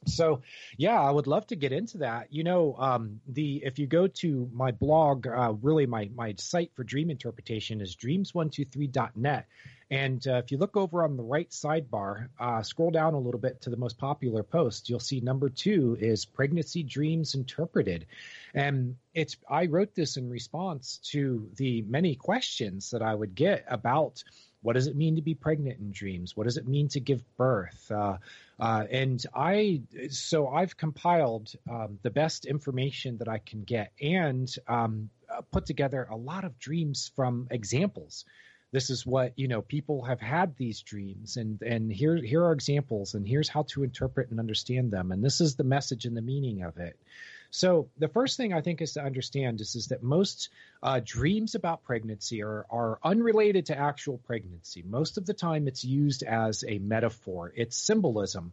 So, 0.06 0.42
yeah, 0.76 1.00
I 1.00 1.10
would 1.10 1.26
love 1.26 1.46
to 1.48 1.56
get 1.56 1.72
into 1.72 1.98
that. 1.98 2.32
You 2.32 2.44
know, 2.44 2.76
um, 2.78 3.20
the 3.28 3.62
if 3.64 3.78
you 3.78 3.86
go 3.86 4.06
to 4.06 4.50
my 4.52 4.70
blog, 4.70 5.26
uh, 5.26 5.54
really 5.62 5.86
my 5.86 6.10
my 6.14 6.34
site 6.38 6.72
for 6.74 6.84
dream 6.84 7.10
interpretation 7.10 7.80
is 7.80 7.96
dreams123.net. 7.96 9.46
And 9.90 10.26
uh, 10.26 10.36
if 10.36 10.50
you 10.50 10.58
look 10.58 10.76
over 10.76 11.04
on 11.04 11.16
the 11.16 11.22
right 11.22 11.48
sidebar, 11.50 12.28
uh, 12.40 12.62
scroll 12.62 12.90
down 12.90 13.14
a 13.14 13.18
little 13.18 13.40
bit 13.40 13.60
to 13.62 13.70
the 13.70 13.76
most 13.76 13.98
popular 13.98 14.42
post, 14.42 14.88
you'll 14.88 14.98
see 14.98 15.20
number 15.20 15.48
two 15.50 15.96
is 16.00 16.24
pregnancy 16.24 16.82
dreams 16.82 17.34
interpreted. 17.34 18.06
And 18.54 18.96
it's 19.12 19.36
I 19.48 19.66
wrote 19.66 19.94
this 19.94 20.16
in 20.16 20.30
response 20.30 20.98
to 21.10 21.48
the 21.56 21.82
many 21.82 22.14
questions 22.14 22.90
that 22.90 23.02
I 23.02 23.14
would 23.14 23.34
get 23.34 23.66
about 23.68 24.24
what 24.64 24.72
does 24.72 24.86
it 24.86 24.96
mean 24.96 25.16
to 25.16 25.22
be 25.22 25.34
pregnant 25.34 25.78
in 25.78 25.92
dreams? 25.92 26.34
What 26.34 26.44
does 26.44 26.56
it 26.56 26.66
mean 26.66 26.88
to 26.88 27.00
give 27.00 27.22
birth? 27.36 27.92
Uh, 27.92 28.16
uh, 28.58 28.84
and 28.90 29.22
I, 29.34 29.82
so 30.08 30.48
I've 30.48 30.74
compiled 30.78 31.52
um, 31.70 31.98
the 32.02 32.08
best 32.08 32.46
information 32.46 33.18
that 33.18 33.28
I 33.28 33.38
can 33.38 33.64
get 33.64 33.92
and 34.00 34.50
um, 34.66 35.10
uh, 35.28 35.42
put 35.52 35.66
together 35.66 36.08
a 36.10 36.16
lot 36.16 36.44
of 36.44 36.58
dreams 36.58 37.12
from 37.14 37.46
examples. 37.50 38.24
This 38.72 38.88
is 38.88 39.04
what 39.04 39.34
you 39.36 39.48
know. 39.48 39.60
People 39.60 40.02
have 40.02 40.20
had 40.20 40.56
these 40.56 40.80
dreams, 40.80 41.36
and 41.36 41.62
and 41.62 41.92
here 41.92 42.16
here 42.16 42.42
are 42.42 42.52
examples, 42.52 43.14
and 43.14 43.28
here's 43.28 43.48
how 43.48 43.62
to 43.68 43.84
interpret 43.84 44.30
and 44.30 44.40
understand 44.40 44.90
them, 44.90 45.12
and 45.12 45.22
this 45.22 45.40
is 45.40 45.54
the 45.54 45.62
message 45.62 46.06
and 46.06 46.16
the 46.16 46.22
meaning 46.22 46.62
of 46.62 46.78
it. 46.78 46.98
So 47.54 47.88
the 47.98 48.08
first 48.08 48.36
thing 48.36 48.52
I 48.52 48.62
think 48.62 48.82
is 48.82 48.94
to 48.94 49.00
understand 49.00 49.60
is, 49.60 49.76
is 49.76 49.86
that 49.86 50.02
most 50.02 50.48
uh, 50.82 51.00
dreams 51.04 51.54
about 51.54 51.84
pregnancy 51.84 52.42
are, 52.42 52.66
are 52.68 52.98
unrelated 53.04 53.66
to 53.66 53.78
actual 53.78 54.18
pregnancy. 54.18 54.82
Most 54.84 55.18
of 55.18 55.24
the 55.24 55.34
time 55.34 55.68
it's 55.68 55.84
used 55.84 56.24
as 56.24 56.64
a 56.66 56.80
metaphor. 56.80 57.52
It's 57.54 57.76
symbolism. 57.76 58.52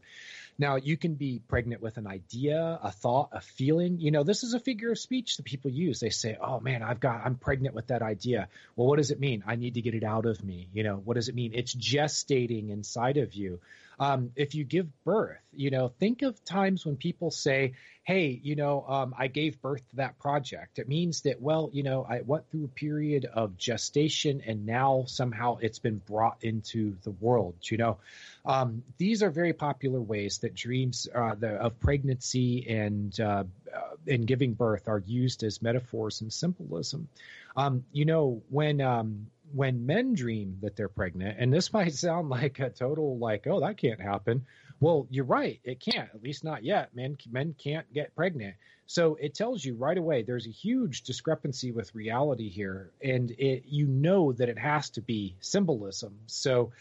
Now 0.59 0.75
you 0.75 0.97
can 0.97 1.15
be 1.15 1.41
pregnant 1.47 1.81
with 1.81 1.97
an 1.97 2.05
idea, 2.05 2.79
a 2.83 2.91
thought, 2.91 3.29
a 3.31 3.41
feeling. 3.41 3.99
You 3.99 4.11
know, 4.11 4.21
this 4.21 4.43
is 4.43 4.53
a 4.53 4.59
figure 4.59 4.91
of 4.91 4.99
speech 4.99 5.37
that 5.37 5.45
people 5.47 5.71
use. 5.71 5.99
They 5.99 6.11
say, 6.11 6.37
"Oh 6.39 6.59
man, 6.59 6.83
I've 6.83 6.99
got 6.99 7.25
I'm 7.25 7.37
pregnant 7.37 7.73
with 7.73 7.87
that 7.87 8.03
idea." 8.03 8.49
Well, 8.75 8.87
what 8.87 8.97
does 8.97 9.09
it 9.09 9.19
mean? 9.19 9.43
I 9.47 9.55
need 9.55 9.73
to 9.73 9.81
get 9.81 9.95
it 9.95 10.03
out 10.03 10.27
of 10.27 10.43
me. 10.43 10.67
You 10.73 10.83
know, 10.83 10.97
what 10.97 11.15
does 11.15 11.27
it 11.27 11.33
mean? 11.33 11.53
It's 11.55 11.73
gestating 11.73 12.69
inside 12.69 13.17
of 13.17 13.33
you. 13.33 13.61
Um, 14.01 14.31
if 14.35 14.55
you 14.55 14.63
give 14.63 14.87
birth, 15.03 15.37
you 15.53 15.69
know, 15.69 15.89
think 15.99 16.23
of 16.23 16.43
times 16.43 16.87
when 16.87 16.97
people 16.97 17.29
say, 17.29 17.73
hey, 18.03 18.39
you 18.41 18.55
know, 18.55 18.83
um, 18.87 19.13
I 19.15 19.27
gave 19.27 19.61
birth 19.61 19.87
to 19.91 19.97
that 19.97 20.17
project. 20.17 20.79
It 20.79 20.89
means 20.89 21.21
that, 21.21 21.39
well, 21.39 21.69
you 21.71 21.83
know, 21.83 22.03
I 22.03 22.21
went 22.21 22.49
through 22.49 22.65
a 22.65 22.67
period 22.67 23.25
of 23.25 23.59
gestation 23.59 24.41
and 24.47 24.65
now 24.65 25.03
somehow 25.05 25.59
it's 25.61 25.77
been 25.77 26.01
brought 26.07 26.37
into 26.41 26.97
the 27.03 27.11
world, 27.11 27.53
you 27.65 27.77
know. 27.77 27.97
Um, 28.43 28.81
these 28.97 29.21
are 29.21 29.29
very 29.29 29.53
popular 29.53 30.01
ways 30.01 30.39
that 30.39 30.55
dreams 30.55 31.07
uh, 31.13 31.35
the, 31.35 31.49
of 31.49 31.79
pregnancy 31.79 32.67
and 32.67 33.17
uh, 33.19 33.43
uh, 33.71 33.79
and 34.07 34.25
giving 34.25 34.53
birth 34.53 34.87
are 34.87 35.03
used 35.05 35.43
as 35.43 35.61
metaphors 35.61 36.21
and 36.21 36.33
symbolism. 36.33 37.07
Um, 37.55 37.85
you 37.91 38.05
know, 38.05 38.41
when 38.49 38.81
um, 38.81 39.27
when 39.53 39.85
men 39.85 40.13
dream 40.13 40.57
that 40.61 40.75
they're 40.75 40.89
pregnant, 40.89 41.37
and 41.39 41.53
this 41.53 41.73
might 41.73 41.93
sound 41.93 42.29
like 42.29 42.59
a 42.59 42.69
total 42.69 43.17
like, 43.17 43.47
oh, 43.47 43.61
that 43.61 43.77
can't 43.77 44.01
happen. 44.01 44.45
Well, 44.79 45.07
you're 45.11 45.25
right. 45.25 45.59
It 45.63 45.79
can't, 45.79 46.09
at 46.13 46.23
least 46.23 46.43
not 46.43 46.63
yet. 46.63 46.95
Men 46.95 47.17
men 47.29 47.55
can't 47.57 47.91
get 47.93 48.15
pregnant. 48.15 48.55
So 48.87 49.15
it 49.21 49.35
tells 49.35 49.63
you 49.63 49.75
right 49.75 49.97
away 49.97 50.23
there's 50.23 50.47
a 50.47 50.51
huge 50.51 51.03
discrepancy 51.03 51.71
with 51.71 51.95
reality 51.95 52.49
here, 52.49 52.91
and 53.01 53.31
it 53.31 53.63
you 53.67 53.85
know 53.87 54.33
that 54.33 54.49
it 54.49 54.57
has 54.57 54.89
to 54.91 55.01
be 55.01 55.35
symbolism. 55.39 56.17
So 56.25 56.71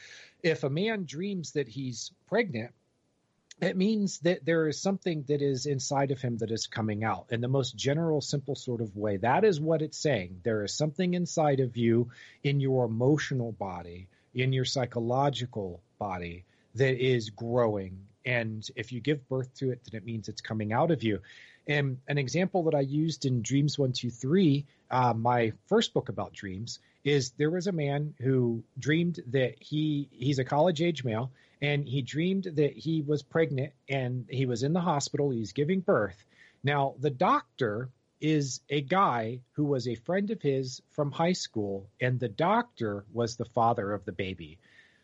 if 0.42 0.64
a 0.64 0.70
man 0.70 1.04
dreams 1.04 1.52
that 1.52 1.68
he's 1.68 2.12
pregnant, 2.26 2.72
it 3.60 3.76
means 3.76 4.18
that 4.20 4.44
there 4.44 4.68
is 4.68 4.80
something 4.80 5.24
that 5.28 5.42
is 5.42 5.66
inside 5.66 6.10
of 6.10 6.20
him 6.20 6.38
that 6.38 6.50
is 6.50 6.66
coming 6.66 7.04
out 7.04 7.26
in 7.30 7.40
the 7.40 7.48
most 7.48 7.76
general, 7.76 8.20
simple 8.20 8.54
sort 8.54 8.80
of 8.80 8.96
way. 8.96 9.18
That 9.18 9.44
is 9.44 9.60
what 9.60 9.82
it's 9.82 9.98
saying. 9.98 10.40
There 10.42 10.64
is 10.64 10.74
something 10.74 11.14
inside 11.14 11.60
of 11.60 11.76
you 11.76 12.10
in 12.42 12.60
your 12.60 12.86
emotional 12.86 13.52
body, 13.52 14.08
in 14.34 14.52
your 14.52 14.64
psychological 14.64 15.82
body 15.98 16.44
that 16.74 16.96
is 17.04 17.30
growing. 17.30 18.06
And 18.24 18.66
if 18.76 18.92
you 18.92 19.00
give 19.00 19.28
birth 19.28 19.52
to 19.56 19.72
it, 19.72 19.80
then 19.84 19.98
it 20.00 20.06
means 20.06 20.28
it's 20.28 20.40
coming 20.40 20.72
out 20.72 20.90
of 20.90 21.02
you. 21.02 21.20
And 21.66 21.98
an 22.08 22.18
example 22.18 22.64
that 22.64 22.74
I 22.74 22.80
used 22.80 23.26
in 23.26 23.42
Dreams 23.42 23.78
123, 23.78 24.66
uh, 24.90 25.14
my 25.14 25.52
first 25.66 25.92
book 25.92 26.08
about 26.08 26.32
dreams, 26.32 26.78
is 27.04 27.30
there 27.32 27.50
was 27.50 27.66
a 27.66 27.72
man 27.72 28.14
who 28.18 28.62
dreamed 28.78 29.20
that 29.28 29.54
he 29.58 30.08
he's 30.12 30.38
a 30.38 30.44
college 30.44 30.82
age 30.82 31.04
male 31.04 31.30
and 31.62 31.86
he 31.86 32.02
dreamed 32.02 32.44
that 32.44 32.72
he 32.72 33.02
was 33.02 33.22
pregnant 33.22 33.72
and 33.88 34.26
he 34.28 34.46
was 34.46 34.62
in 34.62 34.72
the 34.72 34.80
hospital 34.80 35.30
he's 35.30 35.52
giving 35.52 35.80
birth 35.80 36.24
now 36.62 36.94
the 36.98 37.10
doctor 37.10 37.90
is 38.20 38.60
a 38.68 38.80
guy 38.80 39.40
who 39.52 39.64
was 39.64 39.88
a 39.88 39.94
friend 39.94 40.30
of 40.30 40.42
his 40.42 40.82
from 40.90 41.10
high 41.10 41.32
school, 41.32 41.88
and 42.00 42.20
the 42.20 42.28
doctor 42.28 43.04
was 43.12 43.36
the 43.36 43.46
father 43.46 43.92
of 43.92 44.04
the 44.04 44.12
baby. 44.12 44.58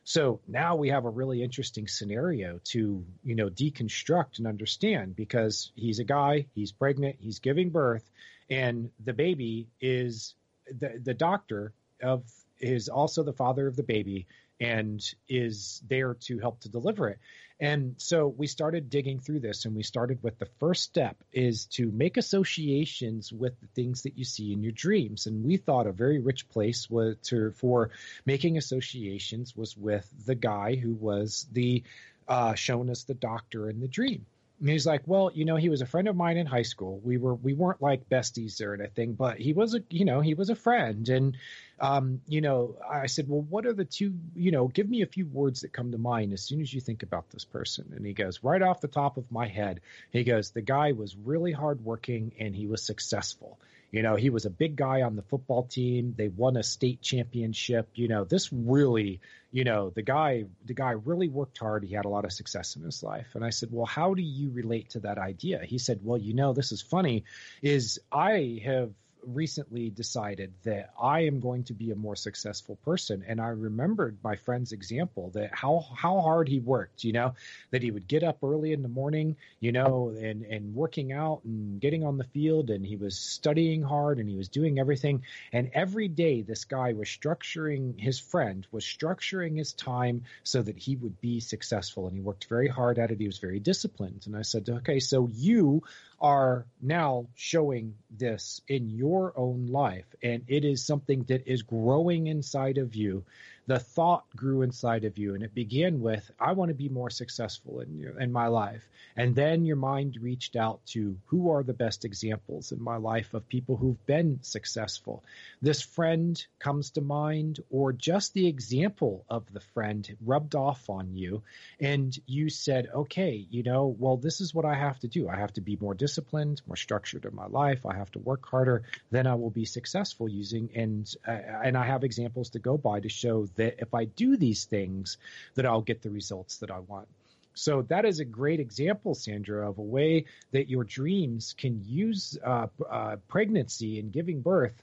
So 0.05 0.41
now 0.47 0.77
we 0.77 0.91
have 0.91 1.05
a 1.05 1.11
really 1.11 1.43
interesting 1.43 1.89
scenario 1.89 2.61
to, 2.65 3.05
you 3.25 3.35
know, 3.35 3.49
deconstruct 3.49 4.39
and 4.39 4.47
understand 4.47 5.17
because 5.17 5.73
he's 5.75 5.99
a 5.99 6.05
guy, 6.05 6.47
he's 6.55 6.73
pregnant, 6.73 7.17
he's 7.19 7.41
giving 7.41 7.71
birth, 7.71 8.09
and 8.49 8.91
the 9.05 9.15
baby 9.15 9.69
is 9.81 10.35
the 10.67 11.01
the 11.03 11.15
doctor 11.15 11.73
of 12.03 12.23
is 12.61 12.89
also 12.89 13.23
the 13.23 13.33
father 13.33 13.67
of 13.67 13.77
the 13.77 13.83
baby 13.83 14.27
and 14.61 15.03
is 15.29 15.83
there 15.87 16.15
to 16.15 16.39
help 16.39 16.61
to 16.61 16.69
deliver 16.69 17.09
it. 17.09 17.19
And 17.59 17.95
so 17.97 18.29
we 18.29 18.47
started 18.47 18.91
digging 18.91 19.19
through 19.19 19.41
this 19.41 19.65
and 19.65 19.75
we 19.75 19.83
started 19.83 20.23
with 20.23 20.39
the 20.39 20.49
first 20.61 20.83
step 20.83 21.17
is 21.33 21.65
to 21.67 21.91
make 21.91 22.19
associations 22.19 23.33
with 23.33 23.59
the 23.61 23.67
things 23.69 24.03
that 24.03 24.19
you 24.19 24.25
see 24.25 24.53
in 24.53 24.63
your 24.63 24.73
dreams. 24.73 25.27
And 25.27 25.45
we 25.45 25.57
thought 25.57 25.87
a 25.87 25.93
very 25.93 26.19
rich 26.19 26.49
place 26.51 26.91
was 26.91 27.17
to, 27.25 27.53
for 27.53 27.91
making 28.27 28.59
associations 28.59 29.57
was 29.57 29.77
with 29.77 30.07
the 30.27 30.35
guy 30.35 30.75
who 30.75 30.95
was 30.95 31.47
the 31.51 31.83
uh, 32.29 32.55
shown 32.55 32.91
as 32.91 33.05
the 33.05 33.15
doctor 33.15 33.71
in 33.71 33.81
the 33.81 33.89
dream. 33.89 34.27
And 34.59 34.71
he's 34.71 34.87
like, 34.87 35.03
well, 35.07 35.31
you 35.35 35.45
know, 35.45 35.57
he 35.57 35.69
was 35.69 35.83
a 35.83 35.87
friend 35.87 36.09
of 36.09 36.17
mine 36.17 36.39
in 36.39 36.47
high 36.47 36.63
school. 36.63 36.99
We 37.05 37.19
were 37.19 37.35
we 37.35 37.53
weren't 37.53 37.83
like 37.83 38.09
besties 38.09 38.63
or 38.63 38.73
anything, 38.75 39.13
but 39.13 39.39
he 39.39 39.53
was 39.53 39.75
a 39.75 39.81
you 39.91 40.05
know 40.07 40.21
he 40.21 40.35
was 40.35 40.49
a 40.49 40.55
friend. 40.55 41.07
And 41.09 41.37
um, 41.79 42.23
you 42.27 42.41
know, 42.41 42.77
I 42.89 43.07
said, 43.07 43.29
well, 43.29 43.43
what 43.43 43.67
are 43.67 43.75
the 43.75 43.85
two? 43.85 44.15
You 44.35 44.53
know, 44.53 44.69
give 44.69 44.89
me 44.89 45.03
a 45.03 45.07
few 45.07 45.27
words 45.27 45.61
that 45.61 45.75
come 45.75 45.93
to 45.93 45.99
mind 45.99 46.33
as 46.33 46.43
soon 46.43 46.63
as 46.63 46.73
you 46.73 46.81
think 46.81 47.03
about 47.03 47.29
this 47.31 47.45
person. 47.45 47.93
And 47.95 48.07
he 48.07 48.15
goes, 48.15 48.43
right 48.43 48.63
off 48.63 48.81
the 48.81 48.89
top 48.89 49.19
of 49.19 49.31
my 49.31 49.47
head, 49.47 49.81
he 50.11 50.25
goes, 50.25 50.51
the 50.51 50.63
guy 50.63 50.93
was 50.93 51.15
really 51.17 51.53
hardworking 51.53 52.33
and 52.39 52.57
he 52.57 52.67
was 52.67 52.83
successful. 52.83 53.59
You 53.91 54.03
know, 54.03 54.17
he 54.17 54.31
was 54.31 54.47
a 54.47 54.51
big 54.51 54.77
guy 54.77 55.03
on 55.03 55.17
the 55.17 55.23
football 55.23 55.63
team. 55.63 56.15
They 56.17 56.29
won 56.29 56.57
a 56.57 56.63
state 56.63 57.03
championship. 57.03 57.89
You 57.95 58.09
know, 58.09 58.25
this 58.25 58.53
really, 58.53 59.21
you 59.57 59.65
know, 59.65 59.89
the 59.89 60.03
guy, 60.03 60.45
the 60.67 60.75
guy 60.75 60.91
really 60.91 61.31
worked 61.31 61.57
hard. 61.57 61.83
He 61.83 61.95
had 61.95 62.05
a 62.05 62.11
lot 62.11 62.27
of 62.27 62.33
success 62.33 62.77
in 62.77 62.83
his 62.83 63.03
life. 63.03 63.29
And 63.35 63.43
I 63.43 63.49
said, 63.49 63.71
well, 63.73 63.87
how 63.87 64.13
do 64.13 64.21
you 64.21 64.51
relate 64.51 64.91
to 64.91 65.01
that 65.01 65.17
idea? 65.17 65.63
He 65.65 65.79
said, 65.79 66.01
well, 66.03 66.19
you 66.19 66.35
know, 66.35 66.53
this 66.53 66.73
is 66.73 66.83
funny 66.83 67.25
is 67.63 67.99
I 68.13 68.61
have 68.67 68.91
recently 69.27 69.91
decided 69.91 70.53
that 70.65 70.91
I 71.01 71.23
am 71.23 71.41
going 71.41 71.65
to 71.65 71.75
be 71.75 71.91
a 71.91 71.97
more 71.97 72.17
successful 72.17 72.77
person. 72.85 73.25
And 73.27 73.41
I 73.41 73.49
remembered 73.49 74.19
my 74.23 74.37
friend's 74.37 74.73
example 74.73 75.31
that 75.35 75.51
how 75.53 75.85
how 75.97 76.21
hard 76.21 76.49
he 76.49 76.61
worked, 76.61 77.05
you 77.05 77.13
know, 77.13 77.35
that 77.71 77.83
he 77.83 77.91
would 77.91 78.07
get 78.07 78.23
up 78.23 78.39
early 78.43 78.73
in 78.73 78.83
the 78.83 78.89
morning, 78.89 79.37
you 79.61 79.73
know, 79.73 80.15
and 80.17 80.43
and 80.43 80.75
working 80.75 81.13
out 81.13 81.41
and 81.45 81.81
getting 81.81 82.05
on 82.05 82.19
the 82.19 82.25
field 82.25 82.71
and 82.71 82.85
he 82.87 82.97
was 82.97 83.19
studying 83.19 83.83
hard 83.83 84.19
and 84.19 84.29
he 84.29 84.37
was 84.37 84.49
doing 84.49 84.79
everything. 84.79 85.23
And 85.53 85.71
every 85.75 86.09
day 86.09 86.43
this 86.43 86.65
guy 86.65 86.93
was 86.93 87.09
structuring 87.09 87.99
his 88.01 88.19
friend 88.19 88.67
was 88.71 88.85
structuring 88.85 89.57
his 89.57 89.73
time 89.73 90.23
so 90.45 90.63
that 90.63 90.79
he 90.79 90.97
would 90.97 91.21
be 91.21 91.41
successful 91.41 92.07
and 92.07 92.17
he 92.17 92.23
worked 92.23 92.47
very 92.49 92.69
hard 92.69 92.99
at 92.99 93.11
it. 93.11 93.21
He 93.21 93.27
was 93.27 93.39
very 93.39 93.61
disciplined. 93.61 94.23
And 94.27 94.37
I 94.37 94.43
said, 94.43 94.69
"Okay, 94.69 95.01
so 95.01 95.29
you 95.33 95.83
are 96.21 96.67
now 96.81 97.27
showing 97.35 97.95
this 98.19 98.61
in 98.69 98.89
your 98.91 99.33
own 99.37 99.67
life 99.67 100.07
and 100.23 100.43
it 100.49 100.65
is 100.65 100.85
something 100.85 101.23
that 101.25 101.47
is 101.47 101.63
growing 101.63 102.27
inside 102.29 102.79
of 102.79 102.95
you 102.95 103.25
the 103.67 103.79
thought 103.79 104.25
grew 104.37 104.63
inside 104.63 105.05
of 105.05 105.19
you 105.19 105.35
and 105.35 105.43
it 105.43 105.55
began 105.55 106.01
with 106.01 106.31
i 106.39 106.53
want 106.53 106.69
to 106.69 106.75
be 106.75 106.89
more 106.89 107.11
successful 107.11 107.81
in 107.81 107.97
in 108.21 108.33
my 108.33 108.49
life. 108.49 108.87
And 109.17 109.35
then 109.35 109.65
your 109.65 109.77
mind 109.77 110.19
reached 110.21 110.57
out 110.57 110.85
to 110.89 111.17
who 111.27 111.51
are 111.51 111.63
the 111.63 111.73
best 111.73 112.05
examples 112.05 112.73
in 112.73 112.83
my 112.83 112.97
life 112.97 113.33
of 113.33 113.49
people 113.49 113.77
who've 113.77 114.07
been 114.07 114.41
successful? 114.43 115.25
This 115.63 115.81
friend 115.81 116.45
comes 116.59 116.91
to 116.91 117.01
mind 117.01 117.61
or 117.71 117.93
just 117.93 118.35
the 118.35 118.47
example 118.47 119.25
of 119.31 119.51
the 119.53 119.61
friend 119.61 120.17
rubbed 120.25 120.55
off 120.55 120.91
on 120.91 121.15
you 121.15 121.43
and 121.81 122.17
you 122.27 122.51
said 122.51 122.89
okay 122.95 123.47
you 123.51 123.63
know 123.63 123.95
well 123.99 124.17
this 124.17 124.41
is 124.41 124.55
what 124.55 124.65
i 124.65 124.75
have 124.75 124.99
to 125.01 125.09
do. 125.09 125.29
I 125.29 125.37
have 125.37 125.53
to 125.55 125.61
be 125.61 125.77
more 125.81 125.95
disciplined 125.95 126.63
more 126.67 126.77
structured 126.77 127.25
in 127.25 127.35
my 127.35 127.47
life. 127.47 127.87
I 127.87 127.95
have 127.97 128.11
to 128.13 128.19
work 128.19 128.47
harder. 128.47 128.83
Then 129.11 129.27
i 129.27 129.35
will 129.35 129.51
be 129.51 129.65
successful 129.65 130.29
using 130.29 130.71
and 130.75 131.11
uh, 131.27 131.31
and 131.65 131.77
i 131.77 131.87
have 131.87 132.05
examples 132.05 132.51
to 132.51 132.59
go 132.59 132.77
by 132.77 133.01
to 133.01 133.09
show 133.09 133.47
that 133.57 133.77
if 133.79 133.95
I 133.95 134.05
do 134.05 134.37
these 134.37 134.65
things, 134.65 135.19
that 135.55 135.67
I'll 135.67 135.83
get 135.83 136.03
the 136.03 136.11
results 136.11 136.59
that 136.59 136.71
I 136.71 136.79
want. 136.81 137.09
So 137.55 137.83
that 137.83 138.05
is 138.05 138.21
a 138.21 138.25
great 138.25 138.61
example, 138.61 139.15
Sandra, 139.15 139.69
of 139.69 139.79
a 139.79 139.83
way 139.83 140.27
that 140.53 140.69
your 140.69 140.85
dreams 140.85 141.55
can 141.57 141.83
use 141.87 142.39
uh, 142.45 142.67
uh, 142.89 143.17
pregnancy 143.29 143.99
and 143.99 144.13
giving 144.13 144.43
birth 144.43 144.75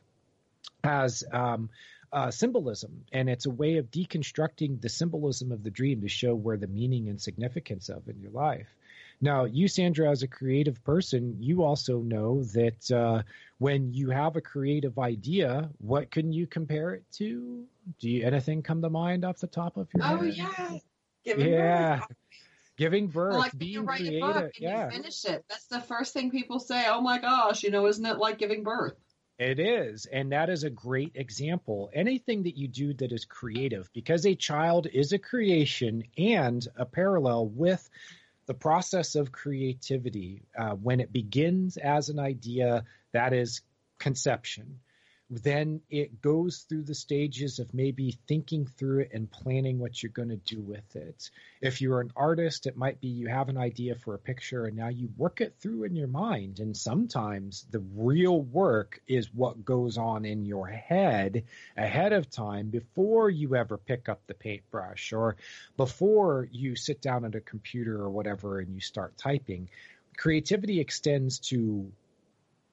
as 0.84 1.24
um, 1.32 1.70
uh, 2.12 2.32
symbolism, 2.32 3.06
and 3.12 3.30
it's 3.30 3.46
a 3.46 3.50
way 3.50 3.78
of 3.78 3.90
deconstructing 3.90 4.82
the 4.82 4.90
symbolism 4.90 5.52
of 5.52 5.64
the 5.64 5.72
dream 5.72 6.02
to 6.02 6.08
show 6.08 6.36
where 6.36 6.58
the 6.58 6.68
meaning 6.68 7.10
and 7.10 7.22
significance 7.22 7.90
of 7.90 8.08
in 8.08 8.20
your 8.20 8.32
life. 8.32 8.68
Now, 9.24 9.46
you, 9.46 9.70
Sandra, 9.70 10.12
as 10.12 10.22
a 10.22 10.28
creative 10.28 10.84
person, 10.84 11.38
you 11.40 11.64
also 11.64 12.00
know 12.00 12.44
that 12.44 12.92
uh, 12.92 13.24
when 13.58 13.94
you 13.94 14.10
have 14.10 14.36
a 14.36 14.42
creative 14.42 15.00
idea, 15.00 15.70
what 15.78 16.12
can 16.12 16.34
you 16.34 16.46
compare 16.46 16.94
it 16.94 17.06
to? 17.14 17.64
Do 18.00 18.10
you 18.10 18.26
anything 18.26 18.62
come 18.62 18.82
to 18.82 18.90
mind 18.90 19.24
off 19.24 19.38
the 19.38 19.48
top 19.48 19.78
of 19.78 19.88
your 19.94 20.04
Oh 20.04 20.18
head? 20.18 20.36
yeah, 20.36 20.78
giving 21.24 21.54
yeah. 21.54 22.00
birth. 22.00 22.18
Giving 22.76 23.08
birth, 23.08 23.32
Well, 23.32 23.40
like 23.40 23.58
being 23.58 23.72
you 23.72 23.82
write 23.84 24.00
creative. 24.00 24.24
a 24.30 24.34
book 24.34 24.44
and 24.44 24.52
yeah. 24.58 24.86
you 24.88 24.92
finish 24.92 25.24
it, 25.24 25.46
that's 25.48 25.68
the 25.68 25.80
first 25.80 26.12
thing 26.12 26.30
people 26.30 26.60
say. 26.60 26.84
Oh 26.90 27.00
my 27.00 27.18
gosh, 27.18 27.64
you 27.64 27.72
know, 27.72 27.88
isn't 27.88 28.06
it 28.06 28.18
like 28.18 28.40
giving 28.40 28.64
birth? 28.64 28.96
It 29.40 29.58
is. 29.58 30.06
And 30.06 30.34
that 30.34 30.50
is 30.50 30.66
a 30.66 30.70
great 30.70 31.14
example. 31.16 31.90
Anything 31.94 32.44
that 32.44 32.58
you 32.58 32.68
do 32.68 32.94
that 32.96 33.14
is 33.14 33.24
creative, 33.24 33.90
because 33.94 34.26
a 34.26 34.36
child 34.36 34.88
is 34.92 35.14
a 35.14 35.18
creation 35.18 36.04
and 36.18 36.68
a 36.76 36.86
parallel 36.86 37.48
with 37.48 37.90
the 38.46 38.54
process 38.54 39.16
of 39.16 39.32
creativity. 39.32 40.44
Uh, 40.58 40.72
when 40.72 41.00
it 41.00 41.12
begins 41.12 41.78
as 41.78 42.10
an 42.10 42.20
idea, 42.20 42.84
that 43.12 43.34
is 43.34 43.62
conception. 44.00 44.80
Then 45.30 45.82
it 45.90 46.22
goes 46.22 46.66
through 46.70 46.84
the 46.84 46.94
stages 46.94 47.58
of 47.60 47.74
maybe 47.74 48.20
thinking 48.28 48.68
through 48.68 49.00
it 49.00 49.12
and 49.14 49.32
planning 49.32 49.80
what 49.80 50.04
you're 50.04 50.12
going 50.12 50.30
to 50.30 50.36
do 50.36 50.62
with 50.62 50.96
it. 50.96 51.32
If 51.62 51.82
you're 51.82 52.02
an 52.02 52.12
artist, 52.16 52.68
it 52.68 52.78
might 52.78 53.00
be 53.00 53.08
you 53.08 53.28
have 53.28 53.50
an 53.50 53.58
idea 53.58 53.96
for 53.96 54.14
a 54.14 54.20
picture 54.20 54.66
and 54.66 54.76
now 54.76 54.90
you 54.90 55.10
work 55.18 55.42
it 55.42 55.56
through 55.60 55.86
in 55.86 55.96
your 55.96 56.08
mind. 56.08 56.60
And 56.60 56.76
sometimes 56.76 57.66
the 57.72 57.84
real 57.96 58.42
work 58.42 59.02
is 59.08 59.34
what 59.34 59.66
goes 59.66 59.98
on 59.98 60.26
in 60.26 60.46
your 60.46 60.68
head 60.68 61.46
ahead 61.78 62.14
of 62.14 62.30
time 62.30 62.70
before 62.70 63.30
you 63.30 63.56
ever 63.56 63.78
pick 63.78 64.10
up 64.10 64.28
the 64.28 64.34
paintbrush 64.34 65.14
or 65.14 65.38
before 65.78 66.48
you 66.52 66.76
sit 66.76 67.02
down 67.02 67.26
at 67.26 67.36
a 67.36 67.42
computer 67.42 68.02
or 68.02 68.10
whatever 68.10 68.60
and 68.60 68.74
you 68.74 68.82
start 68.82 69.18
typing. 69.18 69.70
Creativity 70.18 70.80
extends 70.80 71.40
to 71.40 71.92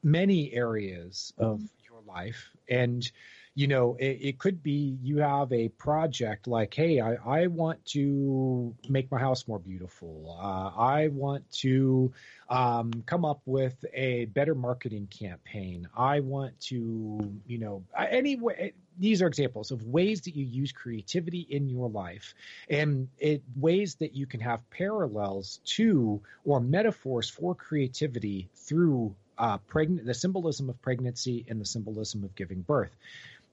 many 0.02 0.52
areas 0.52 1.32
of 1.38 1.60
your 1.60 1.68
life. 2.14 2.50
And 2.68 3.10
you 3.54 3.66
know 3.66 3.96
it, 3.98 4.18
it 4.20 4.38
could 4.38 4.62
be 4.62 4.96
you 5.02 5.18
have 5.18 5.52
a 5.52 5.68
project 5.70 6.46
like 6.46 6.72
hey 6.72 7.00
i, 7.00 7.14
I 7.14 7.46
want 7.48 7.84
to 7.86 8.74
make 8.88 9.10
my 9.10 9.18
house 9.18 9.46
more 9.48 9.58
beautiful. 9.58 10.38
Uh, 10.40 10.70
i 10.80 11.08
want 11.08 11.50
to 11.64 12.12
um, 12.48 12.90
come 13.06 13.24
up 13.24 13.40
with 13.46 13.84
a 13.94 14.24
better 14.26 14.56
marketing 14.56 15.06
campaign. 15.06 15.88
I 15.96 16.20
want 16.20 16.58
to 16.62 17.20
you 17.46 17.58
know 17.58 17.84
anyway 17.98 18.72
these 18.98 19.22
are 19.22 19.26
examples 19.26 19.70
of 19.70 19.82
ways 19.84 20.22
that 20.22 20.36
you 20.36 20.44
use 20.44 20.72
creativity 20.72 21.46
in 21.48 21.68
your 21.68 21.88
life 21.88 22.34
and 22.68 23.08
it 23.18 23.42
ways 23.56 23.94
that 23.96 24.14
you 24.14 24.26
can 24.26 24.40
have 24.40 24.68
parallels 24.70 25.60
to 25.64 26.20
or 26.44 26.60
metaphors 26.60 27.28
for 27.28 27.54
creativity 27.54 28.48
through 28.54 29.14
uh, 29.40 29.58
pregnant, 29.66 30.06
the 30.06 30.14
symbolism 30.14 30.68
of 30.68 30.80
pregnancy 30.82 31.46
and 31.48 31.60
the 31.60 31.64
symbolism 31.64 32.22
of 32.22 32.34
giving 32.36 32.60
birth. 32.60 32.94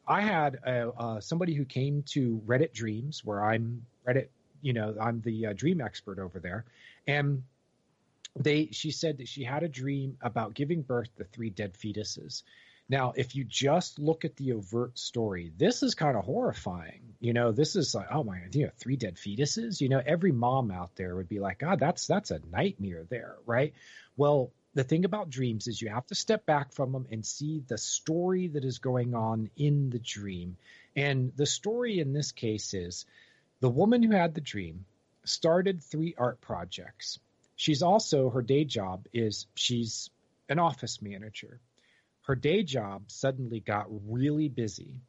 I 0.05 0.21
had 0.21 0.59
uh, 0.65 0.91
uh, 0.97 1.19
somebody 1.21 1.53
who 1.53 1.65
came 1.65 2.03
to 2.07 2.41
Reddit 2.45 2.73
Dreams, 2.73 3.23
where 3.23 3.43
I'm 3.43 3.85
Reddit, 4.05 4.27
you 4.61 4.73
know, 4.73 4.95
I'm 4.99 5.21
the 5.21 5.47
uh, 5.47 5.53
dream 5.53 5.81
expert 5.81 6.19
over 6.19 6.39
there, 6.39 6.65
and 7.07 7.43
they 8.35 8.69
she 8.71 8.91
said 8.91 9.17
that 9.17 9.27
she 9.27 9.43
had 9.43 9.63
a 9.63 9.69
dream 9.69 10.17
about 10.21 10.53
giving 10.53 10.81
birth 10.81 11.09
to 11.17 11.23
three 11.23 11.49
dead 11.49 11.73
fetuses. 11.73 12.43
Now, 12.89 13.13
if 13.17 13.35
you 13.35 13.43
just 13.43 13.99
look 13.99 14.23
at 14.23 14.38
the 14.38 14.53
overt 14.53 14.97
story, 14.97 15.51
this 15.57 15.83
is 15.83 15.93
kind 15.93 16.15
of 16.15 16.23
horrifying. 16.23 17.01
You 17.19 17.33
know, 17.33 17.51
this 17.51 17.75
is 17.75 17.93
like, 17.93 18.07
oh 18.11 18.23
my 18.23 18.39
god, 18.39 18.55
you 18.55 18.65
know, 18.65 18.71
three 18.77 18.95
dead 18.95 19.15
fetuses. 19.15 19.81
You 19.81 19.89
know, 19.89 20.01
every 20.05 20.31
mom 20.31 20.71
out 20.71 20.95
there 20.95 21.15
would 21.15 21.27
be 21.27 21.39
like, 21.39 21.59
God, 21.59 21.79
that's 21.79 22.07
that's 22.07 22.31
a 22.31 22.41
nightmare 22.51 23.05
there, 23.09 23.35
right? 23.45 23.73
Well, 24.15 24.51
the 24.78 24.84
thing 24.84 25.05
about 25.05 25.32
dreams 25.32 25.67
is 25.67 25.82
you 25.82 25.89
have 25.89 26.05
to 26.05 26.13
step 26.13 26.45
back 26.45 26.71
from 26.71 26.91
them 26.91 27.07
and 27.11 27.25
see 27.25 27.63
the 27.67 27.80
story 27.80 28.47
that 28.47 28.63
is 28.63 28.78
going 28.78 29.15
on 29.15 29.49
in 29.57 29.89
the 29.89 29.97
dream. 29.97 30.55
And 30.95 31.32
the 31.36 31.47
story 31.47 31.99
in 31.99 32.13
this 32.13 32.32
case 32.32 32.75
is 32.75 33.07
the 33.59 33.71
woman 33.71 34.03
who 34.03 34.11
had 34.11 34.36
the 34.36 34.41
dream 34.41 34.86
started 35.25 35.82
three 35.82 36.13
art 36.15 36.41
projects. 36.41 37.17
She's 37.55 37.82
also 37.82 38.30
her 38.30 38.43
day 38.43 38.65
job 38.65 39.07
is 39.13 39.47
she's 39.55 40.11
an 40.47 40.59
office 40.59 41.01
manager. 41.01 41.59
her 42.28 42.36
day 42.36 42.61
job 42.61 43.09
suddenly 43.09 43.61
got 43.61 43.88
really 43.89 44.47
busy 44.47 45.01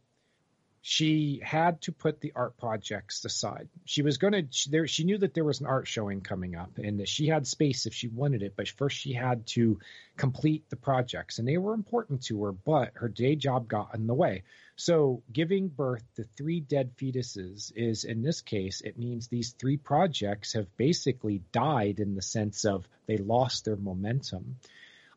she 0.88 1.38
had 1.44 1.82
to 1.82 1.92
put 1.92 2.18
the 2.22 2.32
art 2.34 2.56
projects 2.56 3.22
aside. 3.22 3.68
She 3.84 4.00
was 4.00 4.16
going 4.16 4.32
to 4.32 4.46
she, 4.50 4.70
there. 4.70 4.86
She 4.86 5.04
knew 5.04 5.18
that 5.18 5.34
there 5.34 5.44
was 5.44 5.60
an 5.60 5.66
art 5.66 5.86
showing 5.86 6.22
coming 6.22 6.56
up, 6.56 6.78
and 6.78 7.00
that 7.00 7.10
she 7.10 7.26
had 7.26 7.46
space 7.46 7.84
if 7.84 7.92
she 7.92 8.08
wanted 8.08 8.42
it. 8.42 8.54
But 8.56 8.70
first, 8.70 8.96
she 8.96 9.12
had 9.12 9.46
to 9.48 9.80
complete 10.16 10.70
the 10.70 10.76
projects, 10.76 11.38
and 11.38 11.46
they 11.46 11.58
were 11.58 11.74
important 11.74 12.22
to 12.24 12.42
her. 12.44 12.52
But 12.52 12.92
her 12.94 13.08
day 13.10 13.36
job 13.36 13.68
got 13.68 13.94
in 13.94 14.06
the 14.06 14.14
way. 14.14 14.44
So, 14.76 15.22
giving 15.30 15.68
birth 15.68 16.04
to 16.16 16.24
three 16.38 16.60
dead 16.60 16.96
fetuses 16.96 17.70
is, 17.76 18.04
in 18.04 18.22
this 18.22 18.40
case, 18.40 18.80
it 18.80 18.98
means 18.98 19.28
these 19.28 19.50
three 19.50 19.76
projects 19.76 20.54
have 20.54 20.74
basically 20.78 21.42
died 21.52 22.00
in 22.00 22.14
the 22.14 22.22
sense 22.22 22.64
of 22.64 22.88
they 23.04 23.18
lost 23.18 23.66
their 23.66 23.76
momentum. 23.76 24.56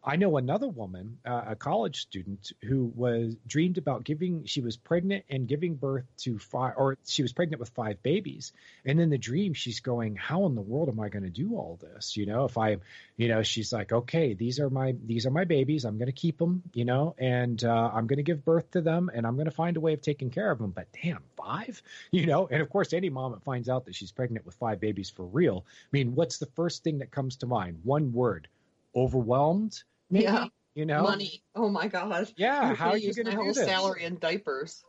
I 0.04 0.16
know 0.16 0.38
another 0.38 0.68
woman, 0.68 1.20
uh, 1.24 1.44
a 1.50 1.56
college 1.56 2.02
student, 2.02 2.54
who 2.64 2.92
was 2.96 3.36
dreamed 3.46 3.78
about 3.78 4.04
giving. 4.04 4.46
She 4.46 4.60
was 4.60 4.76
pregnant 4.76 5.26
and 5.30 5.48
giving 5.48 5.76
birth 5.76 6.06
to 6.22 6.40
five, 6.40 6.74
or 6.76 6.98
she 7.06 7.22
was 7.22 7.34
pregnant 7.34 7.60
with 7.60 7.70
five 7.70 8.02
babies. 8.02 8.52
And 8.84 9.00
in 9.00 9.12
the 9.12 9.20
dream, 9.20 9.54
she's 9.54 9.80
going, 9.80 10.16
"How 10.16 10.48
in 10.48 10.56
the 10.56 10.62
world 10.62 10.90
am 10.90 11.00
I 11.00 11.10
going 11.10 11.24
to 11.24 11.30
do 11.30 11.56
all 11.56 11.78
this? 11.80 12.18
You 12.18 12.26
know, 12.26 12.46
if 12.46 12.58
I, 12.58 12.78
you 13.16 13.28
know, 13.28 13.44
she's 13.44 13.72
like, 13.72 13.92
okay, 13.92 14.34
these 14.34 14.60
are 14.60 14.72
my 14.72 14.96
these 15.06 15.28
are 15.28 15.32
my 15.32 15.44
babies. 15.44 15.86
I'm 15.86 16.00
going 16.00 16.08
to 16.08 16.14
keep 16.14 16.40
them, 16.40 16.64
you 16.74 16.86
know, 16.86 17.16
and 17.20 17.64
uh, 17.64 17.92
I'm 17.94 18.08
going 18.08 18.18
to 18.18 18.24
give 18.24 18.44
birth 18.44 18.72
to 18.72 18.82
them, 18.82 19.12
and 19.14 19.28
I'm 19.28 19.36
going 19.36 19.46
to 19.46 19.52
find 19.52 19.78
a 19.78 19.82
way 19.82 19.94
of 19.94 20.02
taking 20.02 20.32
care 20.32 20.50
of 20.50 20.58
them. 20.58 20.72
But 20.72 20.88
damn, 21.04 21.22
five, 21.38 21.80
you 22.12 22.26
know. 22.26 22.48
And 22.48 22.64
of 22.64 22.72
course, 22.72 22.94
any 22.94 23.12
mom 23.12 23.34
that 23.34 23.44
finds 23.44 23.70
out 23.70 23.86
that 23.86 23.94
she's 23.94 24.12
pregnant 24.12 24.48
with 24.48 24.56
five 24.56 24.80
babies 24.80 25.12
for 25.12 25.26
real, 25.28 25.64
I 25.68 25.90
mean, 25.92 26.16
what's 26.16 26.40
the 26.40 26.48
first 26.48 26.84
thing 26.84 27.00
that 27.00 27.12
comes 27.12 27.36
to 27.38 27.46
mind? 27.46 27.82
One 27.84 28.14
word: 28.14 28.48
overwhelmed 28.96 29.84
maybe, 30.12 30.26
Yeah. 30.26 30.46
you 30.76 30.86
know 30.86 31.04
Money. 31.04 31.42
Oh 31.56 31.70
my 31.70 31.88
God. 31.88 32.32
Yeah, 32.38 32.76
how 32.76 32.90
are 32.92 32.98
you 32.98 33.14
gonna 33.14 33.30
my 33.30 33.36
do 33.36 33.42
whole 33.44 33.54
this? 33.54 33.66
salary 33.66 34.04
in 34.04 34.18
diapers? 34.20 34.84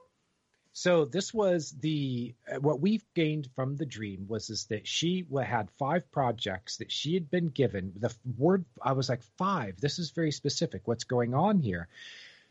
so 0.75 1.05
this 1.05 1.35
was 1.35 1.71
the 1.81 2.35
what 2.61 2.81
we've 2.81 3.05
gained 3.15 3.47
from 3.55 3.77
the 3.77 3.85
dream 3.85 4.25
was 4.27 4.49
is 4.49 4.65
that 4.67 4.87
she 4.89 5.27
had 5.45 5.71
five 5.79 6.11
projects 6.11 6.79
that 6.79 6.91
she 6.91 7.13
had 7.13 7.31
been 7.31 7.49
given 7.49 7.93
the 7.97 8.11
word 8.39 8.65
i 8.83 8.93
was 8.93 9.11
like 9.11 9.23
five 9.37 9.79
this 9.83 9.99
is 9.99 10.13
very 10.13 10.33
specific 10.33 10.81
what's 10.87 11.05
going 11.05 11.35
on 11.35 11.61
here 11.61 11.89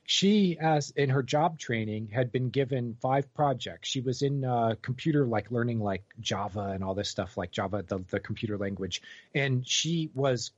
she 0.06 0.56
as 0.62 0.92
in 0.92 1.10
her 1.10 1.24
job 1.24 1.58
training 1.58 2.10
had 2.14 2.32
been 2.32 2.50
given 2.52 2.96
five 3.02 3.34
projects 3.34 3.90
she 3.90 4.02
was 4.02 4.22
in 4.22 4.46
uh, 4.46 4.76
computer 4.84 5.26
like 5.26 5.50
learning 5.50 5.80
like 5.80 6.04
java 6.20 6.72
and 6.76 6.84
all 6.84 6.94
this 6.94 7.10
stuff 7.10 7.38
like 7.38 7.50
java 7.50 7.84
the, 7.88 8.04
the 8.12 8.20
computer 8.20 8.56
language 8.56 9.02
and 9.34 9.68
she 9.68 10.12
was 10.14 10.52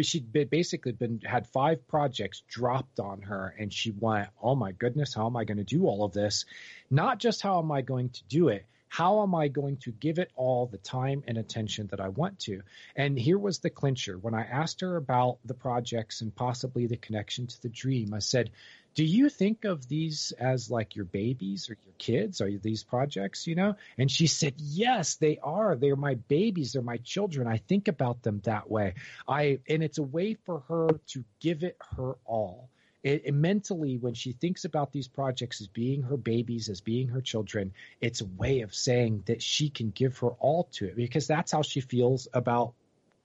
she'd 0.00 0.32
basically 0.32 0.92
been 0.92 1.20
had 1.22 1.46
five 1.48 1.86
projects 1.86 2.42
dropped 2.48 2.98
on 2.98 3.20
her 3.22 3.54
and 3.58 3.72
she 3.72 3.90
went 3.90 4.28
oh 4.40 4.54
my 4.54 4.72
goodness 4.72 5.14
how 5.14 5.26
am 5.26 5.36
i 5.36 5.44
going 5.44 5.58
to 5.58 5.64
do 5.64 5.86
all 5.86 6.04
of 6.04 6.12
this? 6.12 6.46
Not 6.90 7.18
just 7.18 7.42
how 7.42 7.58
am 7.58 7.70
i 7.70 7.82
going 7.82 8.08
to 8.10 8.24
do 8.24 8.48
it 8.48 8.64
how 8.88 9.22
am 9.22 9.34
i 9.34 9.48
going 9.48 9.78
to 9.78 9.90
give 9.90 10.18
it 10.18 10.30
all 10.36 10.66
the 10.66 10.76
time 10.76 11.22
and 11.26 11.38
attention 11.38 11.88
that 11.88 12.00
i 12.00 12.08
want 12.08 12.38
to? 12.40 12.62
And 12.94 13.18
here 13.18 13.38
was 13.38 13.58
the 13.58 13.70
clincher. 13.70 14.18
When 14.18 14.34
i 14.34 14.42
asked 14.42 14.80
her 14.80 14.96
about 14.96 15.38
the 15.44 15.54
projects 15.54 16.20
and 16.20 16.34
possibly 16.34 16.86
the 16.86 16.96
connection 16.96 17.46
to 17.46 17.62
the 17.62 17.68
dream 17.68 18.14
i 18.14 18.18
said 18.18 18.50
do 18.94 19.04
you 19.04 19.28
think 19.28 19.64
of 19.64 19.88
these 19.88 20.32
as 20.38 20.70
like 20.70 20.96
your 20.96 21.04
babies 21.04 21.70
or 21.70 21.76
your 21.84 21.94
kids? 21.98 22.40
Are 22.40 22.50
these 22.50 22.84
projects, 22.84 23.46
you 23.46 23.54
know? 23.54 23.76
And 23.96 24.10
she 24.10 24.26
said, 24.26 24.54
yes, 24.58 25.16
they 25.16 25.38
are. 25.42 25.76
They're 25.76 25.96
my 25.96 26.14
babies. 26.14 26.72
They're 26.72 26.82
my 26.82 26.98
children. 26.98 27.46
I 27.46 27.56
think 27.56 27.88
about 27.88 28.22
them 28.22 28.40
that 28.44 28.70
way. 28.70 28.94
I, 29.26 29.60
and 29.68 29.82
it's 29.82 29.98
a 29.98 30.02
way 30.02 30.34
for 30.34 30.60
her 30.68 31.00
to 31.08 31.24
give 31.40 31.62
it 31.62 31.76
her 31.96 32.16
all. 32.24 32.68
It, 33.02 33.22
it 33.24 33.34
mentally, 33.34 33.96
when 33.98 34.14
she 34.14 34.32
thinks 34.32 34.64
about 34.64 34.92
these 34.92 35.08
projects 35.08 35.60
as 35.60 35.66
being 35.66 36.02
her 36.02 36.16
babies, 36.16 36.68
as 36.68 36.80
being 36.80 37.08
her 37.08 37.20
children, 37.20 37.72
it's 38.00 38.20
a 38.20 38.26
way 38.26 38.60
of 38.60 38.74
saying 38.74 39.24
that 39.26 39.42
she 39.42 39.70
can 39.70 39.90
give 39.90 40.18
her 40.18 40.28
all 40.28 40.68
to 40.72 40.86
it 40.86 40.96
because 40.96 41.26
that's 41.26 41.50
how 41.50 41.62
she 41.62 41.80
feels 41.80 42.28
about 42.32 42.74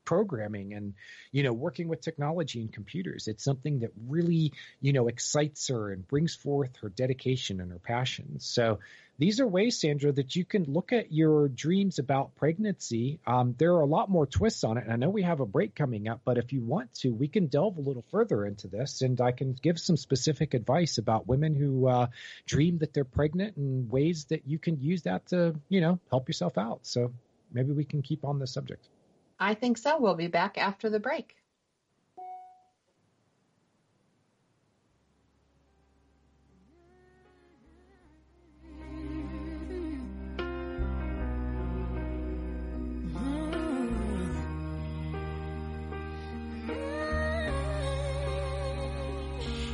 programming 0.07 0.73
and 0.73 0.93
you 1.31 1.43
know 1.43 1.53
working 1.53 1.87
with 1.87 2.01
technology 2.01 2.61
and 2.61 2.73
computers. 2.73 3.27
It's 3.27 3.43
something 3.43 3.79
that 3.79 3.91
really 4.07 4.53
you 4.81 4.93
know 4.93 5.07
excites 5.07 5.67
her 5.67 5.91
and 5.91 6.07
brings 6.07 6.35
forth 6.35 6.77
her 6.81 6.89
dedication 6.89 7.61
and 7.61 7.71
her 7.71 7.79
passion. 7.79 8.39
So 8.39 8.79
these 9.19 9.39
are 9.39 9.47
ways 9.47 9.81
sandra 9.81 10.11
that 10.11 10.35
you 10.35 10.45
can 10.45 10.63
look 10.65 10.93
at 10.93 11.11
your 11.11 11.47
dreams 11.47 11.97
about 11.99 12.35
pregnancy. 12.35 13.19
Um, 13.25 13.55
there 13.57 13.73
are 13.73 13.81
a 13.81 13.93
lot 13.97 14.09
more 14.09 14.27
twists 14.27 14.63
on 14.63 14.77
it 14.77 14.85
and 14.85 14.93
i 14.93 14.95
know 14.95 15.09
we 15.09 15.23
have 15.23 15.39
a 15.39 15.45
break 15.45 15.75
coming 15.75 16.07
up 16.07 16.21
but 16.23 16.37
if 16.37 16.53
you 16.53 16.61
want 16.61 16.93
to 16.95 17.09
we 17.09 17.27
can 17.27 17.47
delve 17.47 17.77
a 17.77 17.81
little 17.81 18.05
further 18.11 18.45
into 18.45 18.67
this 18.67 19.01
and 19.01 19.19
i 19.21 19.31
can 19.31 19.53
give 19.53 19.79
some 19.79 19.97
specific 19.97 20.53
advice 20.53 20.97
about 20.97 21.27
women 21.27 21.55
who 21.55 21.87
uh, 21.87 22.07
dream 22.45 22.77
that 22.79 22.93
they're 22.93 23.03
pregnant 23.05 23.57
and 23.57 23.91
ways 23.91 24.25
that 24.25 24.47
you 24.47 24.57
can 24.57 24.79
use 24.81 25.03
that 25.03 25.27
to 25.27 25.55
you 25.69 25.81
know 25.81 25.99
help 26.09 26.27
yourself 26.27 26.57
out. 26.57 26.79
So 26.83 27.13
maybe 27.51 27.71
we 27.71 27.85
can 27.85 28.01
keep 28.01 28.25
on 28.25 28.39
this 28.39 28.53
subject 28.53 28.87
I 29.39 29.53
think 29.53 29.77
so. 29.77 29.99
We'll 29.99 30.15
be 30.15 30.27
back 30.27 30.57
after 30.57 30.89
the 30.89 30.99
break. 30.99 31.35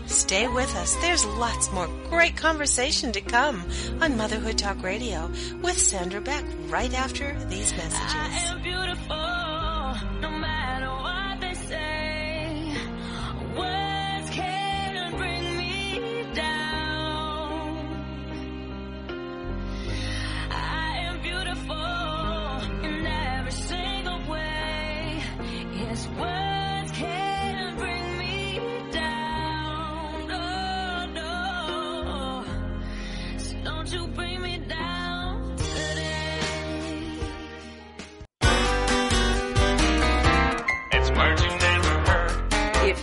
Stay 0.06 0.48
with 0.48 0.76
us. 0.76 0.96
There's 0.96 1.26
lots 1.26 1.72
more 1.72 1.88
great 2.10 2.36
conversation 2.36 3.12
to 3.12 3.22
come 3.22 3.64
on 4.02 4.18
Motherhood 4.18 4.58
Talk 4.58 4.82
Radio 4.82 5.30
with 5.62 5.78
Sandra 5.78 6.22
Beck 6.22 6.44
right 6.70 6.94
after 6.94 7.38
these 7.50 7.72
I 7.74 7.78
messages. 7.78 9.43
No 10.22 10.40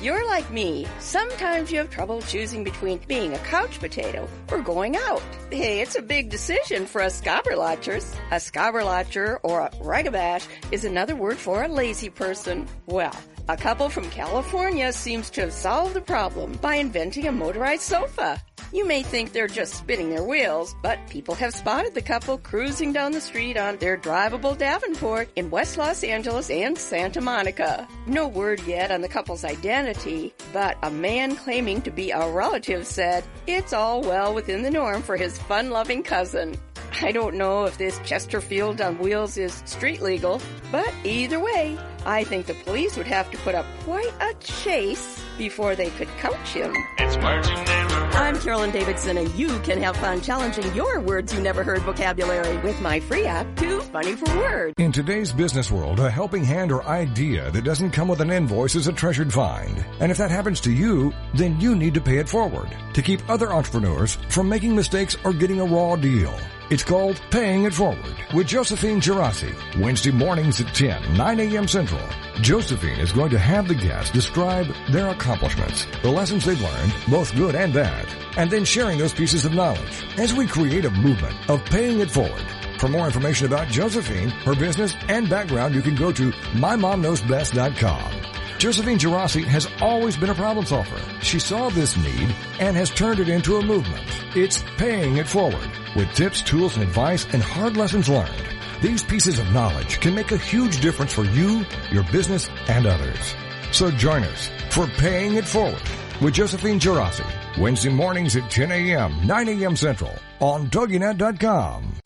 you're 0.03 0.27
like 0.27 0.51
me, 0.51 0.87
sometimes 0.99 1.71
you 1.71 1.79
have 1.79 1.91
trouble 1.91 2.23
choosing 2.23 2.65
between 2.65 3.01
being 3.07 3.35
a 3.35 3.39
couch 3.39 3.79
potato 3.79 4.29
or 4.51 4.61
going 4.61 4.97
out. 4.97 5.23
Hey, 5.51 5.81
it's 5.81 5.97
a 5.97 6.03
big 6.03 6.31
decision 6.31 6.87
for 6.87 7.03
us 7.03 7.21
scobberlotchers. 7.21 8.15
A 8.31 8.37
scobberlotcher 8.37 9.39
or 9.43 9.61
a 9.61 9.71
ragabash 9.83 10.47
is 10.71 10.85
another 10.85 11.15
word 11.15 11.37
for 11.37 11.65
a 11.65 11.69
lazy 11.69 12.09
person. 12.09 12.67
Well, 12.87 13.15
a 13.49 13.57
couple 13.57 13.89
from 13.89 14.09
California 14.11 14.93
seems 14.93 15.29
to 15.31 15.43
have 15.43 15.53
solved 15.53 15.95
the 15.95 16.01
problem 16.01 16.53
by 16.63 16.77
inventing 16.77 17.27
a 17.27 17.33
motorized 17.33 17.83
sofa. 17.83 18.41
You 18.73 18.87
may 18.87 19.03
think 19.03 19.33
they're 19.33 19.49
just 19.49 19.75
spinning 19.75 20.11
their 20.11 20.23
wheels, 20.23 20.77
but 20.81 21.05
people 21.09 21.35
have 21.35 21.53
spotted 21.53 21.93
the 21.93 22.03
couple 22.03 22.39
cruising 22.39 22.93
down 22.93 23.11
the 23.11 23.21
street 23.21 23.57
on 23.57 23.79
their 23.79 23.97
drivable 23.97 24.57
Davenport 24.57 25.29
in 25.35 25.51
West 25.51 25.77
Los 25.77 26.05
Angeles 26.05 26.51
and 26.51 26.79
Santa 26.79 27.21
Monica. 27.21 27.89
No 28.07 28.29
word 28.29 28.63
yet 28.69 28.93
on 28.93 29.01
the 29.01 29.09
couple's 29.09 29.45
identity, 29.45 30.33
but 30.53 30.79
a 30.85 30.91
man 30.91 31.35
claiming 31.35 31.83
to 31.83 31.91
be 31.91 32.13
a 32.13 32.31
relative 32.31 32.87
said 32.87 33.25
it's 33.49 33.73
all 33.73 34.03
well 34.03 34.33
within 34.33 34.63
the 34.63 34.71
norm 34.71 35.03
for 35.03 35.17
his 35.17 35.37
fun-loving 35.37 36.05
cousin. 36.05 36.57
I 37.03 37.11
don't 37.11 37.35
know 37.35 37.65
if 37.65 37.77
this 37.77 37.99
Chesterfield 38.05 38.81
on 38.81 38.99
wheels 38.99 39.37
is 39.37 39.65
street 39.67 40.01
legal, 40.01 40.41
but 40.71 40.93
either 41.03 41.41
way, 41.41 41.77
I 42.07 42.23
think 42.23 42.47
the 42.47 42.55
police 42.55 42.97
would 42.97 43.09
have 43.09 43.33
to 43.33 43.39
put 43.39 43.57
up 43.57 43.67
quite 43.85 44.13
a 44.21 44.33
chase 44.35 45.21
before 45.41 45.75
they 45.75 45.89
could 45.89 46.09
coach 46.19 46.49
him. 46.49 46.71
It's 46.99 47.17
words 47.17 47.49
you 47.49 47.55
never 47.55 47.95
heard. 47.95 48.15
I'm 48.15 48.39
Carolyn 48.39 48.71
Davidson, 48.73 49.17
and 49.17 49.35
you 49.37 49.59
can 49.61 49.81
have 49.81 49.97
fun 49.97 50.21
challenging 50.21 50.71
your 50.75 51.01
words 51.01 51.33
you 51.33 51.41
never 51.41 51.65
heard 51.65 51.81
vocabulary 51.81 52.59
with 52.59 52.79
my 52.83 53.01
free 53.01 53.25
app, 53.25 53.47
Too 53.57 53.81
Funny 53.81 54.15
for 54.17 54.37
Words. 54.37 54.75
In 54.77 54.93
today's 54.93 55.33
business 55.33 55.71
world, 55.71 55.99
a 55.99 56.11
helping 56.11 56.45
hand 56.45 56.71
or 56.71 56.85
idea 56.85 57.51
that 57.53 57.65
doesn't 57.65 57.93
come 57.93 58.07
with 58.07 58.21
an 58.21 58.31
invoice 58.31 58.75
is 58.75 58.87
a 58.87 58.93
treasured 58.93 59.33
find. 59.33 59.83
And 59.99 60.13
if 60.13 60.19
that 60.19 60.31
happens 60.31 60.61
to 60.61 60.73
you, 60.73 61.11
then 61.33 61.59
you 61.59 61.75
need 61.75 61.95
to 61.95 62.03
pay 62.03 62.19
it 62.19 62.29
forward 62.29 62.69
to 62.93 63.01
keep 63.01 63.27
other 63.31 63.51
entrepreneurs 63.51 64.19
from 64.29 64.47
making 64.47 64.77
mistakes 64.77 65.17
or 65.25 65.33
getting 65.33 65.61
a 65.61 65.65
raw 65.65 65.97
deal. 65.97 66.39
It's 66.71 66.85
called 66.85 67.21
Paying 67.33 67.65
It 67.65 67.75
Forward 67.75 68.15
with 68.33 68.47
Josephine 68.47 69.01
Girassi. 69.01 69.53
Wednesday 69.81 70.13
mornings 70.13 70.61
at 70.61 70.73
10, 70.73 71.15
9 71.15 71.41
a.m. 71.41 71.67
Central. 71.67 72.01
Josephine 72.43 73.01
is 73.01 73.11
going 73.11 73.31
to 73.31 73.41
have 73.41 73.67
the 73.67 73.75
guests 73.75 74.13
describe 74.13 74.73
their 74.89 75.09
accomplishments, 75.09 75.89
the 76.03 76.11
lessons 76.11 76.45
they've 76.45 76.63
learned, 76.63 76.95
both 77.09 77.35
good 77.35 77.57
and 77.57 77.75
bad, 77.75 78.07
and 78.37 78.53
then 78.53 78.65
sharing 78.65 78.99
those 78.99 79.13
pieces 79.13 79.45
of 79.45 79.53
knowledge 79.53 80.05
as 80.17 80.33
we 80.33 80.47
create 80.47 80.85
a 80.85 80.91
movement 80.91 81.35
of 81.51 81.65
paying 81.65 81.99
it 81.99 82.09
forward. 82.09 82.47
For 82.79 82.87
more 82.87 83.07
information 83.07 83.49
about 83.49 83.67
Josephine, 83.67 84.29
her 84.29 84.55
business, 84.55 84.95
and 85.09 85.29
background, 85.29 85.75
you 85.75 85.83
can 85.83 85.97
go 85.97 86.13
to 86.13 86.31
mymomknowsbest.com. 86.31 88.40
Josephine 88.61 88.99
Girassi 88.99 89.43
has 89.45 89.67
always 89.81 90.19
been 90.19 90.29
a 90.29 90.35
problem 90.35 90.67
solver. 90.67 91.01
She 91.23 91.39
saw 91.39 91.71
this 91.71 91.97
need 91.97 92.29
and 92.59 92.77
has 92.77 92.91
turned 92.91 93.19
it 93.19 93.31
into 93.31 93.57
a 93.57 93.65
movement. 93.65 94.07
It's 94.37 94.63
paying 94.77 95.17
it 95.17 95.27
forward 95.27 95.71
with 95.97 96.13
tips, 96.13 96.43
tools, 96.43 96.77
and 96.77 96.83
advice 96.83 97.25
and 97.33 97.43
hard 97.43 97.79
lessons 97.79 98.11
learned. 98.11 98.45
These 98.83 99.03
pieces 99.03 99.39
of 99.39 99.51
knowledge 99.55 99.99
can 100.01 100.15
make 100.15 100.31
a 100.33 100.37
huge 100.37 100.83
difference 100.83 101.11
for 101.11 101.25
you, 101.25 101.65
your 101.91 102.05
business, 102.13 102.51
and 102.69 102.85
others. 102.85 103.35
So 103.73 103.91
join 103.91 104.25
us 104.25 104.51
for 104.69 104.87
Paying 104.87 105.37
It 105.37 105.47
Forward 105.47 105.81
with 106.21 106.35
Josephine 106.35 106.79
Girassi. 106.79 107.25
Wednesday 107.59 107.89
mornings 107.89 108.37
at 108.37 108.51
10 108.51 108.73
a.m., 108.73 109.27
9 109.27 109.49
a.m. 109.49 109.75
Central 109.75 110.15
on 110.39 110.67
TogiNet.com. 110.67 112.00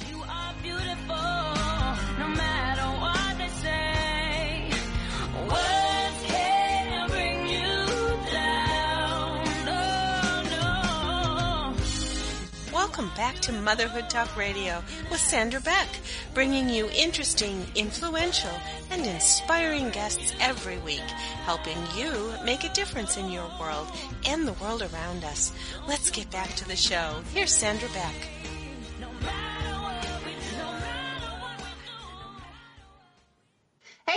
back 13.25 13.41
to 13.41 13.53
Motherhood 13.53 14.11
Talk 14.11 14.37
Radio 14.37 14.83
with 15.11 15.19
Sandra 15.19 15.59
Beck, 15.59 15.89
bringing 16.35 16.69
you 16.69 16.91
interesting, 16.91 17.65
influential, 17.75 18.51
and 18.91 19.07
inspiring 19.07 19.89
guests 19.89 20.35
every 20.41 20.77
week, 20.81 21.09
helping 21.47 21.79
you 21.97 22.35
make 22.45 22.65
a 22.65 22.75
difference 22.75 23.17
in 23.17 23.31
your 23.31 23.51
world 23.59 23.89
and 24.27 24.47
the 24.47 24.53
world 24.53 24.83
around 24.83 25.25
us. 25.25 25.55
Let's 25.89 26.11
get 26.11 26.31
back 26.31 26.55
to 26.57 26.69
the 26.69 26.77
show. 26.77 27.23
Here's 27.33 27.55
Sandra 27.55 27.89
Beck. 27.95 28.34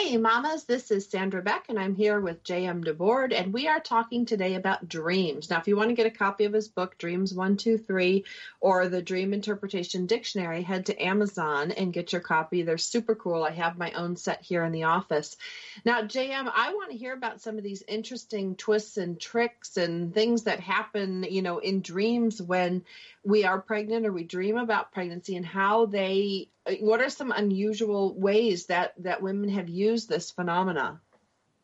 Hey, 0.07 0.15
mamas, 0.15 0.63
this 0.63 0.89
is 0.89 1.09
Sandra 1.09 1.41
Beck, 1.41 1.65
and 1.67 1.77
I'm 1.77 1.93
here 1.93 2.21
with 2.21 2.41
J.M. 2.41 2.81
DeBord, 2.81 3.33
and 3.33 3.51
we 3.51 3.67
are 3.67 3.81
talking 3.81 4.25
today 4.25 4.55
about 4.55 4.87
dreams. 4.87 5.49
Now, 5.49 5.59
if 5.59 5.67
you 5.67 5.75
want 5.75 5.89
to 5.89 5.95
get 5.95 6.05
a 6.05 6.11
copy 6.11 6.45
of 6.45 6.53
his 6.53 6.69
book, 6.69 6.97
Dreams 6.97 7.33
123, 7.33 8.23
or 8.61 8.87
the 8.87 9.01
Dream 9.01 9.33
Interpretation 9.33 10.05
Dictionary, 10.05 10.61
head 10.61 10.85
to 10.85 10.97
Amazon 10.97 11.71
and 11.71 11.91
get 11.91 12.13
your 12.13 12.21
copy. 12.21 12.61
They're 12.61 12.77
super 12.77 13.15
cool. 13.15 13.43
I 13.43 13.51
have 13.51 13.77
my 13.77 13.91
own 13.91 14.15
set 14.15 14.41
here 14.41 14.63
in 14.63 14.71
the 14.71 14.83
office. 14.83 15.35
Now, 15.83 16.03
J.M., 16.03 16.49
I 16.55 16.73
want 16.73 16.91
to 16.91 16.97
hear 16.97 17.11
about 17.11 17.41
some 17.41 17.57
of 17.57 17.63
these 17.65 17.83
interesting 17.85 18.55
twists 18.55 18.95
and 18.95 19.19
tricks 19.19 19.75
and 19.75 20.13
things 20.13 20.43
that 20.43 20.61
happen, 20.61 21.25
you 21.29 21.41
know, 21.41 21.57
in 21.57 21.81
dreams 21.81 22.41
when 22.41 22.85
we 23.27 23.43
are 23.43 23.59
pregnant 23.59 24.05
or 24.05 24.13
we 24.13 24.23
dream 24.23 24.55
about 24.55 24.93
pregnancy 24.93 25.35
and 25.35 25.45
how 25.45 25.85
they 25.85 26.49
what 26.79 27.01
are 27.01 27.09
some 27.09 27.31
unusual 27.31 28.17
ways 28.17 28.67
that 28.67 28.93
that 28.97 29.21
women 29.21 29.49
have 29.49 29.67
used 29.67 30.07
this 30.07 30.31
phenomena 30.31 31.01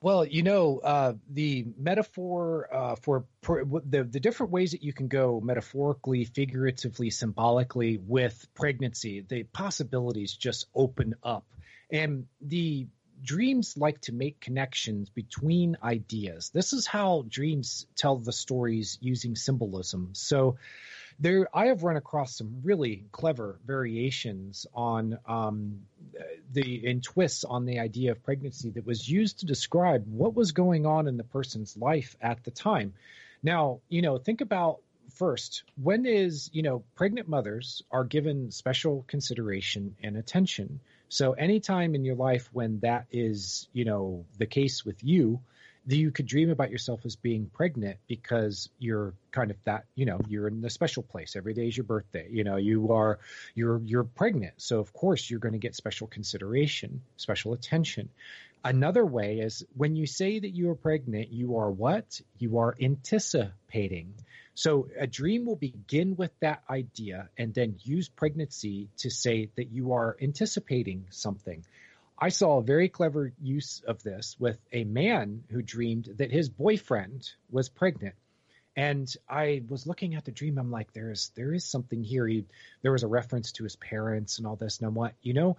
Well, 0.02 0.26
you 0.26 0.44
know, 0.44 0.80
uh, 0.84 1.14
the 1.30 1.66
metaphor 1.78 2.68
uh, 2.70 2.96
for 2.96 3.24
for 3.42 3.64
the 3.64 4.04
the 4.04 4.20
different 4.20 4.52
ways 4.52 4.72
that 4.72 4.84
you 4.84 4.92
can 4.92 5.08
go 5.08 5.40
metaphorically, 5.42 6.26
figuratively, 6.26 7.10
symbolically 7.10 7.98
with 7.98 8.36
pregnancy, 8.54 9.22
the 9.22 9.44
possibilities 9.44 10.36
just 10.36 10.68
open 10.76 11.16
up, 11.24 11.46
and 11.90 12.26
the 12.42 12.88
dreams 13.24 13.78
like 13.78 14.02
to 14.02 14.12
make 14.12 14.42
connections 14.42 15.10
between 15.10 15.78
ideas. 15.82 16.52
This 16.54 16.74
is 16.74 16.86
how 16.86 17.24
dreams 17.30 17.88
tell 17.96 18.18
the 18.18 18.34
stories 18.34 18.98
using 19.00 19.38
symbolism. 19.38 20.10
So 20.12 20.58
there 21.20 21.48
I 21.54 21.68
have 21.68 21.84
run 21.84 21.98
across 21.98 22.38
some 22.38 22.62
really 22.64 23.06
clever 23.12 23.60
variations 23.66 24.66
on 24.74 25.18
um, 25.28 25.82
the 26.52 26.86
in 26.86 27.02
twists 27.02 27.44
on 27.44 27.66
the 27.66 27.80
idea 27.80 28.12
of 28.12 28.24
pregnancy 28.24 28.70
that 28.72 28.86
was 28.86 29.08
used 29.08 29.40
to 29.40 29.46
describe 29.46 30.06
what 30.08 30.36
was 30.36 30.52
going 30.52 30.86
on 30.86 31.08
in 31.08 31.18
the 31.18 31.24
person's 31.24 31.78
life 31.78 32.16
at 32.22 32.44
the 32.44 32.52
time. 32.52 32.94
Now, 33.42 33.80
you 33.90 34.02
know, 34.02 34.18
think 34.18 34.42
about 34.42 34.80
first 35.16 35.64
when 35.82 36.06
is 36.06 36.50
you 36.54 36.64
know 36.64 36.84
pregnant 36.96 37.28
mothers 37.28 37.84
are 37.92 38.04
given 38.04 38.52
special 38.52 39.04
consideration 39.08 39.96
and 40.04 40.18
attention. 40.18 40.80
So 41.10 41.34
anytime 41.34 41.94
in 41.94 42.04
your 42.04 42.16
life 42.16 42.50
when 42.52 42.80
that 42.80 43.06
is 43.12 43.68
you 43.74 43.86
know 43.86 44.26
the 44.38 44.48
case 44.48 44.84
with 44.86 45.04
you, 45.04 45.42
you 45.86 46.12
could 46.12 46.26
dream 46.26 46.50
about 46.50 46.72
yourself 46.72 47.06
as 47.06 47.16
being 47.16 47.50
pregnant 47.54 47.98
because 48.08 48.70
you're 48.80 49.14
kind 49.32 49.52
of 49.52 49.58
that 49.66 49.86
you 49.96 50.06
know 50.06 50.20
you're 50.28 50.48
in 50.48 50.64
a 50.64 50.70
special 50.70 51.04
place. 51.04 51.36
Every 51.36 51.54
day 51.54 51.68
is 51.68 51.76
your 51.76 51.84
birthday. 51.84 52.28
You 52.32 52.44
know 52.44 52.56
you 52.56 52.94
are 52.94 53.20
you're 53.54 53.82
you're 53.84 54.04
pregnant. 54.04 54.54
So 54.58 54.80
of 54.80 54.94
course 54.94 55.30
you're 55.30 55.40
going 55.40 55.54
to 55.54 55.60
get 55.60 55.76
special 55.76 56.08
consideration 56.08 57.02
special 57.18 57.54
attention. 57.54 58.10
Another 58.64 59.06
way 59.06 59.40
is 59.40 59.66
when 59.76 59.98
you 59.98 60.06
say 60.06 60.40
that 60.40 60.50
you 60.50 60.70
are 60.70 60.76
pregnant 60.76 61.32
you 61.32 61.58
are 61.58 61.70
what? 61.70 62.22
You 62.40 62.60
are 62.60 62.76
anticipating. 62.82 64.14
So 64.56 64.88
a 64.98 65.08
dream 65.08 65.46
will 65.46 65.56
begin 65.56 66.16
with 66.16 66.32
that 66.40 66.64
idea 66.70 67.30
and 67.38 67.54
then 67.54 67.76
use 67.84 68.08
pregnancy 68.08 68.90
to 68.98 69.10
say 69.10 69.50
that 69.56 69.72
you 69.72 69.94
are 69.94 70.16
anticipating 70.22 71.08
something 71.10 71.66
I 72.18 72.30
saw 72.30 72.58
a 72.58 72.64
very 72.64 72.90
clever 72.90 73.34
use 73.42 73.82
of 73.86 74.04
this 74.04 74.36
with 74.40 74.60
a 74.72 74.84
man 74.84 75.44
who 75.50 75.62
dreamed 75.62 76.10
that 76.18 76.32
his 76.32 76.50
boyfriend 76.50 77.30
was 77.50 77.70
pregnant. 77.70 78.16
And 78.76 79.14
I 79.30 79.64
was 79.68 79.86
looking 79.86 80.16
at 80.16 80.26
the 80.26 80.32
dream. 80.32 80.58
I'm 80.58 80.72
like, 80.72 80.94
there 80.94 81.12
is 81.12 81.32
there 81.36 81.54
is 81.54 81.64
something 81.64 82.04
here. 82.04 82.26
He, 82.26 82.46
there 82.82 82.92
was 82.92 83.04
a 83.04 83.08
reference 83.08 83.52
to 83.54 83.64
his 83.64 83.76
parents 83.76 84.38
and 84.38 84.48
all 84.48 84.56
this. 84.56 84.80
And 84.80 84.88
I'm 84.88 84.96
like, 84.96 85.14
you 85.22 85.34
know, 85.34 85.58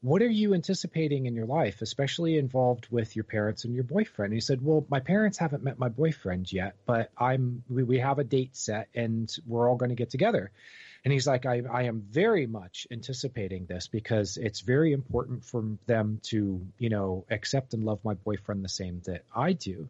what 0.00 0.22
are 0.22 0.30
you 0.30 0.52
anticipating 0.52 1.26
in 1.26 1.34
your 1.34 1.46
life, 1.46 1.80
especially 1.80 2.36
involved 2.36 2.88
with 2.90 3.14
your 3.14 3.24
parents 3.24 3.64
and 3.64 3.74
your 3.74 3.84
boyfriend? 3.84 4.32
And 4.32 4.36
he 4.36 4.40
said, 4.40 4.60
well, 4.60 4.84
my 4.90 5.00
parents 5.00 5.38
haven't 5.38 5.62
met 5.62 5.78
my 5.78 5.88
boyfriend 5.88 6.52
yet, 6.52 6.74
but 6.86 7.10
I'm 7.16 7.62
we, 7.68 7.84
we 7.84 7.98
have 8.00 8.18
a 8.18 8.24
date 8.24 8.56
set 8.56 8.88
and 8.94 9.34
we're 9.46 9.68
all 9.68 9.76
going 9.76 9.90
to 9.90 9.96
get 9.96 10.10
together. 10.10 10.50
And 11.04 11.12
he's 11.12 11.26
like, 11.26 11.46
I, 11.46 11.62
I 11.70 11.84
am 11.84 12.04
very 12.08 12.46
much 12.46 12.86
anticipating 12.90 13.66
this 13.66 13.88
because 13.88 14.36
it's 14.36 14.60
very 14.60 14.92
important 14.92 15.44
for 15.44 15.64
them 15.86 16.20
to, 16.24 16.64
you 16.78 16.88
know, 16.88 17.24
accept 17.28 17.74
and 17.74 17.82
love 17.84 17.98
my 18.04 18.14
boyfriend 18.14 18.64
the 18.64 18.68
same 18.68 19.00
that 19.06 19.24
I 19.34 19.52
do. 19.52 19.88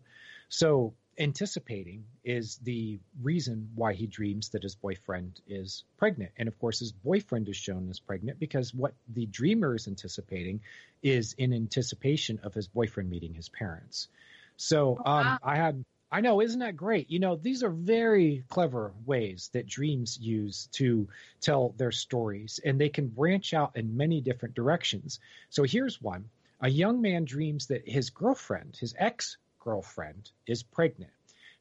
So 0.49 0.95
anticipating 1.19 2.05
is 2.25 2.57
the 2.63 2.99
reason 3.23 3.71
why 3.75 3.93
he 3.93 4.07
dreams 4.07 4.51
that 4.51 4.63
his 4.63 4.75
boyfriend 4.75 5.41
is 5.47 5.85
pregnant. 5.99 6.33
And 6.39 6.49
of 6.49 6.59
course, 6.59 6.79
his 6.79 6.93
boyfriend 6.93 7.49
is 7.49 7.57
shown 7.57 7.89
as 7.91 8.01
pregnant 8.01 8.39
because 8.39 8.73
what 8.73 8.95
the 9.13 9.27
dreamer 9.27 9.75
is 9.75 9.89
anticipating 9.89 10.61
is 11.03 11.35
in 11.35 11.53
anticipation 11.53 12.41
of 12.43 12.55
his 12.55 12.69
boyfriend 12.69 13.11
meeting 13.11 13.35
his 13.35 13.51
parents. 13.51 14.09
So 14.57 15.01
um, 15.05 15.39
I 15.43 15.57
had 15.57 15.85
I 16.13 16.21
know, 16.21 16.43
isn't 16.43 16.61
that 16.61 16.77
great? 16.77 17.11
You 17.11 17.21
know, 17.21 17.37
these 17.37 17.63
are 17.63 17.71
very 17.71 18.45
clever 18.51 18.93
ways 19.07 19.49
that 19.55 19.67
dreams 19.67 20.19
use 20.21 20.69
to 20.73 21.09
tell 21.41 21.71
their 21.79 21.91
stories, 21.91 22.61
and 22.63 22.79
they 22.79 22.91
can 22.91 23.09
branch 23.09 23.55
out 23.55 23.77
in 23.77 23.97
many 23.97 24.21
different 24.21 24.55
directions. 24.55 25.21
So 25.49 25.63
here's 25.63 26.03
one 26.03 26.29
a 26.61 26.69
young 26.69 27.01
man 27.01 27.25
dreams 27.25 27.69
that 27.69 27.89
his 27.89 28.11
girlfriend, 28.11 28.77
his 28.77 28.95
ex 28.99 29.39
girlfriend, 29.59 30.31
is 30.47 30.63
pregnant. 30.63 31.11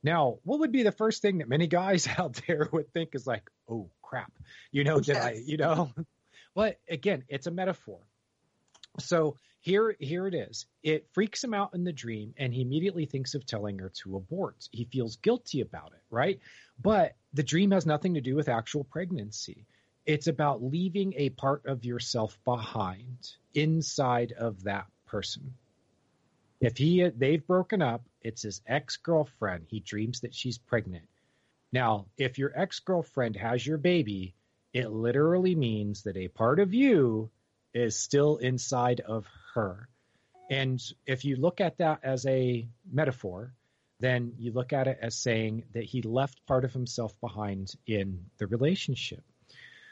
Now, 0.03 0.39
what 0.43 0.59
would 0.59 0.73
be 0.73 0.83
the 0.83 0.91
first 0.91 1.21
thing 1.21 1.37
that 1.37 1.47
many 1.47 1.67
guys 1.67 2.07
out 2.17 2.41
there 2.45 2.67
would 2.73 2.91
think 2.91 3.15
is 3.15 3.25
like, 3.25 3.49
oh 3.69 3.89
crap, 4.01 4.33
you 4.71 4.83
know, 4.83 4.99
did 4.99 5.15
I, 5.15 5.41
you 5.43 5.57
know? 5.57 5.91
But 6.53 6.81
again, 6.89 7.23
it's 7.29 7.47
a 7.47 7.51
metaphor. 7.51 7.99
So 8.99 9.37
here, 9.61 9.95
here 9.99 10.27
it 10.27 10.33
is. 10.33 10.65
It 10.83 11.07
freaks 11.13 11.43
him 11.43 11.53
out 11.53 11.73
in 11.73 11.83
the 11.83 11.93
dream, 11.93 12.33
and 12.37 12.53
he 12.53 12.61
immediately 12.61 13.05
thinks 13.05 13.35
of 13.35 13.45
telling 13.45 13.79
her 13.79 13.91
to 14.03 14.17
abort. 14.17 14.67
He 14.71 14.85
feels 14.85 15.17
guilty 15.17 15.61
about 15.61 15.93
it, 15.93 16.01
right? 16.09 16.39
But 16.81 17.15
the 17.33 17.43
dream 17.43 17.71
has 17.71 17.85
nothing 17.85 18.15
to 18.15 18.21
do 18.21 18.35
with 18.35 18.49
actual 18.49 18.83
pregnancy. 18.83 19.67
It's 20.05 20.27
about 20.27 20.63
leaving 20.63 21.13
a 21.15 21.29
part 21.29 21.67
of 21.67 21.85
yourself 21.85 22.37
behind 22.43 23.29
inside 23.53 24.31
of 24.31 24.63
that 24.63 24.87
person. 25.05 25.53
If 26.59 26.77
he 26.77 27.07
they've 27.09 27.45
broken 27.45 27.81
up, 27.81 28.03
it's 28.21 28.41
his 28.41 28.61
ex-girlfriend. 28.65 29.65
He 29.67 29.79
dreams 29.79 30.21
that 30.21 30.33
she's 30.33 30.57
pregnant. 30.57 31.05
Now, 31.71 32.07
if 32.17 32.37
your 32.37 32.51
ex-girlfriend 32.55 33.35
has 33.35 33.65
your 33.65 33.77
baby, 33.77 34.33
it 34.73 34.91
literally 34.91 35.55
means 35.55 36.03
that 36.03 36.17
a 36.17 36.27
part 36.27 36.59
of 36.59 36.73
you 36.73 37.29
is 37.73 37.97
still 37.97 38.37
inside 38.37 38.99
of 39.01 39.25
her. 39.53 39.87
And 40.49 40.81
if 41.05 41.23
you 41.23 41.37
look 41.37 41.61
at 41.61 41.77
that 41.77 41.99
as 42.03 42.25
a 42.25 42.67
metaphor, 42.91 43.53
then 43.99 44.33
you 44.37 44.51
look 44.51 44.73
at 44.73 44.87
it 44.87 44.99
as 45.01 45.15
saying 45.15 45.63
that 45.73 45.83
he 45.83 46.01
left 46.01 46.45
part 46.45 46.65
of 46.65 46.73
himself 46.73 47.13
behind 47.21 47.73
in 47.87 48.25
the 48.37 48.47
relationship. 48.47 49.23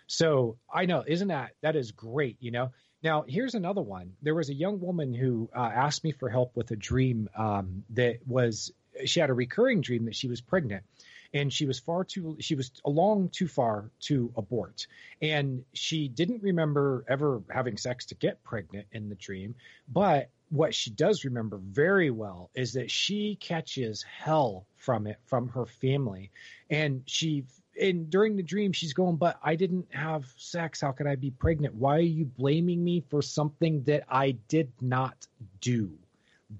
So 0.07 0.57
I 0.73 0.85
know, 0.85 1.03
isn't 1.05 1.27
that 1.27 1.51
that 1.61 1.75
is 1.75 1.91
great? 1.91 2.37
You 2.39 2.51
know. 2.51 2.71
Now 3.01 3.23
here's 3.27 3.55
another 3.55 3.81
one. 3.81 4.13
There 4.21 4.35
was 4.35 4.49
a 4.49 4.53
young 4.53 4.81
woman 4.81 5.13
who 5.13 5.49
uh, 5.55 5.71
asked 5.73 6.03
me 6.03 6.11
for 6.11 6.27
help 6.27 6.57
with 6.57 6.71
a 6.71 6.75
dream 6.75 7.29
um, 7.37 7.83
that 7.91 8.17
was 8.27 8.73
she 9.05 9.19
had 9.21 9.29
a 9.29 9.33
recurring 9.33 9.81
dream 9.81 10.05
that 10.05 10.15
she 10.15 10.27
was 10.27 10.41
pregnant 10.41 10.83
and 11.33 11.53
she 11.53 11.65
was 11.65 11.79
far 11.79 12.03
too 12.03 12.37
she 12.39 12.55
was 12.55 12.71
along 12.85 13.29
too 13.29 13.47
far 13.47 13.91
to 14.01 14.31
abort. 14.35 14.87
And 15.21 15.63
she 15.73 16.07
didn't 16.07 16.41
remember 16.41 17.05
ever 17.07 17.41
having 17.49 17.77
sex 17.77 18.05
to 18.07 18.15
get 18.15 18.43
pregnant 18.43 18.87
in 18.91 19.09
the 19.09 19.15
dream 19.15 19.55
but 19.87 20.29
what 20.49 20.73
she 20.73 20.89
does 20.89 21.25
remember 21.25 21.57
very 21.57 22.09
well 22.09 22.49
is 22.55 22.73
that 22.73 22.89
she 22.89 23.35
catches 23.39 24.03
hell 24.03 24.65
from 24.77 25.05
it 25.05 25.17
from 25.25 25.49
her 25.49 25.65
family. 25.65 26.31
And 26.69 27.03
she 27.05 27.45
and 27.79 28.09
during 28.09 28.35
the 28.35 28.43
dream 28.43 28.73
she's 28.73 28.93
going 28.93 29.15
but 29.15 29.39
i 29.43 29.55
didn't 29.55 29.87
have 29.93 30.25
sex. 30.37 30.81
How 30.81 30.91
could 30.91 31.07
i 31.07 31.15
be 31.15 31.31
pregnant? 31.31 31.75
Why 31.75 31.97
are 31.97 32.01
you 32.01 32.25
blaming 32.25 32.83
me 32.83 33.03
for 33.09 33.21
something 33.21 33.83
that 33.83 34.03
i 34.09 34.31
did 34.31 34.71
not 34.81 35.27
do? 35.61 35.91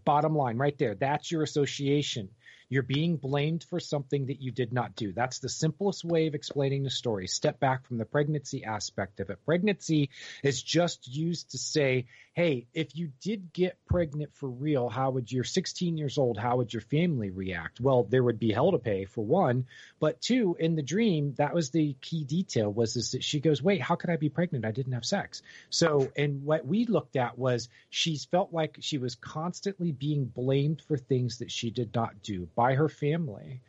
Bottom 0.06 0.36
line 0.36 0.58
right 0.58 0.78
there 0.78 0.94
that's 0.96 1.32
your 1.32 1.42
association 1.42 2.30
you're 2.70 2.84
being 2.84 3.18
blamed 3.18 3.66
for 3.70 3.80
something 3.80 4.28
that 4.28 4.42
you 4.42 4.52
did 4.52 4.72
not 4.72 4.96
do. 4.96 5.12
That's 5.12 5.40
the 5.40 5.50
simplest 5.50 6.06
way 6.06 6.28
of 6.28 6.36
explaining 6.36 6.84
the 6.84 6.90
story. 6.90 7.28
Step 7.28 7.60
back 7.60 7.86
from 7.86 7.98
the 7.98 8.06
pregnancy 8.06 8.64
aspect 8.64 9.20
of 9.20 9.30
it. 9.30 9.44
Pregnancy 9.46 10.10
is 10.44 10.62
just 10.62 11.08
used 11.08 11.52
to 11.52 11.58
say, 11.58 12.06
hey, 12.40 12.66
if 12.74 12.96
you 12.96 13.12
did 13.20 13.52
get 13.52 13.78
pregnant 13.86 14.34
for 14.34 14.48
real, 14.48 14.88
how 14.88 15.12
would 15.12 15.30
your 15.30 15.44
16 15.44 15.98
years 15.98 16.18
old, 16.18 16.38
how 16.38 16.56
would 16.56 16.74
your 16.74 16.80
family 16.84 17.30
react? 17.32 17.82
Well, 17.82 18.06
there 18.06 18.24
would 18.24 18.40
be 18.40 18.54
hell 18.54 18.72
to 18.72 18.78
pay 18.78 19.04
for 19.04 19.26
one, 19.26 19.66
but 20.00 20.22
two, 20.22 20.56
in 20.58 20.78
the 20.78 20.82
dream, 20.82 21.34
that 21.34 21.54
was 21.54 21.72
the 21.72 21.98
key 22.00 22.24
detail 22.24 22.72
was 22.72 22.94
this 22.94 23.12
that 23.12 23.26
she 23.26 23.42
goes, 23.42 23.62
wait, 23.62 23.82
how 23.82 23.96
could 23.96 24.10
I 24.10 24.16
be 24.16 24.30
pregnant? 24.30 24.64
I 24.64 24.72
didn't 24.72 24.94
have 24.94 25.04
sex. 25.04 25.42
So, 25.70 26.14
and 26.16 26.46
what 26.46 26.66
we 26.66 26.86
looked 26.86 27.18
at 27.18 27.38
was 27.38 27.68
she's 27.90 28.24
felt 28.24 28.54
like 28.54 28.78
she 28.80 29.00
was 29.00 29.16
constantly 29.16 29.92
being 29.92 30.24
blamed 30.24 30.82
for 30.88 30.96
things 30.96 31.40
that 31.40 31.52
she 31.52 31.72
did 31.72 31.94
not 31.94 32.24
do 32.24 32.48
by 32.56 32.76
her 32.76 32.88
family. 32.88 33.60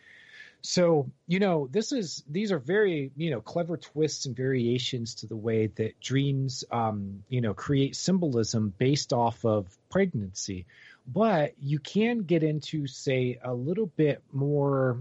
So, 0.63 1.11
you 1.27 1.39
know, 1.39 1.69
this 1.71 1.93
is 1.93 2.23
these 2.29 2.53
are 2.53 2.59
very, 2.59 3.13
you 3.17 3.31
know, 3.31 3.41
clever 3.41 3.77
twists 3.77 4.27
and 4.27 4.37
variations 4.37 5.15
to 5.17 5.27
the 5.27 5.37
way 5.37 5.69
that 5.69 6.01
dreams 6.01 6.65
um, 6.71 7.25
you 7.29 7.41
know, 7.41 7.55
create 7.55 7.97
symbolism 7.97 8.75
based 8.77 9.13
off 9.13 9.45
of 9.45 9.67
pregnancy. 9.91 10.67
But 11.07 11.55
you 11.61 11.79
can 11.79 12.21
get 12.21 12.43
into 12.43 12.87
say 12.87 13.39
a 13.43 13.55
little 13.55 13.87
bit 13.87 14.23
more 14.33 14.99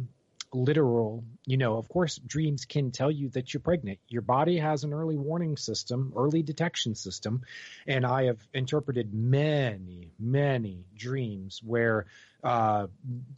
literal, 0.51 1.23
you 1.45 1.57
know, 1.57 1.77
of 1.77 1.87
course 1.89 2.17
dreams 2.25 2.65
can 2.65 2.91
tell 2.91 3.11
you 3.11 3.29
that 3.29 3.53
you're 3.53 3.61
pregnant. 3.61 3.99
Your 4.07 4.21
body 4.21 4.57
has 4.57 4.83
an 4.83 4.93
early 4.93 5.17
warning 5.17 5.57
system, 5.57 6.13
early 6.15 6.41
detection 6.41 6.95
system, 6.95 7.43
and 7.85 8.05
I 8.05 8.25
have 8.25 8.39
interpreted 8.53 9.13
many, 9.13 10.11
many 10.17 10.85
dreams 10.95 11.61
where 11.63 12.05
uh, 12.43 12.87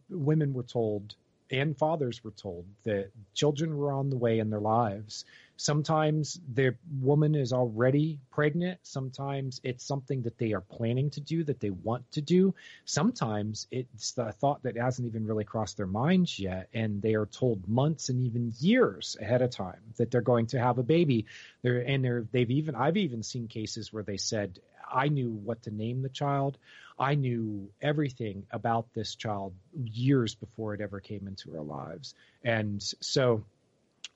women 0.09 0.53
were 0.53 0.63
told 0.63 1.15
and 1.51 1.77
fathers 1.77 2.23
were 2.23 2.31
told 2.31 2.65
that 2.83 3.11
children 3.33 3.75
were 3.77 3.91
on 3.91 4.09
the 4.09 4.17
way 4.17 4.39
in 4.39 4.49
their 4.49 4.61
lives. 4.61 5.25
Sometimes 5.57 6.39
the 6.51 6.75
woman 6.99 7.35
is 7.35 7.53
already 7.53 8.19
pregnant. 8.31 8.79
Sometimes 8.81 9.61
it's 9.63 9.85
something 9.85 10.23
that 10.23 10.39
they 10.39 10.53
are 10.53 10.61
planning 10.61 11.11
to 11.11 11.21
do, 11.21 11.43
that 11.43 11.59
they 11.59 11.69
want 11.69 12.11
to 12.13 12.21
do. 12.21 12.55
Sometimes 12.85 13.67
it's 13.69 14.13
the 14.13 14.31
thought 14.31 14.63
that 14.63 14.75
hasn't 14.75 15.07
even 15.07 15.27
really 15.27 15.43
crossed 15.43 15.77
their 15.77 15.85
minds 15.85 16.39
yet, 16.39 16.67
and 16.73 17.01
they 17.01 17.13
are 17.13 17.27
told 17.27 17.67
months 17.67 18.09
and 18.09 18.21
even 18.21 18.53
years 18.59 19.17
ahead 19.21 19.43
of 19.43 19.51
time 19.51 19.81
that 19.97 20.09
they're 20.09 20.21
going 20.21 20.47
to 20.47 20.59
have 20.59 20.79
a 20.79 20.83
baby. 20.83 21.27
They're, 21.61 21.81
and 21.81 22.03
they're, 22.03 22.25
they've 22.31 22.49
even 22.49 22.73
I've 22.73 22.97
even 22.97 23.21
seen 23.21 23.47
cases 23.47 23.93
where 23.93 24.03
they 24.03 24.17
said 24.17 24.59
I 24.91 25.07
knew 25.07 25.29
what 25.29 25.63
to 25.63 25.71
name 25.71 26.01
the 26.01 26.09
child. 26.09 26.57
I 27.01 27.15
knew 27.15 27.67
everything 27.81 28.45
about 28.51 28.93
this 28.93 29.15
child 29.15 29.55
years 29.73 30.35
before 30.35 30.75
it 30.75 30.81
ever 30.81 30.99
came 30.99 31.27
into 31.27 31.57
our 31.57 31.63
lives. 31.63 32.13
And 32.43 32.79
so 33.01 33.43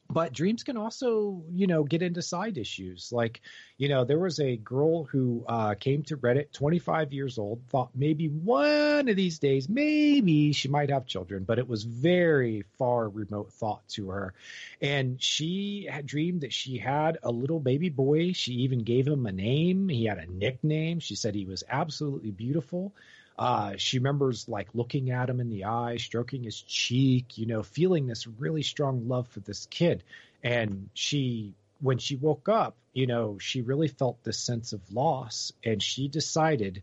but 0.09 0.33
dreams 0.33 0.63
can 0.63 0.77
also 0.77 1.43
you 1.51 1.67
know 1.67 1.83
get 1.83 2.01
into 2.01 2.21
side 2.21 2.57
issues. 2.57 3.11
Like 3.11 3.41
you 3.77 3.89
know 3.89 4.05
there 4.05 4.19
was 4.19 4.39
a 4.39 4.57
girl 4.57 5.03
who 5.03 5.43
uh, 5.47 5.75
came 5.75 6.03
to 6.03 6.17
reddit 6.17 6.51
25 6.53 7.13
years 7.13 7.37
old 7.37 7.61
thought 7.69 7.89
maybe 7.95 8.27
one 8.27 9.09
of 9.09 9.15
these 9.15 9.39
days 9.39 9.67
maybe 9.67 10.53
she 10.53 10.67
might 10.67 10.89
have 10.89 11.05
children 11.05 11.43
but 11.43 11.59
it 11.59 11.67
was 11.67 11.83
very 11.83 12.63
far 12.77 13.09
remote 13.09 13.51
thought 13.53 13.87
to 13.89 14.09
her. 14.09 14.33
And 14.81 15.21
she 15.21 15.87
had 15.89 16.05
dreamed 16.05 16.41
that 16.41 16.53
she 16.53 16.77
had 16.77 17.17
a 17.23 17.31
little 17.31 17.59
baby 17.59 17.89
boy. 17.89 18.33
She 18.33 18.53
even 18.53 18.83
gave 18.83 19.07
him 19.07 19.25
a 19.25 19.31
name. 19.31 19.89
He 19.89 20.05
had 20.05 20.17
a 20.17 20.31
nickname. 20.31 20.99
She 20.99 21.15
said 21.15 21.35
he 21.35 21.45
was 21.45 21.63
absolutely 21.69 22.31
beautiful 22.31 22.93
uh, 23.37 23.73
she 23.77 23.99
remembers 23.99 24.47
like 24.47 24.69
looking 24.73 25.11
at 25.11 25.29
him 25.29 25.39
in 25.39 25.49
the 25.49 25.65
eye, 25.65 25.97
stroking 25.97 26.43
his 26.43 26.61
cheek, 26.61 27.37
you 27.37 27.45
know, 27.45 27.63
feeling 27.63 28.07
this 28.07 28.27
really 28.27 28.63
strong 28.63 29.07
love 29.07 29.27
for 29.27 29.41
this 29.41 29.65
kid. 29.69 30.03
And 30.43 30.89
she, 30.93 31.53
when 31.81 31.97
she 31.97 32.15
woke 32.15 32.47
up, 32.47 32.75
you 32.93 33.07
know, 33.07 33.37
she 33.39 33.61
really 33.61 33.89
felt 33.89 34.23
this 34.23 34.39
sense 34.39 34.71
of 34.71 34.81
loss 34.91 35.51
and 35.63 35.83
she 35.83 36.07
decided, 36.07 36.81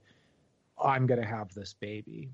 I'm 0.82 1.06
going 1.06 1.20
to 1.20 1.26
have 1.26 1.54
this 1.54 1.74
baby. 1.80 2.30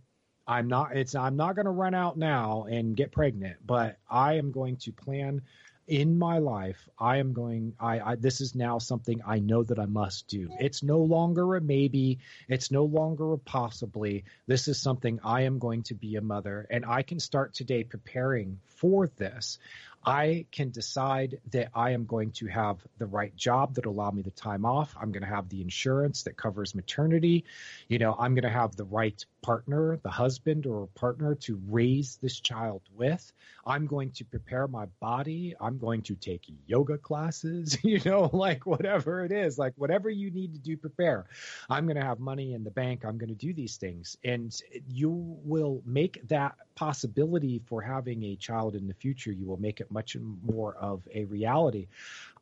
I'm 0.47 0.67
not, 0.67 0.97
it's, 0.97 1.15
I'm 1.15 1.37
not 1.37 1.55
going 1.55 1.67
to 1.67 1.71
run 1.71 1.95
out 1.95 2.17
now 2.17 2.65
and 2.65 2.97
get 2.97 3.13
pregnant, 3.13 3.59
but 3.65 3.99
I 4.11 4.35
am 4.35 4.51
going 4.51 4.77
to 4.79 4.93
plan 4.93 5.43
in 5.89 6.19
my 6.19 6.39
life, 6.39 6.89
I 6.99 7.17
am 7.17 7.33
going. 7.33 7.75
I, 7.81 8.01
I, 8.01 8.15
this 8.17 8.41
is 8.43 8.55
now 8.55 8.79
something 8.79 9.23
I 9.27 9.39
know 9.39 9.63
that 9.65 9.79
I 9.79 9.87
must 9.87 10.29
do. 10.29 10.51
It's 10.61 10.83
no 10.83 10.99
longer 10.99 11.57
a 11.57 11.61
maybe. 11.61 12.19
It's 12.47 12.71
no 12.71 12.85
longer 12.85 13.33
a 13.33 13.39
possibly. 13.39 14.25
This 14.47 14.69
is 14.69 14.81
something 14.81 15.19
I 15.25 15.43
am 15.43 15.59
going 15.59 15.83
to 15.85 15.95
be 15.95 16.17
a 16.17 16.21
mother, 16.21 16.67
and 16.71 16.85
I 16.85 17.03
can 17.03 17.19
start 17.19 17.55
today 17.55 17.85
preparing 17.85 18.61
for 18.67 19.09
this. 19.17 19.59
I 20.05 20.47
can 20.53 20.71
decide 20.71 21.41
that 21.51 21.71
I 21.75 21.91
am 21.91 22.07
going 22.07 22.31
to 22.33 22.47
have 22.47 22.79
the 22.99 23.07
right 23.07 23.35
job 23.37 23.75
that 23.75 23.87
allow 23.87 24.11
me 24.11 24.23
the 24.23 24.31
time 24.31 24.65
off. 24.65 24.97
I'm 25.01 25.13
going 25.13 25.23
to 25.23 25.29
have 25.29 25.49
the 25.49 25.61
insurance 25.61 26.23
that 26.23 26.37
covers 26.37 26.75
maternity. 26.75 27.45
You 27.89 27.99
know, 27.99 28.15
I'm 28.19 28.35
going 28.35 28.45
to 28.45 28.51
have 28.51 28.77
the 28.77 28.85
right 28.85 29.25
partner, 29.43 29.99
the 30.03 30.11
husband 30.11 30.67
or 30.67 30.87
partner 30.89 31.35
to 31.35 31.61
raise 31.69 32.17
this 32.23 32.41
child 32.41 32.83
with. 32.97 33.33
I'm 33.67 33.87
going 33.87 34.13
to 34.13 34.25
prepare 34.25 34.67
my 34.67 34.87
body. 35.01 35.55
I'm 35.61 35.79
going 35.79 36.03
to 36.03 36.15
take 36.15 36.45
yoga 36.67 36.97
classes, 36.97 37.77
you 37.85 38.01
know, 38.05 38.31
like 38.33 38.67
whatever 38.67 39.25
it 39.25 39.33
is, 39.33 39.59
like 39.59 39.75
whatever 39.77 40.09
you 40.09 40.31
need 40.31 40.55
to 40.55 40.61
do, 40.61 40.77
prepare. 40.77 41.27
I'm 41.69 41.87
going 41.87 41.97
to 41.97 42.05
have 42.05 42.19
money 42.19 42.55
in 42.55 42.65
the 42.65 42.71
bank. 42.71 43.05
I'm 43.05 43.19
going 43.19 43.29
to 43.29 43.35
do 43.35 43.53
these 43.53 43.77
things. 43.77 44.17
And 44.25 44.59
you 44.89 45.11
will 45.45 45.83
make 45.85 46.27
that 46.29 46.55
possibility 46.79 47.61
for 47.67 47.83
having 47.83 48.23
a 48.23 48.37
child 48.37 48.77
in 48.77 48.87
the 48.87 48.95
future, 48.95 49.33
you 49.33 49.45
will 49.45 49.57
make 49.57 49.81
it 49.81 49.91
much 49.91 50.17
more 50.45 50.77
of 50.77 51.03
a 51.13 51.25
reality. 51.25 51.89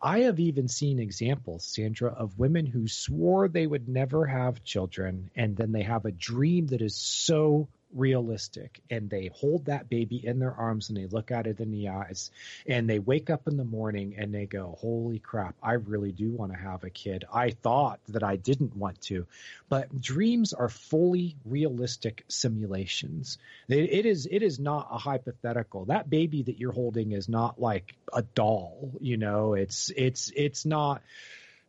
I 0.03 0.21
have 0.21 0.39
even 0.39 0.69
seen 0.69 0.99
examples, 0.99 1.65
Sandra, 1.65 2.13
of 2.13 2.39
women 2.39 2.67
who 2.67 2.87
swore 2.87 3.49
they 3.49 3.67
would 3.67 3.89
never 3.89 4.27
have 4.27 4.63
children, 4.63 5.31
and 5.35 5.57
then 5.57 5.73
they 5.73 5.85
have 5.85 6.05
a 6.05 6.13
dream 6.13 6.67
that 6.67 6.83
is 6.83 6.95
so 6.95 7.69
realistic 7.97 8.81
and 8.91 9.11
they 9.11 9.31
hold 9.35 9.67
that 9.67 9.89
baby 9.89 10.25
in 10.25 10.39
their 10.39 10.55
arms 10.55 10.89
and 10.89 10.99
they 10.99 11.07
look 11.07 11.31
at 11.31 11.47
it 11.47 11.61
in 11.61 11.71
the 11.71 11.89
eyes 11.89 12.31
and 12.67 12.89
they 12.89 12.99
wake 12.99 13.31
up 13.31 13.49
in 13.49 13.57
the 13.57 13.65
morning 13.65 14.15
and 14.19 14.35
they 14.35 14.47
go 14.47 14.77
holy 14.81 15.19
crap 15.19 15.55
i 15.63 15.73
really 15.73 16.13
do 16.13 16.31
want 16.31 16.53
to 16.53 16.59
have 16.59 16.85
a 16.85 16.91
kid. 16.91 17.25
I 17.33 17.51
thought 17.51 18.01
that 18.09 18.23
i 18.23 18.37
didn't 18.37 18.77
want 18.77 19.01
to. 19.03 19.27
But 19.69 20.01
dreams 20.01 20.53
are 20.53 20.69
fully 20.69 21.37
realistic 21.45 22.25
simulations. 22.29 23.39
It, 23.69 23.91
it 23.93 24.07
is 24.07 24.29
it 24.31 24.43
is 24.43 24.59
not 24.59 24.89
a 24.91 24.99
hypothetical. 24.99 25.87
That 25.87 26.09
baby 26.09 26.43
that 26.45 26.59
you're 26.59 26.73
holding 26.73 27.13
is 27.13 27.29
not 27.29 27.61
like 27.61 27.95
a 28.13 28.23
doll 28.23 28.93
you 29.01 29.17
know? 29.17 29.55
It's 29.55 29.91
it's 29.97 30.33
it's 30.35 30.65
not 30.65 31.03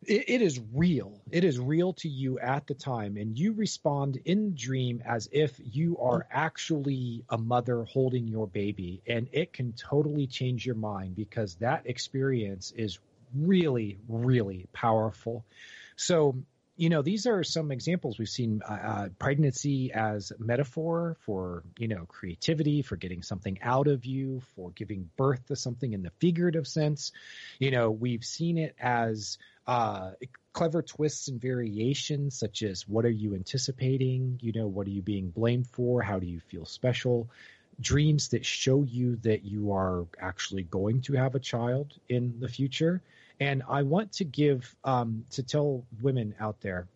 it, 0.06 0.24
it 0.28 0.42
is 0.42 0.60
real. 0.72 1.20
It 1.30 1.44
is 1.44 1.58
real 1.58 1.92
to 1.94 2.08
you 2.08 2.38
at 2.38 2.66
the 2.66 2.74
time, 2.74 3.16
and 3.16 3.38
you 3.38 3.52
respond 3.52 4.18
in 4.24 4.54
dream 4.54 5.02
as 5.04 5.28
if 5.32 5.58
you 5.62 5.98
are 5.98 6.26
actually 6.30 7.24
a 7.28 7.38
mother 7.38 7.84
holding 7.84 8.28
your 8.28 8.46
baby, 8.46 9.02
and 9.06 9.28
it 9.32 9.52
can 9.52 9.72
totally 9.72 10.26
change 10.26 10.64
your 10.64 10.76
mind 10.76 11.16
because 11.16 11.56
that 11.56 11.86
experience 11.86 12.72
is 12.76 12.98
really, 13.34 13.98
really 14.08 14.66
powerful. 14.72 15.44
So 15.96 16.36
you 16.78 16.90
know, 16.90 17.02
these 17.02 17.26
are 17.26 17.42
some 17.42 17.72
examples 17.72 18.20
we've 18.20 18.28
seen 18.28 18.62
uh, 18.66 18.72
uh, 18.72 19.08
pregnancy 19.18 19.92
as 19.92 20.32
metaphor 20.38 21.16
for, 21.26 21.64
you 21.76 21.88
know, 21.88 22.04
creativity, 22.06 22.82
for 22.82 22.94
getting 22.94 23.22
something 23.22 23.58
out 23.62 23.88
of 23.88 24.04
you, 24.04 24.40
for 24.54 24.70
giving 24.70 25.10
birth 25.16 25.44
to 25.48 25.56
something 25.56 25.92
in 25.92 26.04
the 26.04 26.12
figurative 26.20 26.68
sense. 26.68 27.10
You 27.58 27.72
know, 27.72 27.90
we've 27.90 28.24
seen 28.24 28.58
it 28.58 28.76
as 28.80 29.38
uh, 29.66 30.12
clever 30.52 30.80
twists 30.80 31.26
and 31.26 31.40
variations, 31.40 32.38
such 32.38 32.62
as 32.62 32.86
what 32.86 33.04
are 33.04 33.10
you 33.10 33.34
anticipating? 33.34 34.38
You 34.40 34.52
know, 34.52 34.68
what 34.68 34.86
are 34.86 34.90
you 34.90 35.02
being 35.02 35.30
blamed 35.30 35.66
for? 35.66 36.00
How 36.00 36.20
do 36.20 36.28
you 36.28 36.38
feel 36.38 36.64
special? 36.64 37.28
Dreams 37.80 38.28
that 38.28 38.46
show 38.46 38.84
you 38.84 39.16
that 39.22 39.44
you 39.44 39.72
are 39.72 40.06
actually 40.20 40.62
going 40.62 41.02
to 41.02 41.14
have 41.14 41.34
a 41.34 41.40
child 41.40 41.92
in 42.08 42.38
the 42.38 42.48
future 42.48 43.02
And 43.40 43.62
I 43.68 43.82
want 43.82 44.12
to 44.14 44.24
give 44.24 44.74
um, 44.84 45.24
to 45.30 45.42
tell 45.42 45.84
women 46.00 46.34
out 46.40 46.60
there 46.60 46.88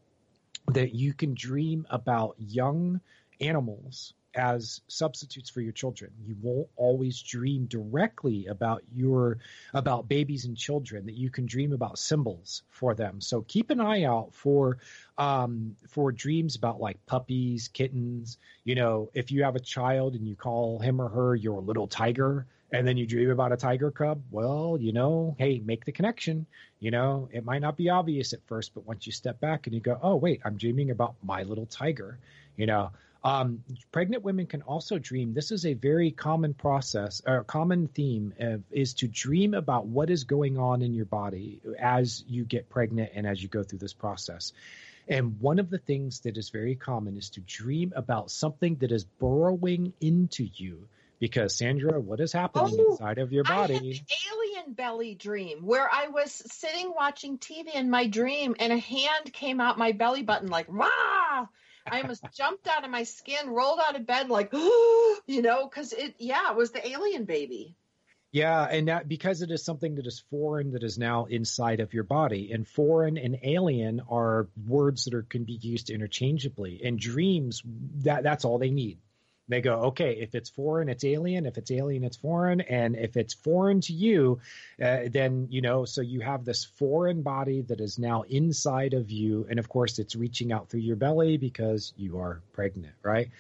that 0.73 0.95
you 0.95 1.13
can 1.15 1.35
dream 1.35 1.87
about 1.91 2.37
young 2.39 3.01
animals 3.41 4.15
as 4.35 4.81
substitutes 4.89 5.51
for 5.51 5.61
your 5.61 5.73
children. 5.73 6.11
You 6.25 6.37
won't 6.41 6.69
always 6.77 7.21
dream 7.21 7.67
directly 7.67 8.47
about 8.47 8.83
your 8.95 9.39
about 9.75 10.09
babies 10.09 10.45
and 10.45 10.57
children. 10.57 11.07
That 11.07 11.15
you 11.15 11.31
can 11.31 11.47
dream 11.47 11.73
about 11.73 11.99
symbols 11.99 12.63
for 12.71 12.95
them. 12.95 13.21
So 13.21 13.43
keep 13.43 13.71
an 13.71 13.81
eye 13.81 14.05
out 14.05 14.35
for 14.35 14.79
um, 15.19 15.77
for 15.89 16.13
dreams 16.13 16.57
about 16.57 16.81
like 16.81 17.05
puppies, 17.07 17.69
kittens. 17.69 18.39
You 18.65 18.75
know, 18.75 19.11
if 19.15 19.31
you 19.31 19.45
have 19.45 19.57
a 19.57 19.61
child 19.61 20.15
and 20.15 20.27
you 20.27 20.37
call 20.37 20.79
him 20.79 21.01
or 21.01 21.09
her 21.09 21.35
your 21.35 21.61
little 21.61 21.87
tiger, 21.87 22.47
and 22.73 22.89
then 22.89 22.97
you 22.97 23.07
dream 23.07 23.31
about 23.31 23.53
a 23.53 23.57
tiger 23.57 23.91
cub, 23.91 24.23
well, 24.31 24.79
you 24.81 24.93
know, 24.93 25.37
hey, 25.39 25.61
make 25.65 25.85
the 25.85 25.93
connection. 25.93 26.47
You 26.81 26.91
know, 26.91 27.29
it 27.31 27.45
might 27.45 27.61
not 27.61 27.77
be 27.77 27.91
obvious 27.91 28.33
at 28.33 28.41
first, 28.47 28.75
but 28.75 28.87
once 28.87 29.07
you 29.07 29.13
step 29.13 29.41
back 29.41 29.67
and 29.67 29.75
you 29.75 29.81
go, 29.81 29.99
oh, 30.03 30.17
wait, 30.17 30.41
I'm 30.45 30.57
dreaming 30.57 30.91
about 30.91 31.15
my 31.23 31.43
little 31.43 31.67
tiger, 31.67 32.19
you 32.57 32.67
know. 32.67 32.91
Um, 33.25 33.63
pregnant 33.93 34.25
women 34.25 34.47
can 34.47 34.63
also 34.63 34.99
dream. 34.99 35.33
This 35.33 35.53
is 35.53 35.65
a 35.65 35.75
very 35.75 36.11
common 36.11 36.55
process, 36.55 37.23
or 37.25 37.45
common 37.45 37.87
theme 37.87 38.35
of, 38.41 38.63
is 38.71 38.95
to 38.95 39.07
dream 39.09 39.55
about 39.55 39.87
what 39.87 40.11
is 40.11 40.25
going 40.25 40.59
on 40.59 40.83
in 40.83 40.93
your 40.93 41.05
body 41.05 41.61
as 41.79 42.25
you 42.27 42.45
get 42.45 42.69
pregnant 42.69 43.13
and 43.15 43.27
as 43.27 43.41
you 43.41 43.49
go 43.49 43.63
through 43.63 43.79
this 43.79 43.93
process. 43.93 44.53
And 45.09 45.41
one 45.41 45.59
of 45.59 45.71
the 45.71 45.79
things 45.79 46.21
that 46.21 46.37
is 46.37 46.51
very 46.51 46.75
common 46.75 47.17
is 47.17 47.31
to 47.31 47.41
dream 47.41 47.93
about 47.95 48.31
something 48.31 48.77
that 48.77 48.93
is 48.93 49.05
burrowing 49.05 49.93
into 50.01 50.49
you. 50.55 50.89
Because 51.19 51.57
Sandra, 51.57 52.01
what 52.01 52.19
is 52.19 52.33
happening 52.33 52.77
Oh, 52.81 52.91
inside 52.93 53.19
of 53.19 53.33
your 53.33 53.45
I 53.47 53.53
had 53.53 53.69
body? 53.69 54.03
alien 54.27 54.73
belly 54.73 55.15
dream 55.15 55.59
where 55.65 55.89
I 55.89 56.09
was 56.09 56.33
sitting 56.33 56.93
watching 56.97 57.39
TV 57.39 57.73
in 57.75 57.91
my 57.91 58.09
dream 58.09 58.57
and 58.59 58.73
a 58.73 58.79
hand 58.79 59.33
came 59.33 59.61
out 59.61 59.79
my 59.79 59.93
belly 59.93 60.25
button 60.25 60.49
like, 60.49 60.69
wow. 60.73 61.49
I 61.91 62.01
almost 62.01 62.25
jumped 62.35 62.67
out 62.67 62.85
of 62.85 62.91
my 62.91 63.05
skin, 63.05 63.51
rolled 63.51 63.81
out 63.85 63.97
of 63.97 64.07
bed 64.07 64.29
like, 64.29 64.53
you 64.53 65.43
know, 65.43 65.69
because 65.69 65.93
it, 65.93 66.15
yeah, 66.19 66.51
it 66.51 66.57
was 66.57 66.71
the 66.71 66.87
alien 66.87 67.25
baby. 67.25 67.77
Yeah, 68.33 68.65
and 68.65 68.89
that 68.89 69.09
because 69.09 69.43
it 69.43 69.51
is 69.51 69.63
something 69.63 69.97
that 69.97 70.07
is 70.07 70.25
foreign 70.31 70.73
that 70.73 70.83
is 70.83 70.97
now 70.97 71.27
inside 71.27 71.81
of 71.81 71.93
your 71.93 72.05
body. 72.05 72.51
And 72.51 72.67
foreign 72.67 73.19
and 73.19 73.39
alien 73.43 74.01
are 74.09 74.49
words 74.67 75.05
that 75.05 75.15
are 75.15 75.23
can 75.23 75.45
be 75.45 75.59
used 75.61 75.91
interchangeably. 75.91 76.81
And 76.83 76.99
dreams, 76.99 77.63
that 78.05 78.23
that's 78.23 78.47
all 78.47 78.59
they 78.59 78.71
need. 78.71 78.99
They 79.49 79.61
go, 79.61 79.75
okay, 79.87 80.13
if 80.21 80.35
it's 80.35 80.51
foreign, 80.51 80.89
it's 80.89 81.05
alien. 81.05 81.47
If 81.47 81.59
it's 81.59 81.71
alien, 81.71 82.05
it's 82.05 82.17
foreign. 82.17 82.61
And 82.61 82.97
if 82.97 83.17
it's 83.17 83.35
foreign 83.35 83.81
to 83.83 83.93
you, 83.93 84.41
uh, 84.81 85.01
then, 85.11 85.49
you 85.51 85.61
know, 85.61 85.85
so 85.85 86.01
you 86.01 86.21
have 86.21 86.45
this 86.45 86.65
foreign 86.65 87.23
body 87.23 87.63
that 87.63 87.81
is 87.81 87.99
now 87.99 88.23
inside 88.23 88.95
of 88.95 89.11
you. 89.11 89.47
And 89.51 89.59
of 89.59 89.69
course, 89.69 89.99
it's 89.99 90.15
reaching 90.15 90.53
out 90.53 90.69
through 90.69 90.81
your 90.81 90.97
belly 90.97 91.37
because 91.37 91.93
you 91.97 92.19
are 92.19 92.41
pregnant, 92.53 92.95
right? 93.03 93.31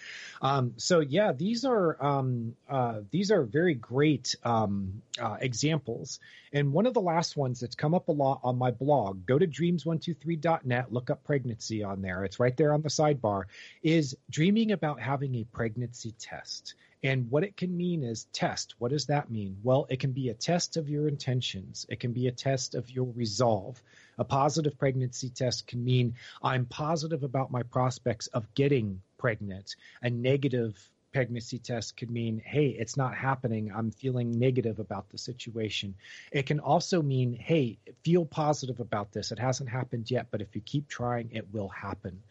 Um, 0.42 0.74
so 0.76 1.00
yeah, 1.00 1.32
these 1.32 1.64
are 1.64 1.96
um, 2.04 2.56
uh, 2.68 3.00
these 3.10 3.30
are 3.30 3.44
very 3.44 3.74
great 3.74 4.34
um, 4.44 5.02
uh, 5.20 5.36
examples. 5.40 6.18
And 6.52 6.72
one 6.72 6.84
of 6.84 6.92
the 6.92 7.00
last 7.00 7.36
ones 7.36 7.60
that's 7.60 7.76
come 7.76 7.94
up 7.94 8.08
a 8.08 8.12
lot 8.12 8.40
on 8.42 8.58
my 8.58 8.72
blog, 8.72 9.24
go 9.24 9.38
to 9.38 9.46
dreams123.net, 9.46 10.92
look 10.92 11.08
up 11.08 11.24
pregnancy 11.24 11.82
on 11.82 12.02
there. 12.02 12.24
It's 12.24 12.38
right 12.38 12.54
there 12.56 12.74
on 12.74 12.82
the 12.82 12.90
sidebar. 12.90 13.44
Is 13.82 14.16
dreaming 14.28 14.72
about 14.72 15.00
having 15.00 15.36
a 15.36 15.44
pregnancy 15.44 15.91
test. 16.18 16.74
And 17.04 17.30
what 17.30 17.42
it 17.42 17.56
can 17.56 17.76
mean 17.76 18.04
is 18.04 18.26
test. 18.32 18.74
What 18.78 18.92
does 18.92 19.06
that 19.06 19.30
mean? 19.30 19.56
Well, 19.62 19.86
it 19.88 19.98
can 19.98 20.12
be 20.12 20.28
a 20.28 20.34
test 20.34 20.76
of 20.76 20.88
your 20.88 21.08
intentions. 21.08 21.84
It 21.88 21.98
can 21.98 22.12
be 22.12 22.28
a 22.28 22.32
test 22.32 22.74
of 22.76 22.90
your 22.90 23.10
resolve. 23.16 23.82
A 24.18 24.24
positive 24.24 24.78
pregnancy 24.78 25.28
test 25.28 25.66
can 25.66 25.84
mean 25.84 26.14
I'm 26.42 26.66
positive 26.66 27.24
about 27.24 27.50
my 27.50 27.64
prospects 27.64 28.28
of 28.28 28.54
getting 28.54 29.02
pregnant. 29.18 29.74
A 30.00 30.10
negative 30.10 30.76
pregnancy 31.12 31.58
test 31.58 31.96
could 31.96 32.10
mean, 32.10 32.40
hey, 32.44 32.68
it's 32.68 32.96
not 32.96 33.14
happening. 33.14 33.70
I'm 33.74 33.90
feeling 33.90 34.38
negative 34.38 34.78
about 34.78 35.08
the 35.10 35.18
situation. 35.18 35.94
It 36.30 36.46
can 36.46 36.60
also 36.60 37.02
mean, 37.02 37.34
hey, 37.34 37.78
feel 38.02 38.24
positive 38.24 38.80
about 38.80 39.12
this. 39.12 39.32
It 39.32 39.38
hasn't 39.38 39.68
happened 39.68 40.10
yet, 40.10 40.28
but 40.30 40.40
if 40.40 40.54
you 40.54 40.62
keep 40.62 40.88
trying, 40.88 41.30
it 41.32 41.52
will 41.52 41.68
happen. 41.68 42.22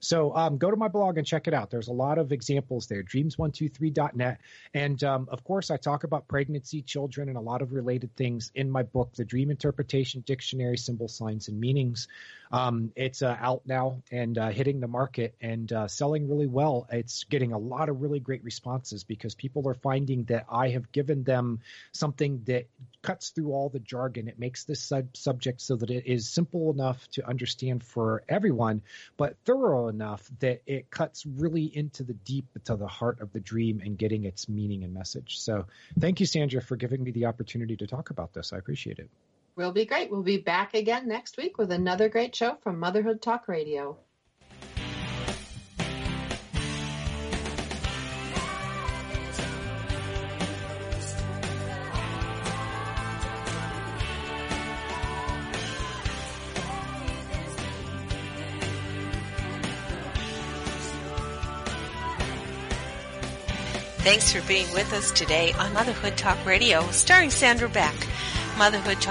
So 0.00 0.34
um, 0.34 0.58
go 0.58 0.70
to 0.70 0.76
my 0.76 0.88
blog 0.88 1.18
and 1.18 1.26
check 1.26 1.46
it 1.46 1.54
out. 1.54 1.70
There's 1.70 1.88
a 1.88 1.92
lot 1.92 2.18
of 2.18 2.32
examples 2.32 2.86
there, 2.86 3.02
dreams123.net. 3.02 4.40
And 4.74 5.04
um, 5.04 5.28
of 5.30 5.44
course, 5.44 5.70
I 5.70 5.76
talk 5.76 6.04
about 6.04 6.26
pregnancy, 6.26 6.82
children, 6.82 7.28
and 7.28 7.36
a 7.36 7.40
lot 7.40 7.62
of 7.62 7.72
related 7.72 8.16
things 8.16 8.50
in 8.54 8.70
my 8.70 8.82
book, 8.82 9.12
The 9.14 9.24
Dream 9.24 9.50
Interpretation 9.50 10.22
Dictionary, 10.26 10.78
Symbol, 10.78 11.08
Signs, 11.08 11.48
and 11.48 11.60
Meanings. 11.60 12.08
Um, 12.52 12.92
it's 12.96 13.22
uh, 13.22 13.36
out 13.38 13.62
now 13.64 14.02
and 14.10 14.36
uh, 14.36 14.48
hitting 14.48 14.80
the 14.80 14.88
market 14.88 15.36
and 15.40 15.72
uh, 15.72 15.86
selling 15.86 16.28
really 16.28 16.48
well. 16.48 16.86
It's 16.90 17.24
getting 17.24 17.52
a 17.52 17.58
lot 17.58 17.88
of 17.88 18.02
really 18.02 18.18
great 18.18 18.42
responses 18.42 19.04
because 19.04 19.34
people 19.34 19.68
are 19.68 19.74
finding 19.74 20.24
that 20.24 20.46
I 20.50 20.70
have 20.70 20.90
given 20.90 21.22
them 21.22 21.60
something 21.92 22.42
that 22.46 22.66
cuts 23.02 23.30
through 23.30 23.52
all 23.52 23.68
the 23.68 23.78
jargon. 23.78 24.26
It 24.26 24.38
makes 24.38 24.64
this 24.64 24.82
sub- 24.82 25.16
subject 25.16 25.60
so 25.60 25.76
that 25.76 25.90
it 25.90 26.06
is 26.06 26.28
simple 26.28 26.72
enough 26.72 27.06
to 27.12 27.28
understand 27.28 27.84
for 27.84 28.24
everyone, 28.28 28.82
but 29.16 29.36
thorough 29.44 29.89
enough 29.90 30.30
that 30.38 30.62
it 30.66 30.90
cuts 30.90 31.26
really 31.26 31.64
into 31.64 32.02
the 32.02 32.14
deep, 32.14 32.46
to 32.64 32.76
the 32.76 32.88
heart 32.88 33.20
of 33.20 33.32
the 33.32 33.40
dream 33.40 33.82
and 33.84 33.98
getting 33.98 34.24
its 34.24 34.48
meaning 34.48 34.82
and 34.82 34.94
message. 34.94 35.38
So 35.40 35.66
thank 35.98 36.20
you, 36.20 36.26
Sandra, 36.26 36.62
for 36.62 36.76
giving 36.76 37.02
me 37.02 37.10
the 37.10 37.26
opportunity 37.26 37.76
to 37.76 37.86
talk 37.86 38.10
about 38.10 38.32
this. 38.32 38.52
I 38.54 38.58
appreciate 38.58 38.98
it. 38.98 39.10
We'll 39.56 39.72
be 39.72 39.84
great. 39.84 40.10
We'll 40.10 40.22
be 40.22 40.38
back 40.38 40.72
again 40.72 41.06
next 41.06 41.36
week 41.36 41.58
with 41.58 41.70
another 41.70 42.08
great 42.08 42.34
show 42.34 42.56
from 42.62 42.78
Motherhood 42.78 43.20
Talk 43.20 43.46
Radio. 43.48 43.98
Thanks 64.02 64.32
for 64.32 64.40
being 64.48 64.72
with 64.72 64.92
us 64.94 65.10
today 65.10 65.52
on 65.58 65.74
Motherhood 65.74 66.16
Talk 66.16 66.46
Radio, 66.46 66.80
starring 66.90 67.28
Sandra 67.28 67.68
Beck. 67.68 67.94
Motherhood 68.56 68.98
Talk 68.98 69.08